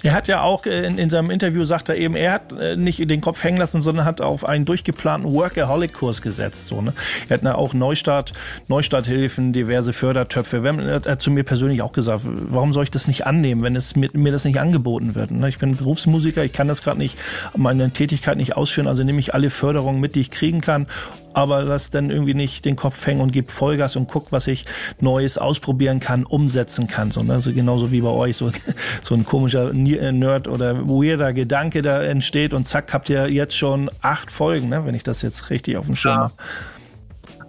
Er 0.04 0.12
hat 0.12 0.28
ja 0.28 0.42
auch 0.42 0.66
äh, 0.66 0.86
in, 0.86 0.98
in 0.98 1.08
seinem 1.08 1.30
Interview 1.30 1.64
sagt 1.64 1.88
er 1.88 1.96
eben, 1.96 2.14
er 2.14 2.32
hat 2.32 2.52
äh, 2.52 2.76
nicht 2.76 3.08
den 3.08 3.22
Kopf 3.22 3.42
hängen 3.42 3.56
lassen, 3.56 3.80
sondern 3.80 4.04
hat 4.04 4.20
auf 4.20 4.44
einen 4.44 4.66
durchgeplanten 4.66 5.32
Workaholic-Kurs 5.32 6.20
gesetzt. 6.20 6.66
So, 6.66 6.82
ne? 6.82 6.92
Er 7.30 7.38
hat 7.38 7.46
auch 7.46 7.72
Neustart, 7.72 8.34
Neustarthilfen, 8.68 9.54
diverse 9.54 9.94
Fördertöpfe. 9.94 10.62
Er 10.62 11.10
hat 11.10 11.22
zu 11.22 11.30
mir 11.30 11.42
persönlich 11.42 11.80
auch 11.80 11.92
gesagt, 11.92 12.20
warum 12.24 12.74
soll 12.74 12.84
ich 12.84 12.90
das 12.90 13.08
nicht 13.08 13.26
annehmen, 13.26 13.62
wenn 13.62 13.76
es 13.76 13.96
mir, 13.96 14.10
mir 14.12 14.30
das 14.30 14.44
nicht 14.44 14.60
angeboten 14.60 15.14
wird? 15.14 15.30
Ne? 15.30 15.48
Ich 15.48 15.58
bin 15.58 15.74
Berufsmusiker, 15.74 16.44
ich 16.44 16.52
kann 16.52 16.68
das 16.68 16.82
gerade 16.82 16.98
nicht, 16.98 17.18
meine 17.56 17.90
Tätigkeit 17.90 18.36
nicht 18.36 18.56
ausführen, 18.56 18.88
also 18.88 19.04
nehme 19.04 19.20
ich 19.20 19.32
alle 19.32 19.48
Förderungen 19.48 20.00
mit, 20.00 20.16
die 20.16 20.20
ich 20.20 20.30
kriegen 20.30 20.60
kann 20.60 20.86
aber 21.34 21.62
lass 21.62 21.90
dann 21.90 22.10
irgendwie 22.10 22.34
nicht 22.34 22.64
den 22.64 22.76
Kopf 22.76 23.06
hängen 23.06 23.20
und 23.20 23.32
gib 23.32 23.50
Vollgas 23.50 23.96
und 23.96 24.08
guck, 24.08 24.32
was 24.32 24.46
ich 24.46 24.64
Neues 25.00 25.36
ausprobieren 25.36 26.00
kann, 26.00 26.24
umsetzen 26.24 26.86
kann. 26.86 27.10
So, 27.10 27.22
ne? 27.22 27.34
also 27.34 27.52
genauso 27.52 27.92
wie 27.92 28.00
bei 28.00 28.08
euch, 28.08 28.36
so, 28.36 28.50
so 29.02 29.14
ein 29.14 29.24
komischer 29.24 29.72
Nerd 29.72 30.48
oder 30.48 30.88
weirder 30.88 31.32
Gedanke 31.32 31.82
da 31.82 32.02
entsteht 32.02 32.54
und 32.54 32.64
zack, 32.64 32.92
habt 32.92 33.10
ihr 33.10 33.30
jetzt 33.30 33.56
schon 33.56 33.90
acht 34.00 34.30
Folgen, 34.30 34.68
ne? 34.68 34.86
wenn 34.86 34.94
ich 34.94 35.02
das 35.02 35.22
jetzt 35.22 35.50
richtig 35.50 35.76
auf 35.76 35.86
dem 35.86 35.96
Schirm 35.96 36.14
ja. 36.14 36.22
habe. 36.22 36.34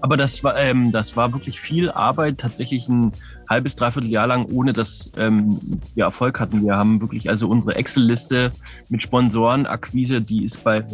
Aber 0.02 0.18
das 0.18 0.44
war, 0.44 0.58
ähm, 0.58 0.92
das 0.92 1.18
war 1.18 1.34
wirklich 1.34 1.60
viel 1.60 1.90
Arbeit, 1.90 2.38
tatsächlich 2.38 2.88
ein 2.88 3.14
halbes, 3.50 3.76
dreiviertel 3.76 4.10
Jahr 4.10 4.28
lang, 4.28 4.46
ohne 4.46 4.74
dass 4.74 5.12
ähm, 5.18 5.80
wir 5.94 6.06
Erfolg 6.06 6.40
hatten. 6.40 6.64
Wir 6.64 6.76
haben 6.76 7.02
wirklich 7.02 7.30
also 7.30 7.48
unsere 7.48 7.76
Excel-Liste 7.76 8.52
mit 8.90 9.04
Sponsorenakquise, 9.04 10.22
die 10.22 10.44
ist 10.44 10.64
bei 10.64 10.86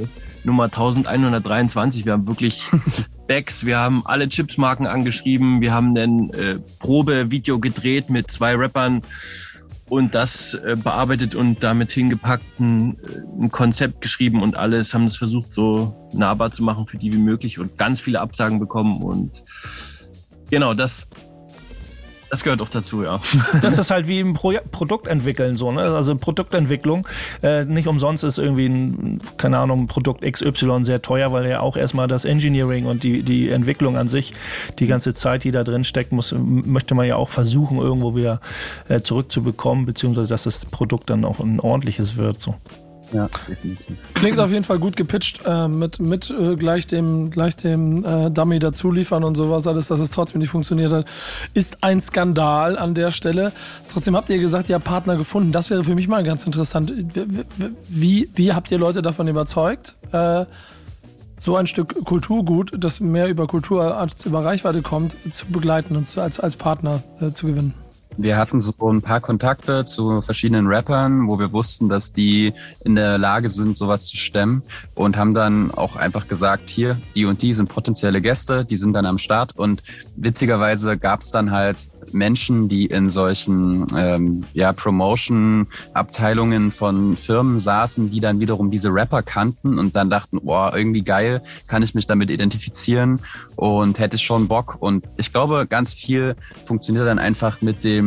Nummer 0.44 0.66
1123. 0.66 2.06
Wir 2.06 2.14
haben 2.14 2.28
wirklich 2.28 2.64
Bags, 3.28 3.66
wir 3.66 3.78
haben 3.78 4.06
alle 4.06 4.28
Chipsmarken 4.28 4.88
angeschrieben, 4.88 5.62
wir 5.62 5.74
haben 5.74 5.96
ein 5.98 6.34
äh, 6.34 6.60
Probevideo 6.80 7.60
gedreht 7.60 8.10
mit 8.10 8.30
zwei 8.32 8.56
Rappern 8.56 9.02
und 9.92 10.16
das 10.16 10.54
äh, 10.54 10.78
bearbeitet 10.82 11.36
und 11.36 11.64
damit 11.64 11.92
hingepackt, 11.92 12.46
ein, 12.62 12.98
äh, 13.04 13.44
ein, 13.44 13.52
Konzept 13.52 14.00
geschrieben 14.00 14.42
und 14.42 14.56
alles, 14.56 14.94
haben 14.94 15.06
es 15.06 15.18
versucht, 15.18 15.54
so 15.54 16.10
nahbar 16.14 16.54
zu 16.54 16.64
machen 16.64 16.88
für 16.88 16.98
die 16.98 17.12
wie 17.12 17.18
möglich 17.18 17.60
und 17.60 17.78
ganz 17.78 18.00
viele 18.00 18.22
Absagen 18.22 18.58
bekommen 18.58 19.02
und 19.02 19.44
genau, 20.50 20.74
das 20.74 21.10
das 22.32 22.44
gehört 22.44 22.62
auch 22.62 22.70
dazu, 22.70 23.04
ja. 23.04 23.20
Das 23.62 23.78
ist 23.78 23.92
halt 23.92 24.08
wie 24.08 24.22
im 24.22 24.34
Pro 24.34 24.54
Produkt 24.72 25.08
entwickeln, 25.08 25.58
so, 25.58 25.72
ne? 25.74 25.82
Also 25.82 26.16
Produktentwicklung. 26.16 27.06
Äh, 27.44 27.66
nicht 27.66 27.88
umsonst 27.90 28.24
ist 28.24 28.38
irgendwie 28.38 28.68
ein, 28.68 29.22
keine 29.36 29.60
Ahnung, 29.60 29.88
Produkt 29.88 30.24
XY 30.24 30.84
sehr 30.84 31.02
teuer, 31.02 31.34
weil 31.34 31.46
ja 31.50 31.60
auch 31.60 31.76
erstmal 31.76 32.08
das 32.08 32.24
Engineering 32.24 32.86
und 32.86 33.04
die, 33.04 33.24
die 33.24 33.50
Entwicklung 33.50 33.98
an 33.98 34.08
sich, 34.08 34.34
die 34.80 34.88
ganze 34.88 35.14
Zeit, 35.14 35.44
die 35.44 35.52
da 35.52 35.66
drin 35.66 35.84
steckt, 35.84 36.14
muss, 36.14 36.34
möchte 36.34 36.96
man 36.96 37.06
ja 37.06 37.18
auch 37.18 37.28
versuchen, 37.28 37.78
irgendwo 37.80 38.16
wieder 38.16 38.40
äh, 38.88 39.02
zurückzubekommen, 39.02 39.86
beziehungsweise 39.86 40.30
dass 40.30 40.44
das 40.44 40.66
Produkt 40.66 41.10
dann 41.10 41.26
auch 41.26 41.42
ein 41.42 41.60
ordentliches 41.60 42.16
wird. 42.16 42.40
So. 42.40 42.56
Ja, 43.14 43.30
definitiv. 43.48 43.98
Klingt 44.14 44.40
auf 44.40 44.52
jeden 44.52 44.64
Fall 44.64 44.80
gut 44.80 44.96
gepitcht, 44.96 45.42
äh, 45.46 45.68
mit, 45.68 46.00
mit 46.00 46.30
äh, 46.30 46.56
gleich 46.56 46.88
dem, 46.88 47.30
gleich 47.30 47.56
dem 47.58 48.06
äh, 48.06 48.32
Dummy 48.32 48.60
dazu 48.60 48.92
liefern 48.92 49.24
und 49.24 49.36
sowas, 49.36 49.68
alles, 49.68 49.88
dass 49.88 50.00
es 50.00 50.12
trotzdem 50.12 50.40
nicht 50.40 50.50
funktioniert 50.50 50.94
hat, 50.94 51.06
ist 51.54 51.84
ein 51.84 52.00
Skandal 52.00 52.78
an 52.78 52.94
der 52.94 53.12
Stelle. 53.12 53.52
Trotzdem 53.90 54.16
habt 54.16 54.30
ihr 54.30 54.38
gesagt, 54.40 54.70
ihr 54.70 54.76
habt 54.76 54.86
Partner 54.86 55.18
gefunden. 55.18 55.52
Das 55.52 55.70
wäre 55.70 55.84
für 55.84 55.96
mich 55.96 56.08
mal 56.08 56.24
ganz 56.24 56.46
interessant. 56.46 56.94
Wie, 57.88 58.30
wie 58.34 58.54
habt 58.54 58.72
ihr 58.72 58.78
Leute 58.78 59.02
davon 59.02 59.28
überzeugt? 59.28 59.96
Äh, 60.12 60.46
so 61.38 61.56
ein 61.56 61.66
Stück 61.66 62.06
Kulturgut, 62.06 62.72
das 62.78 63.00
mehr 63.00 63.28
über 63.28 63.48
Kultur 63.48 63.98
als 63.98 64.26
über 64.26 64.46
Reichweite 64.46 64.84
kommt, 64.84 65.18
zu 65.32 65.48
begleiten 65.48 65.96
und 65.96 66.18
als, 66.18 66.40
als 66.40 66.56
Partner 66.56 67.02
äh, 67.20 67.32
zu 67.32 67.48
gewinnen. 67.48 67.74
Wir 68.18 68.38
hatten 68.38 68.60
so 68.60 68.74
ein 68.90 69.02
paar 69.02 69.22
Kontakte 69.22 69.86
zu 69.86 70.22
verschiedenen 70.22 70.68
Rappern, 70.68 71.28
wo 71.28 71.40
wir 71.40 71.54
wussten, 71.54 71.90
dass 71.90 72.12
die 72.12 72.54
in 72.84 72.96
der 72.96 73.18
Lage 73.18 73.50
sind, 73.50 73.78
sowas 73.78 74.06
zu 74.06 74.18
stemmen 74.18 74.64
und 74.96 75.16
haben 75.16 75.34
dann 75.34 75.72
auch 75.72 75.96
einfach 75.96 76.28
gesagt, 76.28 76.70
hier, 76.70 77.00
die 77.16 77.26
und 77.26 77.42
die 77.42 77.54
sind 77.54 77.70
potenzielle 77.70 78.22
Gäste, 78.22 78.66
die 78.66 78.78
sind 78.78 78.94
dann 78.94 79.06
am 79.06 79.18
Start 79.18 79.58
und 79.58 79.82
witzigerweise 80.18 80.98
gab 80.98 81.22
es 81.22 81.32
dann 81.32 81.52
halt 81.52 81.90
Menschen, 82.12 82.68
die 82.68 82.88
in 82.88 83.10
solchen 83.10 83.86
ähm, 83.96 84.42
ja, 84.54 84.74
Promotion-Abteilungen 84.74 86.72
von 86.72 87.16
Firmen 87.16 87.60
saßen, 87.60 88.10
die 88.10 88.20
dann 88.20 88.40
wiederum 88.40 88.72
diese 88.72 88.90
Rapper 88.90 89.24
kannten 89.24 89.80
und 89.80 89.96
dann 89.96 90.10
dachten, 90.10 90.40
boah, 90.44 90.74
irgendwie 90.76 91.04
geil, 91.04 91.42
kann 91.68 91.84
ich 91.84 91.96
mich 91.96 92.08
damit 92.08 92.30
identifizieren 92.30 93.22
und 93.56 94.00
hätte 94.00 94.18
schon 94.18 94.48
Bock. 94.48 94.78
Und 94.80 95.06
ich 95.18 95.32
glaube, 95.32 95.68
ganz 95.68 95.94
viel 95.94 96.36
funktioniert 96.66 97.08
dann 97.08 97.20
einfach 97.20 97.62
mit 97.62 97.84
dem 97.84 98.01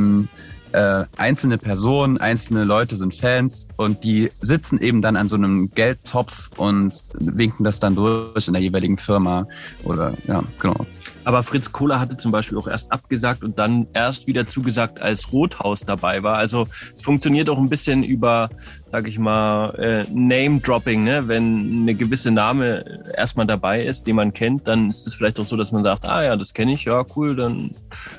äh, 0.72 1.04
einzelne 1.16 1.56
Personen, 1.56 2.18
einzelne 2.18 2.64
Leute 2.64 2.96
sind 2.96 3.14
Fans 3.14 3.68
und 3.76 4.02
die 4.02 4.30
sitzen 4.40 4.78
eben 4.80 5.02
dann 5.02 5.14
an 5.14 5.28
so 5.28 5.36
einem 5.36 5.70
Geldtopf 5.70 6.50
und 6.56 7.04
winken 7.14 7.64
das 7.64 7.78
dann 7.78 7.94
durch 7.94 8.48
in 8.48 8.54
der 8.54 8.62
jeweiligen 8.62 8.98
Firma 8.98 9.46
oder 9.84 10.14
ja, 10.26 10.42
genau. 10.58 10.84
Aber 11.24 11.42
Fritz 11.42 11.72
Kohler 11.72 12.00
hatte 12.00 12.16
zum 12.16 12.32
Beispiel 12.32 12.58
auch 12.58 12.68
erst 12.68 12.92
abgesagt 12.92 13.42
und 13.42 13.58
dann 13.58 13.86
erst 13.92 14.26
wieder 14.26 14.46
zugesagt, 14.46 15.00
als 15.00 15.32
Rothaus 15.32 15.80
dabei 15.80 16.22
war. 16.22 16.36
Also 16.36 16.66
es 16.96 17.02
funktioniert 17.02 17.48
auch 17.48 17.58
ein 17.58 17.68
bisschen 17.68 18.04
über, 18.04 18.50
sag 18.92 19.08
ich 19.08 19.18
mal, 19.18 19.70
äh, 19.76 20.04
Name-Dropping. 20.12 21.04
Ne? 21.04 21.26
Wenn 21.28 21.82
eine 21.82 21.94
gewisse 21.94 22.30
Name 22.30 22.84
erstmal 23.16 23.46
dabei 23.46 23.84
ist, 23.84 24.06
den 24.06 24.16
man 24.16 24.32
kennt, 24.32 24.68
dann 24.68 24.90
ist 24.90 25.06
es 25.06 25.14
vielleicht 25.14 25.40
auch 25.40 25.46
so, 25.46 25.56
dass 25.56 25.72
man 25.72 25.82
sagt, 25.82 26.04
ah 26.04 26.22
ja, 26.22 26.36
das 26.36 26.52
kenne 26.52 26.74
ich, 26.74 26.84
ja 26.84 27.04
cool, 27.16 27.36
dann 27.36 27.70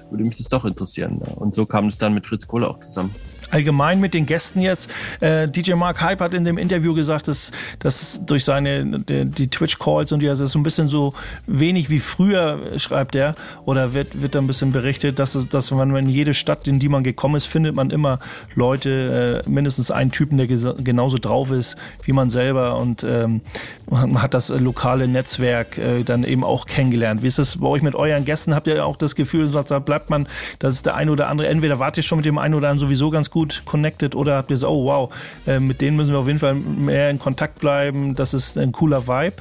würde 0.10 0.24
mich 0.24 0.38
das 0.38 0.50
doch 0.50 0.66
interessieren. 0.66 1.22
Ja. 1.26 1.34
Und 1.34 1.56
so 1.56 1.66
kam 1.66 1.88
es 1.88 1.98
dann 1.98 2.14
mit 2.14 2.26
Fritz 2.26 2.48
Kohler 2.48 2.70
auch 2.70 2.80
zusammen 2.80 3.14
allgemein 3.52 4.00
mit 4.00 4.14
den 4.14 4.26
Gästen 4.26 4.60
jetzt. 4.60 4.92
Äh, 5.20 5.48
DJ 5.48 5.74
Mark 5.74 6.02
Hype 6.02 6.22
hat 6.22 6.34
in 6.34 6.44
dem 6.44 6.58
Interview 6.58 6.94
gesagt, 6.94 7.28
dass, 7.28 7.52
dass 7.80 8.26
durch 8.26 8.46
seine 8.46 9.00
die, 9.00 9.26
die 9.26 9.48
Twitch-Calls 9.50 10.12
und 10.12 10.22
die, 10.22 10.30
also 10.30 10.46
so 10.46 10.60
ein 10.60 10.64
bisschen 10.64 10.88
so 10.88 11.14
wenig 11.48 11.90
wie 11.90 12.00
früher, 12.00 12.78
schreibt 12.78 13.16
er, 13.16 13.36
oder 13.66 13.94
wird, 13.94 14.22
wird 14.22 14.36
da 14.36 14.40
ein 14.40 14.48
bisschen 14.48 14.72
berichtet, 14.72 15.20
dass, 15.20 15.38
dass 15.50 15.72
man 15.72 15.96
in 15.96 16.10
jede 16.10 16.34
Stadt, 16.34 16.68
in 16.68 16.80
die 16.80 16.90
man 16.90 17.04
gekommen 17.04 17.36
ist, 17.36 17.46
findet 17.46 17.76
man 17.76 17.90
immer 17.90 18.20
Leute, 18.56 19.44
äh, 19.46 19.50
mindestens 19.50 19.92
einen 19.92 20.12
Typen, 20.12 20.38
der 20.38 20.48
genauso 20.48 21.18
drauf 21.18 21.52
ist 21.52 21.76
wie 22.04 22.12
man 22.12 22.30
selber 22.30 22.78
und 22.78 23.04
ähm, 23.04 23.42
man 23.90 24.22
hat 24.22 24.34
das 24.34 24.50
lokale 24.50 25.08
Netzwerk 25.08 25.78
äh, 25.78 26.04
dann 26.04 26.24
eben 26.24 26.44
auch 26.44 26.66
kennengelernt. 26.66 27.24
Wie 27.24 27.28
ist 27.28 27.40
das 27.40 27.58
bei 27.58 27.68
euch 27.68 27.82
mit 27.82 27.96
euren 27.96 28.26
Gästen? 28.26 28.54
Habt 28.54 28.68
ihr 28.68 28.86
auch 28.86 28.96
das 28.96 29.16
Gefühl, 29.16 29.50
da 29.50 29.80
bleibt 29.80 30.10
man, 30.10 30.28
dass 30.60 30.76
ist 30.76 30.86
der 30.86 30.96
eine 30.96 31.12
oder 31.12 31.30
andere, 31.30 31.48
entweder 31.48 31.80
wart 31.80 31.98
ihr 31.98 32.04
schon 32.04 32.18
mit 32.18 32.26
dem 32.26 32.38
einen 32.38 32.54
oder 32.54 32.70
anderen 32.70 32.88
sowieso 32.88 33.10
ganz 33.10 33.30
gut 33.36 33.64
connected 33.66 34.16
oder 34.16 34.38
habt 34.38 34.50
ihr 34.50 34.56
so, 34.56 34.70
oh 34.70 34.86
wow, 34.86 35.14
äh, 35.46 35.60
mit 35.60 35.82
denen 35.82 35.98
müssen 35.98 36.14
wir 36.14 36.20
auf 36.20 36.28
jeden 36.28 36.40
Fall 36.40 36.56
mehr 36.56 37.10
in 37.10 37.20
Kontakt 37.20 37.60
bleiben, 37.60 38.16
das 38.16 38.34
ist 38.34 38.58
ein 38.58 38.72
cooler 38.72 39.06
Vibe? 39.10 39.36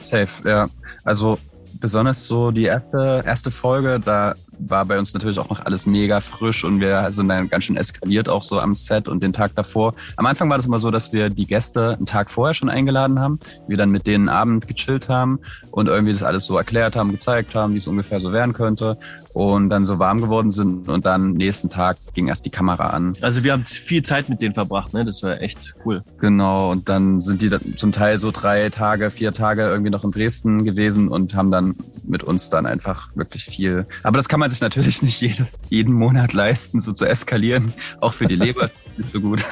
Safe, 0.00 0.48
ja. 0.48 0.68
Also 1.04 1.38
besonders 1.80 2.24
so 2.24 2.50
die 2.50 2.64
erste, 2.64 3.22
erste 3.26 3.50
Folge, 3.50 4.00
da 4.00 4.34
war 4.68 4.84
bei 4.84 4.98
uns 4.98 5.14
natürlich 5.14 5.38
auch 5.38 5.50
noch 5.50 5.64
alles 5.64 5.86
mega 5.86 6.20
frisch 6.20 6.64
und 6.64 6.80
wir 6.80 7.10
sind 7.12 7.28
dann 7.28 7.48
ganz 7.48 7.64
schön 7.64 7.76
eskaliert 7.76 8.28
auch 8.28 8.42
so 8.42 8.60
am 8.60 8.74
Set 8.74 9.08
und 9.08 9.22
den 9.22 9.32
Tag 9.32 9.54
davor. 9.54 9.94
Am 10.16 10.26
Anfang 10.26 10.48
war 10.50 10.56
das 10.56 10.66
immer 10.66 10.80
so, 10.80 10.90
dass 10.90 11.12
wir 11.12 11.30
die 11.30 11.46
Gäste 11.46 11.94
einen 11.96 12.06
Tag 12.06 12.30
vorher 12.30 12.54
schon 12.54 12.68
eingeladen 12.68 13.20
haben, 13.20 13.38
wir 13.68 13.76
dann 13.76 13.90
mit 13.90 14.06
denen 14.06 14.28
Abend 14.28 14.66
gechillt 14.66 15.08
haben 15.08 15.38
und 15.70 15.88
irgendwie 15.88 16.12
das 16.12 16.22
alles 16.22 16.44
so 16.44 16.56
erklärt 16.56 16.96
haben, 16.96 17.10
gezeigt 17.12 17.54
haben, 17.54 17.74
wie 17.74 17.78
es 17.78 17.86
ungefähr 17.86 18.20
so 18.20 18.32
werden 18.32 18.52
könnte 18.52 18.98
und 19.34 19.68
dann 19.68 19.84
so 19.84 19.98
warm 19.98 20.20
geworden 20.20 20.50
sind 20.50 20.88
und 20.88 21.04
dann 21.04 21.32
nächsten 21.32 21.68
Tag 21.68 21.96
ging 22.14 22.28
erst 22.28 22.46
die 22.46 22.50
Kamera 22.50 22.86
an. 22.86 23.14
Also 23.20 23.42
wir 23.42 23.52
haben 23.52 23.64
viel 23.64 24.02
Zeit 24.02 24.28
mit 24.28 24.40
denen 24.40 24.54
verbracht, 24.54 24.94
ne? 24.94 25.04
Das 25.04 25.22
war 25.22 25.40
echt 25.40 25.74
cool. 25.84 26.02
Genau 26.18 26.70
und 26.70 26.88
dann 26.88 27.20
sind 27.20 27.42
die 27.42 27.50
zum 27.76 27.92
Teil 27.92 28.18
so 28.18 28.30
drei 28.30 28.70
Tage, 28.70 29.10
vier 29.10 29.34
Tage 29.34 29.62
irgendwie 29.62 29.90
noch 29.90 30.04
in 30.04 30.12
Dresden 30.12 30.64
gewesen 30.64 31.08
und 31.08 31.34
haben 31.34 31.50
dann 31.50 31.74
mit 32.06 32.22
uns 32.22 32.48
dann 32.48 32.66
einfach 32.66 33.08
wirklich 33.14 33.44
viel. 33.44 33.86
Aber 34.04 34.16
das 34.16 34.28
kann 34.28 34.38
man 34.38 34.50
sich 34.54 34.62
natürlich 34.62 35.02
nicht 35.02 35.20
jedes, 35.20 35.58
jeden 35.68 35.92
Monat 35.92 36.32
leisten, 36.32 36.80
so 36.80 36.92
zu 36.92 37.04
eskalieren. 37.04 37.74
Auch 38.00 38.14
für 38.14 38.26
die 38.26 38.36
Leber 38.36 38.64
ist 38.96 38.98
nicht 38.98 39.10
so 39.10 39.20
gut. 39.20 39.44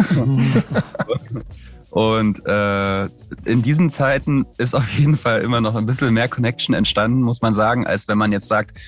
Und 1.90 2.46
äh, 2.46 3.04
in 3.44 3.60
diesen 3.60 3.90
Zeiten 3.90 4.46
ist 4.56 4.74
auf 4.74 4.90
jeden 4.94 5.16
Fall 5.16 5.42
immer 5.42 5.60
noch 5.60 5.74
ein 5.74 5.84
bisschen 5.84 6.14
mehr 6.14 6.26
Connection 6.26 6.74
entstanden, 6.74 7.20
muss 7.20 7.42
man 7.42 7.52
sagen, 7.52 7.86
als 7.86 8.08
wenn 8.08 8.16
man 8.16 8.32
jetzt 8.32 8.48
sagt, 8.48 8.78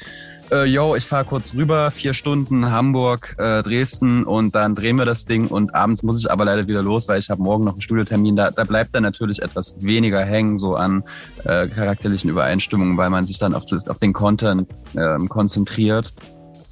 äh, 0.51 0.65
yo, 0.65 0.95
ich 0.95 1.05
fahre 1.05 1.25
kurz 1.25 1.55
rüber, 1.55 1.91
vier 1.91 2.15
Stunden 2.15 2.71
Hamburg, 2.71 3.35
äh, 3.39 3.63
Dresden 3.63 4.25
und 4.25 4.55
dann 4.55 4.75
drehen 4.75 4.97
wir 4.97 5.05
das 5.05 5.25
Ding 5.25 5.49
und 5.49 5.75
abends 5.75 6.03
muss 6.03 6.21
ich 6.21 6.31
aber 6.31 6.45
leider 6.45 6.67
wieder 6.67 6.83
los, 6.83 7.09
weil 7.09 7.19
ich 7.19 7.31
habe 7.31 7.43
morgen 7.43 7.65
noch 7.65 7.73
einen 7.73 7.81
Studiotermin. 7.81 8.37
Da, 8.37 8.51
da 8.51 8.65
bleibt 8.65 8.95
dann 8.95 9.03
natürlich 9.03 9.43
etwas 9.43 9.77
weniger 9.81 10.25
hängen, 10.25 10.59
so 10.59 10.77
an 10.77 11.03
äh, 11.45 11.69
charakterlichen 11.69 12.31
Übereinstimmungen, 12.31 12.97
weil 12.97 13.11
man 13.11 13.25
sich 13.25 13.39
dann 13.39 13.55
auf, 13.55 13.65
das, 13.67 13.89
auf 13.89 13.99
den 13.99 14.13
Content 14.13 14.69
äh, 14.95 15.19
konzentriert. 15.29 16.15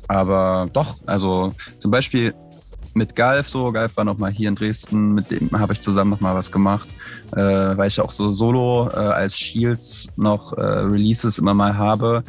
Aber 0.08 0.68
doch, 0.72 0.96
also 1.06 1.54
zum 1.78 1.90
Beispiel 1.90 2.34
mit 2.94 3.16
Galf 3.16 3.48
so. 3.48 3.72
Galf 3.72 3.96
war 3.96 4.04
noch 4.04 4.18
mal 4.18 4.30
hier 4.30 4.48
in 4.48 4.54
Dresden, 4.54 5.12
mit 5.12 5.30
dem 5.30 5.50
habe 5.58 5.72
ich 5.72 5.80
zusammen 5.80 6.10
noch 6.10 6.20
mal 6.20 6.34
was 6.34 6.52
gemacht, 6.52 6.88
äh, 7.32 7.36
weil 7.40 7.88
ich 7.88 8.00
auch 8.00 8.10
so 8.10 8.30
solo 8.32 8.90
äh, 8.92 8.96
als 8.96 9.38
Shields 9.38 10.08
noch 10.16 10.52
äh, 10.52 10.62
Releases 10.62 11.38
immer 11.38 11.54
mal 11.54 11.76
habe. 11.76 12.24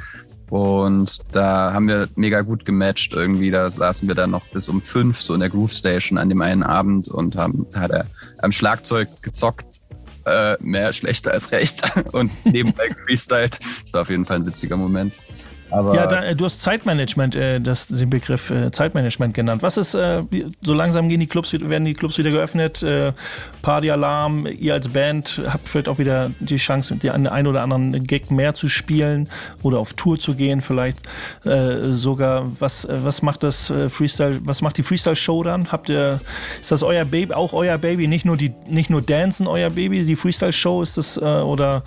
Und 0.53 1.19
da 1.31 1.73
haben 1.73 1.87
wir 1.87 2.09
mega 2.15 2.41
gut 2.41 2.63
gematcht 2.63 3.13
irgendwie. 3.13 3.49
Da 3.49 3.71
saßen 3.71 4.07
wir 4.07 4.13
dann 4.13 4.29
noch 4.29 4.45
bis 4.49 4.69
um 4.69 4.83
fünf 4.83 5.19
so 5.19 5.33
in 5.33 5.39
der 5.39 5.49
Groove 5.49 5.73
Station 5.73 6.19
an 6.19 6.29
dem 6.29 6.43
einen 6.43 6.61
Abend 6.61 7.07
und 7.07 7.35
haben 7.35 7.65
hat 7.73 7.89
er 7.89 8.05
am 8.37 8.51
Schlagzeug 8.51 9.09
gezockt. 9.23 9.81
Äh, 10.25 10.55
mehr 10.59 10.93
schlechter 10.93 11.31
als 11.31 11.51
recht 11.51 11.81
und 12.11 12.31
nebenbei 12.45 12.87
gefreestylt. 12.87 13.57
Das 13.81 13.93
war 13.93 14.01
auf 14.03 14.11
jeden 14.11 14.25
Fall 14.25 14.35
ein 14.37 14.45
witziger 14.45 14.77
Moment. 14.77 15.17
Aber 15.73 15.95
ja, 15.95 16.05
da, 16.05 16.23
äh, 16.23 16.35
du 16.35 16.45
hast 16.45 16.61
Zeitmanagement, 16.61 17.35
äh, 17.35 17.59
das, 17.59 17.87
den 17.87 18.09
Begriff 18.09 18.51
äh, 18.51 18.69
Zeitmanagement 18.69 19.33
genannt. 19.33 19.63
Was 19.63 19.77
ist, 19.77 19.95
äh, 19.95 20.21
so 20.61 20.73
langsam 20.75 21.09
gehen 21.09 21.19
die 21.19 21.25
Clubs, 21.25 21.51
werden 21.51 21.85
die 21.85 21.95
Clubs 21.95 22.19
wieder 22.19 22.29
geöffnet, 22.29 22.83
äh, 22.83 23.11
Partyalarm, 23.63 24.45
ihr 24.45 24.73
als 24.73 24.87
Band 24.87 25.41
habt 25.47 25.67
vielleicht 25.67 25.89
auch 25.89 25.97
wieder 25.97 26.29
die 26.39 26.57
Chance, 26.57 26.95
die 26.97 27.09
einen 27.09 27.47
oder 27.47 27.63
anderen 27.63 28.03
Gig 28.03 28.29
mehr 28.29 28.53
zu 28.53 28.69
spielen 28.69 29.29
oder 29.63 29.79
auf 29.79 29.93
Tour 29.93 30.19
zu 30.19 30.35
gehen, 30.35 30.61
vielleicht 30.61 30.99
äh, 31.43 31.89
sogar. 31.89 32.51
Was, 32.59 32.85
äh, 32.85 33.03
was 33.03 33.23
macht 33.23 33.41
das 33.41 33.71
äh, 33.71 33.89
Freestyle, 33.89 34.41
was 34.43 34.61
macht 34.61 34.77
die 34.77 34.83
Freestyle-Show 34.83 35.41
dann? 35.41 35.71
Habt 35.71 35.89
ihr, 35.89 36.21
ist 36.61 36.71
das 36.71 36.83
euer 36.83 37.05
Baby, 37.05 37.33
auch 37.33 37.53
euer 37.53 37.79
Baby, 37.79 38.07
nicht 38.07 38.25
nur 38.25 38.37
die, 38.37 38.53
nicht 38.67 38.91
nur 38.91 39.01
Dancen 39.01 39.47
euer 39.47 39.71
Baby, 39.71 40.05
die 40.05 40.15
Freestyle-Show 40.15 40.83
ist 40.83 40.97
das, 40.97 41.17
äh, 41.17 41.21
oder 41.21 41.83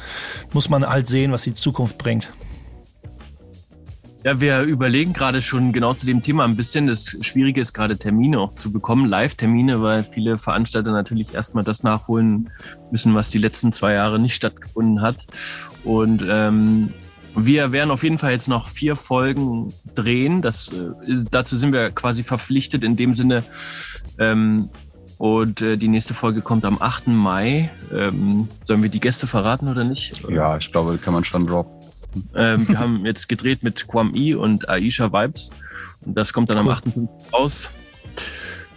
muss 0.53 0.69
man 0.69 0.85
halt 0.85 1.07
sehen, 1.07 1.31
was 1.31 1.43
die 1.43 1.55
Zukunft 1.55 1.99
bringt? 1.99 2.33
Ja, 4.27 4.41
wir 4.41 4.63
überlegen 4.63 5.13
gerade 5.13 5.41
schon 5.41 5.73
genau 5.73 5.95
zu 5.95 6.05
dem 6.05 6.21
Thema 6.21 6.43
ein 6.43 6.57
bisschen. 6.57 6.89
Das 6.89 7.17
Schwierige 7.21 7.61
ist 7.61 7.73
gerade 7.73 7.97
Termine 7.97 8.41
auch 8.41 8.57
zu 8.57 8.73
bekommen, 8.73 9.07
Live-Termine, 9.07 9.83
weil 9.83 10.03
viele 10.03 10.37
Veranstalter 10.37 10.91
natürlich 10.91 11.33
erstmal 11.33 11.63
das 11.63 11.85
nachholen 11.85 12.51
müssen, 12.91 13.15
was 13.15 13.31
die 13.31 13.39
letzten 13.39 13.73
zwei 13.73 13.93
Jahre 13.93 14.19
nicht 14.19 14.35
stattgefunden 14.35 15.01
hat. 15.01 15.19
Und 15.85 16.25
ähm, 16.29 16.93
wir 17.37 17.71
werden 17.71 17.93
auf 17.93 18.03
jeden 18.03 18.19
Fall 18.19 18.33
jetzt 18.33 18.49
noch 18.49 18.69
vier 18.69 18.97
Folgen 18.97 19.73
drehen. 19.95 20.43
Das, 20.43 20.73
äh, 20.73 21.23
dazu 21.31 21.57
sind 21.57 21.73
wir 21.73 21.93
quasi 21.93 22.25
verpflichtet 22.25 22.83
in 22.83 22.97
dem 22.97 23.15
Sinne. 23.15 23.45
Ähm, 24.19 24.71
und 25.19 25.63
äh, 25.63 25.77
die 25.77 25.87
nächste 25.87 26.15
Folge 26.15 26.41
kommt 26.41 26.65
am 26.65 26.83
8. 26.83 27.07
Mai. 27.07 27.71
Ähm, 27.95 28.49
sollen 28.65 28.83
wir 28.83 28.91
die 28.91 28.99
Gäste 28.99 29.29
verraten 29.29 29.69
oder 29.69 29.85
nicht? 29.85 30.21
Ja, 30.29 30.57
ich 30.57 30.73
glaube, 30.73 30.99
kann 30.99 31.15
man 31.15 31.23
schon 31.23 31.47
droppen. 31.47 31.76
Ähm, 32.35 32.69
wir 32.69 32.79
haben 32.79 33.07
jetzt 33.07 33.29
gedreht 33.29 33.63
mit 33.63 33.87
Kwam 33.87 34.15
I 34.15 34.35
und 34.35 34.69
Aisha 34.69 35.13
Vibes. 35.13 35.51
Und 36.05 36.17
das 36.17 36.33
kommt 36.33 36.51
dann 36.51 36.59
am 36.59 36.69
8. 36.69 36.85
raus. 37.33 37.71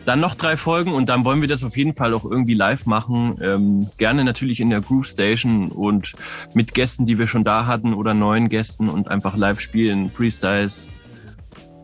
Dann 0.05 0.19
noch 0.21 0.35
drei 0.35 0.57
Folgen 0.57 0.93
und 0.93 1.07
dann 1.07 1.23
wollen 1.25 1.41
wir 1.41 1.47
das 1.47 1.63
auf 1.63 1.77
jeden 1.77 1.93
Fall 1.93 2.13
auch 2.13 2.25
irgendwie 2.25 2.55
live 2.55 2.85
machen. 2.85 3.37
Ähm, 3.41 3.89
gerne 3.97 4.23
natürlich 4.23 4.59
in 4.59 4.69
der 4.69 4.81
Groove 4.81 5.05
Station 5.05 5.69
und 5.69 6.13
mit 6.53 6.73
Gästen, 6.73 7.05
die 7.05 7.19
wir 7.19 7.27
schon 7.27 7.43
da 7.43 7.65
hatten 7.65 7.93
oder 7.93 8.13
neuen 8.13 8.49
Gästen 8.49 8.89
und 8.89 9.07
einfach 9.07 9.35
live 9.35 9.59
spielen, 9.59 10.09
Freestyles, 10.09 10.89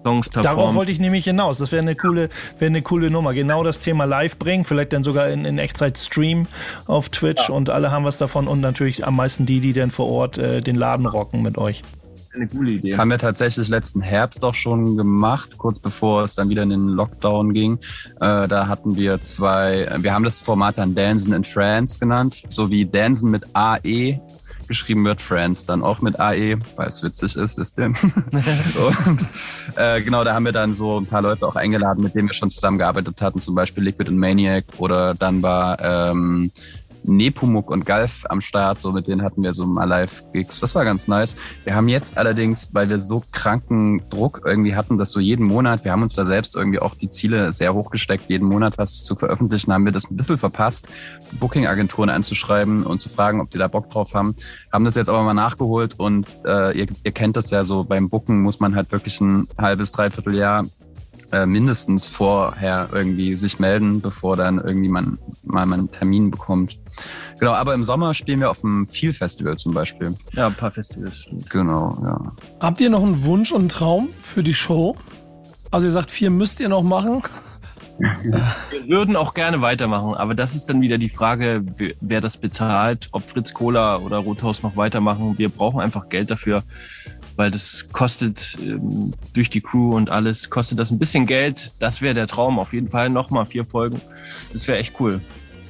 Songs 0.06 0.30
performen. 0.30 0.58
Darauf 0.58 0.76
wollte 0.76 0.92
ich 0.92 1.00
nämlich 1.00 1.26
hinaus. 1.26 1.58
Das 1.58 1.72
wäre 1.72 1.82
eine 1.82 1.96
coole, 1.96 2.30
wäre 2.60 2.70
eine 2.70 2.84
coole 2.84 3.10
Nummer. 3.10 3.34
Genau 3.34 3.64
das 3.64 3.80
Thema 3.80 4.06
live 4.06 4.38
bringen, 4.38 4.64
vielleicht 4.64 4.94
dann 4.94 5.04
sogar 5.04 5.30
in, 5.30 5.46
in 5.46 5.58
Echtzeit 5.58 5.98
streamen 5.98 6.48
auf 6.86 7.10
Twitch 7.10 7.50
und 7.50 7.72
alle 7.72 7.90
haben 7.92 8.06
was 8.06 8.20
davon 8.20 8.48
und 8.48 8.60
natürlich 8.60 9.06
am 9.06 9.16
meisten 9.16 9.48
die, 9.48 9.60
die 9.60 9.74
dann 9.74 9.90
vor 9.90 10.08
Ort 10.08 10.38
äh, 10.38 10.62
den 10.62 10.76
Laden 10.76 11.08
rocken 11.08 11.42
mit 11.42 11.58
euch. 11.58 11.82
eine 12.36 12.48
coole 12.48 12.72
Idee. 12.72 12.98
Haben 12.98 13.10
wir 13.10 13.18
tatsächlich 13.18 13.68
letzten 13.68 14.02
Herbst 14.02 14.46
auch 14.46 14.54
schon 14.54 14.96
gemacht, 14.96 15.58
kurz 15.58 15.80
bevor 15.80 16.24
es 16.24 16.36
dann 16.36 16.50
wieder 16.50 16.64
in 16.64 16.70
den 16.70 16.90
Lockdown 16.90 17.54
ging. 17.54 17.80
Äh, 18.22 18.48
da 18.48 18.68
hatten 18.68 18.96
wir 18.96 19.22
zwei, 19.24 19.90
wir 20.02 20.14
haben 20.14 20.24
das 20.24 20.42
Format 20.42 20.78
dann 20.78 20.94
Dancen 20.94 21.34
in 21.34 21.44
France 21.44 22.00
genannt, 22.00 22.44
so 22.50 22.70
wie 22.70 22.86
Dancen 22.86 23.32
mit 23.32 23.44
AE 23.54 24.20
geschrieben 24.68 25.06
wird, 25.06 25.22
Friends 25.22 25.66
dann 25.66 25.84
auch 25.84 26.02
mit 26.02 26.20
AE, 26.20 26.58
weil 26.76 26.88
es 26.88 27.04
witzig 27.04 27.36
ist, 27.36 27.58
wisst 27.58 27.78
ihr. 27.78 27.86
und 29.06 29.26
äh, 29.76 30.02
genau, 30.02 30.24
da 30.24 30.34
haben 30.34 30.46
wir 30.46 30.52
dann 30.52 30.74
so 30.74 31.00
ein 31.00 31.06
paar 31.06 31.22
Leute 31.22 31.48
auch 31.48 31.56
eingeladen, 31.56 32.04
mit 32.04 32.16
denen 32.16 32.28
wir 32.28 32.36
schon 32.36 32.50
zusammengearbeitet 32.50 33.22
hatten, 33.22 33.40
zum 33.40 33.56
Beispiel 33.56 33.84
Liquid 33.84 34.10
und 34.10 34.18
Maniac 34.18 34.66
oder 34.78 35.16
dann 35.16 35.42
war 35.42 35.80
ähm, 35.82 36.52
Nepomuk 37.08 37.72
und 37.72 37.86
Galf 37.86 38.26
am 38.30 38.42
Start, 38.42 38.80
so 38.80 38.92
mit 38.92 39.08
denen 39.08 39.22
hatten 39.22 39.44
wir 39.44 39.54
so 39.54 39.66
mal 39.66 39.86
Live-Gigs. 39.86 40.60
Das 40.60 40.76
war 40.76 40.86
ganz 40.86 41.08
nice. 41.08 41.36
Wir 41.64 41.76
haben 41.76 41.88
jetzt 41.88 42.18
allerdings, 42.18 42.70
weil 42.74 42.90
wir 42.90 43.00
so 43.00 43.24
kranken 43.32 44.02
Druck 44.10 44.42
irgendwie 44.46 44.76
hatten, 44.76 44.98
dass 44.98 45.12
so 45.12 45.20
jeden 45.20 45.46
Monat, 45.46 45.86
wir 45.86 45.92
haben 45.92 46.02
uns 46.02 46.16
da 46.16 46.26
selbst 46.26 46.56
irgendwie 46.56 46.80
auch 46.80 46.96
die 46.96 47.10
Ziele 47.10 47.54
sehr 47.54 47.74
hochgesteckt, 47.74 48.30
jeden 48.30 48.48
Monat 48.48 48.78
was 48.78 49.04
zu 49.04 49.16
veröffentlichen, 49.16 49.72
haben 49.74 49.86
wir 49.86 49.92
das 49.92 50.10
ein 50.10 50.18
bisschen 50.18 50.38
verpasst, 50.38 50.88
Booking-Agenturen 51.40 52.10
anzuschreiben 52.10 52.84
und 52.84 53.02
zu 53.02 53.10
fragen, 53.10 53.42
ob 53.42 53.52
die 53.52 53.58
da 53.58 53.68
Bock 53.68 53.90
drauf 53.90 54.14
haben. 54.14 54.36
Haben 54.72 54.86
das 54.86 54.96
jetzt 54.96 55.10
aber 55.10 55.24
mal 55.24 55.34
nachgeholt 55.34 56.00
und 56.00 56.28
äh, 56.46 56.78
ihr, 56.78 56.88
ihr 57.04 57.12
kennt 57.12 57.36
das 57.38 57.52
ja 57.52 57.64
so, 57.64 57.84
beim 57.84 58.10
Booken 58.10 58.42
muss 58.42 58.60
man 58.60 58.76
halt 58.76 58.92
wirklich 58.92 59.20
ein 59.22 59.48
halbes, 59.58 59.92
dreiviertel 59.92 60.36
Jahr 60.36 60.66
äh, 61.32 61.46
mindestens 61.46 62.10
vorher 62.10 62.90
irgendwie 62.92 63.36
sich 63.36 63.60
melden, 63.60 64.02
bevor 64.02 64.38
dann 64.38 64.60
irgendwie 64.60 64.90
man 64.90 65.18
mal 65.44 65.62
einen 65.64 65.92
Termin 65.92 66.32
bekommt. 66.32 66.80
Genau, 67.40 67.54
aber 67.54 67.74
im 67.74 67.84
Sommer 67.84 68.14
spielen 68.14 68.40
wir 68.40 68.50
auf 68.52 68.62
dem 68.62 68.88
Feel 68.88 69.14
Festival 69.14 69.58
zum 69.58 69.74
Beispiel. 69.74 70.16
Ja, 70.34 70.48
ein 70.48 70.56
paar 70.56 70.72
Festivals, 70.72 71.18
stimmt. 71.18 71.50
Genau, 71.50 71.98
ja. 72.04 72.32
Habt 72.60 72.80
ihr 72.82 72.90
noch 72.90 73.04
einen 73.04 73.24
Wunsch 73.26 73.52
und 73.52 73.60
einen 73.62 73.70
Traum 73.70 74.10
für 74.22 74.44
die 74.44 74.54
Show? 74.54 74.96
Also 75.72 75.88
ihr 75.88 75.92
sagt, 75.92 76.12
vier 76.12 76.30
müsst 76.30 76.60
ihr 76.60 76.70
noch 76.70 76.84
machen. 76.84 77.22
Wir 77.98 78.88
würden 78.90 79.16
auch 79.16 79.34
gerne 79.34 79.62
weitermachen, 79.62 80.16
aber 80.16 80.36
das 80.36 80.54
ist 80.54 80.66
dann 80.70 80.82
wieder 80.82 80.98
die 80.98 81.08
Frage, 81.08 81.64
wer- 82.02 82.20
das 82.20 82.36
bezahlt, 82.36 83.08
ob 83.14 83.30
Fritz 83.30 83.54
Cola 83.54 83.98
oder 84.00 84.18
Rothaus 84.18 84.64
noch 84.64 84.76
weitermachen. 84.76 85.38
Wir 85.38 85.48
brauchen 85.48 85.80
einfach 85.80 86.10
Geld 86.10 86.30
dafür, 86.30 86.64
weil 87.36 87.52
das 87.52 87.88
kostet 87.92 88.58
ähm, 88.62 89.14
durch 89.34 89.50
die 89.50 89.62
Crew 89.62 89.96
und 89.96 90.12
alles, 90.12 90.50
kostet 90.50 90.80
das 90.80 90.92
ein 90.92 91.00
bisschen 91.00 91.26
Geld. 91.26 91.74
Das 91.80 92.02
wäre 92.02 92.14
der 92.14 92.28
Traum 92.28 92.60
auf 92.60 92.74
jeden 92.74 92.90
Fall. 92.90 93.10
Nochmal 93.10 93.46
vier 93.46 93.66
Folgen. 93.66 94.02
Das 94.54 94.68
wäre 94.68 94.78
echt 94.78 95.00
cool. 95.00 95.22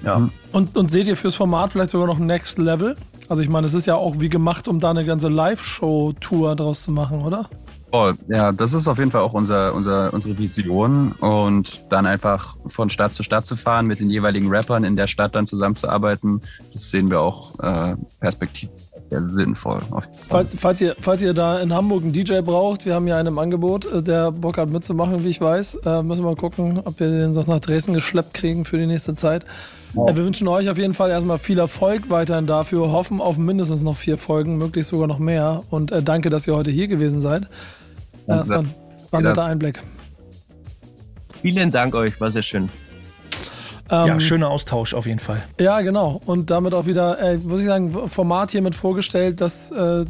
Ja. 0.03 0.19
Mhm. 0.19 0.31
Und, 0.51 0.77
und 0.77 0.91
seht 0.91 1.07
ihr 1.07 1.17
fürs 1.17 1.35
Format 1.35 1.71
vielleicht 1.71 1.91
sogar 1.91 2.07
noch 2.07 2.19
ein 2.19 2.25
Next 2.25 2.57
Level? 2.57 2.95
Also 3.27 3.41
ich 3.41 3.49
meine, 3.49 3.65
es 3.65 3.73
ist 3.73 3.87
ja 3.87 3.95
auch 3.95 4.19
wie 4.19 4.29
gemacht, 4.29 4.67
um 4.67 4.79
da 4.79 4.91
eine 4.91 5.05
ganze 5.05 5.29
Live-Show-Tour 5.29 6.55
draus 6.55 6.83
zu 6.83 6.91
machen, 6.91 7.21
oder? 7.21 7.49
Voll. 7.91 8.17
Ja, 8.27 8.51
das 8.51 8.73
ist 8.73 8.87
auf 8.87 8.97
jeden 8.97 9.11
Fall 9.11 9.21
auch 9.21 9.33
unser, 9.33 9.73
unser, 9.73 10.13
unsere 10.13 10.37
Vision 10.37 11.13
und 11.13 11.83
dann 11.89 12.05
einfach 12.05 12.57
von 12.67 12.89
Stadt 12.89 13.13
zu 13.13 13.23
Stadt 13.23 13.45
zu 13.45 13.55
fahren, 13.55 13.87
mit 13.87 13.99
den 13.99 14.09
jeweiligen 14.09 14.49
Rappern 14.49 14.83
in 14.83 14.95
der 14.95 15.07
Stadt 15.07 15.33
dann 15.33 15.47
zusammenzuarbeiten, 15.47 16.41
das 16.73 16.89
sehen 16.89 17.09
wir 17.09 17.21
auch 17.21 17.57
äh, 17.59 17.95
perspektivisch 18.19 18.83
als 18.93 18.94
sehr 19.09 19.23
sinnvoll. 19.23 19.81
Falls, 20.29 20.49
falls, 20.57 20.81
ihr, 20.81 20.95
falls 20.99 21.21
ihr 21.21 21.33
da 21.33 21.59
in 21.59 21.73
Hamburg 21.73 22.03
einen 22.03 22.11
DJ 22.11 22.41
braucht, 22.41 22.85
wir 22.85 22.95
haben 22.95 23.07
ja 23.07 23.17
einen 23.17 23.27
im 23.29 23.39
Angebot, 23.39 23.85
äh, 23.85 24.01
der 24.03 24.31
Bock 24.31 24.57
hat 24.57 24.69
mitzumachen, 24.69 25.23
wie 25.23 25.29
ich 25.29 25.39
weiß. 25.41 25.75
Äh, 25.85 26.03
müssen 26.03 26.23
wir 26.23 26.29
mal 26.31 26.35
gucken, 26.35 26.81
ob 26.83 26.99
wir 26.99 27.07
den 27.09 27.33
sonst 27.33 27.47
nach 27.47 27.59
Dresden 27.59 27.93
geschleppt 27.93 28.33
kriegen 28.33 28.65
für 28.65 28.77
die 28.77 28.87
nächste 28.87 29.13
Zeit. 29.13 29.45
Äh, 29.93 30.15
wir 30.15 30.17
wünschen 30.25 30.47
euch 30.47 30.69
auf 30.69 30.77
jeden 30.77 30.93
Fall 30.93 31.09
erstmal 31.09 31.37
viel 31.39 31.59
Erfolg 31.59 32.09
weiterhin 32.09 32.47
dafür, 32.47 32.91
hoffen 32.91 33.21
auf 33.21 33.37
mindestens 33.37 33.83
noch 33.83 33.95
vier 33.97 34.17
Folgen, 34.17 34.57
möglichst 34.57 34.89
sogar 34.89 35.07
noch 35.07 35.19
mehr. 35.19 35.63
Und 35.69 35.91
äh, 35.91 36.01
danke, 36.03 36.29
dass 36.29 36.47
ihr 36.47 36.55
heute 36.55 36.71
hier 36.71 36.87
gewesen 36.87 37.21
seid. 37.21 37.43
Äh, 37.43 37.47
das 38.27 38.49
war, 38.49 38.59
ein- 38.59 38.73
war 39.11 39.19
ein 39.19 39.23
netter 39.23 39.43
Einblick. 39.43 39.81
Vielen 41.41 41.71
Dank 41.71 41.93
euch, 41.93 42.19
war 42.19 42.31
sehr 42.31 42.41
schön. 42.41 42.69
Ähm, 43.89 44.07
Ja, 44.07 44.19
schöner 44.19 44.49
Austausch 44.49 44.93
auf 44.93 45.05
jeden 45.05 45.19
Fall. 45.19 45.43
Ja, 45.59 45.81
genau. 45.81 46.21
Und 46.25 46.49
damit 46.49 46.73
auch 46.73 46.85
wieder, 46.85 47.19
äh, 47.19 47.37
muss 47.37 47.59
ich 47.59 47.67
sagen, 47.67 47.91
Format 48.09 48.51
hiermit 48.51 48.75
vorgestellt, 48.75 49.41
das 49.41 49.71
äh, 49.71 50.05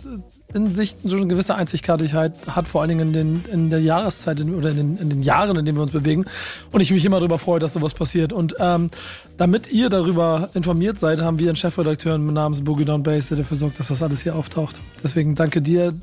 in 0.54 0.74
sich 0.74 0.96
so 1.04 1.18
eine 1.18 1.28
gewisse 1.28 1.56
Einzigartigkeit 1.56 2.34
hat, 2.48 2.70
vor 2.70 2.80
allen 2.82 2.90
Dingen 2.90 3.08
in, 3.08 3.14
den, 3.14 3.46
in 3.52 3.70
der 3.70 3.82
Jahreszeit 3.82 4.40
in, 4.40 4.56
oder 4.56 4.70
in 4.70 4.78
den, 4.78 4.98
in 4.98 5.10
den 5.10 5.22
Jahren, 5.22 5.58
in 5.58 5.66
denen 5.66 5.78
wir 5.78 5.82
uns 5.82 5.92
bewegen. 5.92 6.26
Und 6.72 6.80
ich 6.80 6.92
mich 6.92 7.04
immer 7.04 7.20
darüber 7.20 7.38
freue, 7.40 7.60
dass 7.60 7.74
sowas 7.74 7.94
passiert. 7.94 8.32
Und 8.32 8.56
ähm, 8.60 8.90
damit 9.36 9.70
ihr 9.72 9.90
darüber 9.90 10.50
informiert 10.54 10.98
seid, 10.98 11.20
haben 11.20 11.40
wir 11.40 11.50
einen 11.50 11.58
Chefredakteur 11.58 12.18
namens 12.18 12.64
Boogie 12.64 12.86
Down 12.86 13.04
Bass, 13.04 13.28
der 13.28 13.38
dafür 13.38 13.58
sorgt, 13.58 13.80
dass 13.80 13.90
das 13.90 14.02
alles 14.02 14.24
hier 14.24 14.36
auftaucht. 14.36 14.80
Deswegen 15.04 15.36
danke 15.36 15.62
dir, 15.62 15.94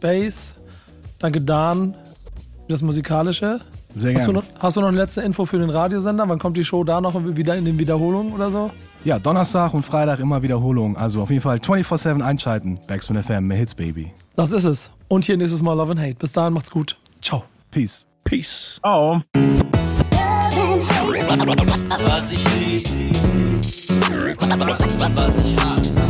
Bass. 0.00 0.56
Danke, 1.20 1.40
Dan, 1.40 1.94
für 2.66 2.72
das 2.72 2.82
Musikalische. 2.82 3.60
Sehr 3.94 4.14
Hast 4.14 4.26
du, 4.28 4.32
gerne. 4.32 4.46
noch, 4.54 4.62
hast 4.62 4.76
du 4.76 4.80
noch 4.80 4.88
eine 4.88 4.96
letzte 4.96 5.20
Info 5.22 5.44
für 5.44 5.58
den 5.58 5.70
Radiosender? 5.70 6.28
Wann 6.28 6.38
kommt 6.38 6.56
die 6.56 6.64
Show 6.64 6.84
da 6.84 7.00
noch 7.00 7.14
wieder 7.36 7.56
in 7.56 7.64
den 7.64 7.78
Wiederholungen 7.78 8.32
oder 8.32 8.50
so? 8.50 8.70
Ja, 9.04 9.18
Donnerstag 9.18 9.74
und 9.74 9.84
Freitag 9.84 10.20
immer 10.20 10.42
Wiederholung. 10.42 10.96
Also 10.96 11.22
auf 11.22 11.30
jeden 11.30 11.42
Fall 11.42 11.58
24-7 11.58 12.22
einschalten. 12.22 12.78
Backspin 12.86 13.22
FM, 13.22 13.46
mehr 13.46 13.56
Hits, 13.58 13.74
Baby. 13.74 14.12
Das 14.36 14.52
ist 14.52 14.64
es. 14.64 14.92
Und 15.08 15.24
hier 15.24 15.36
nächstes 15.36 15.62
Mal 15.62 15.74
Love 15.74 15.92
and 15.92 16.00
Hate. 16.00 16.14
Bis 16.14 16.32
dahin 16.32 16.52
macht's 16.52 16.70
gut. 16.70 16.96
Ciao. 17.20 17.44
Peace. 17.70 18.06
Peace. 18.24 18.78
Ciao. 18.80 19.22
Was 21.98 22.32
ich 22.32 22.44
lieb, 22.54 22.88
was 25.14 25.38
ich 25.38 25.56
hasse. 25.60 26.02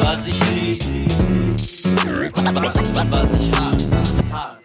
Was 0.00 0.26
ich 0.26 0.40
lieb, 0.54 0.82
was 3.10 3.34
ich 3.34 3.52
hasse. 3.52 4.61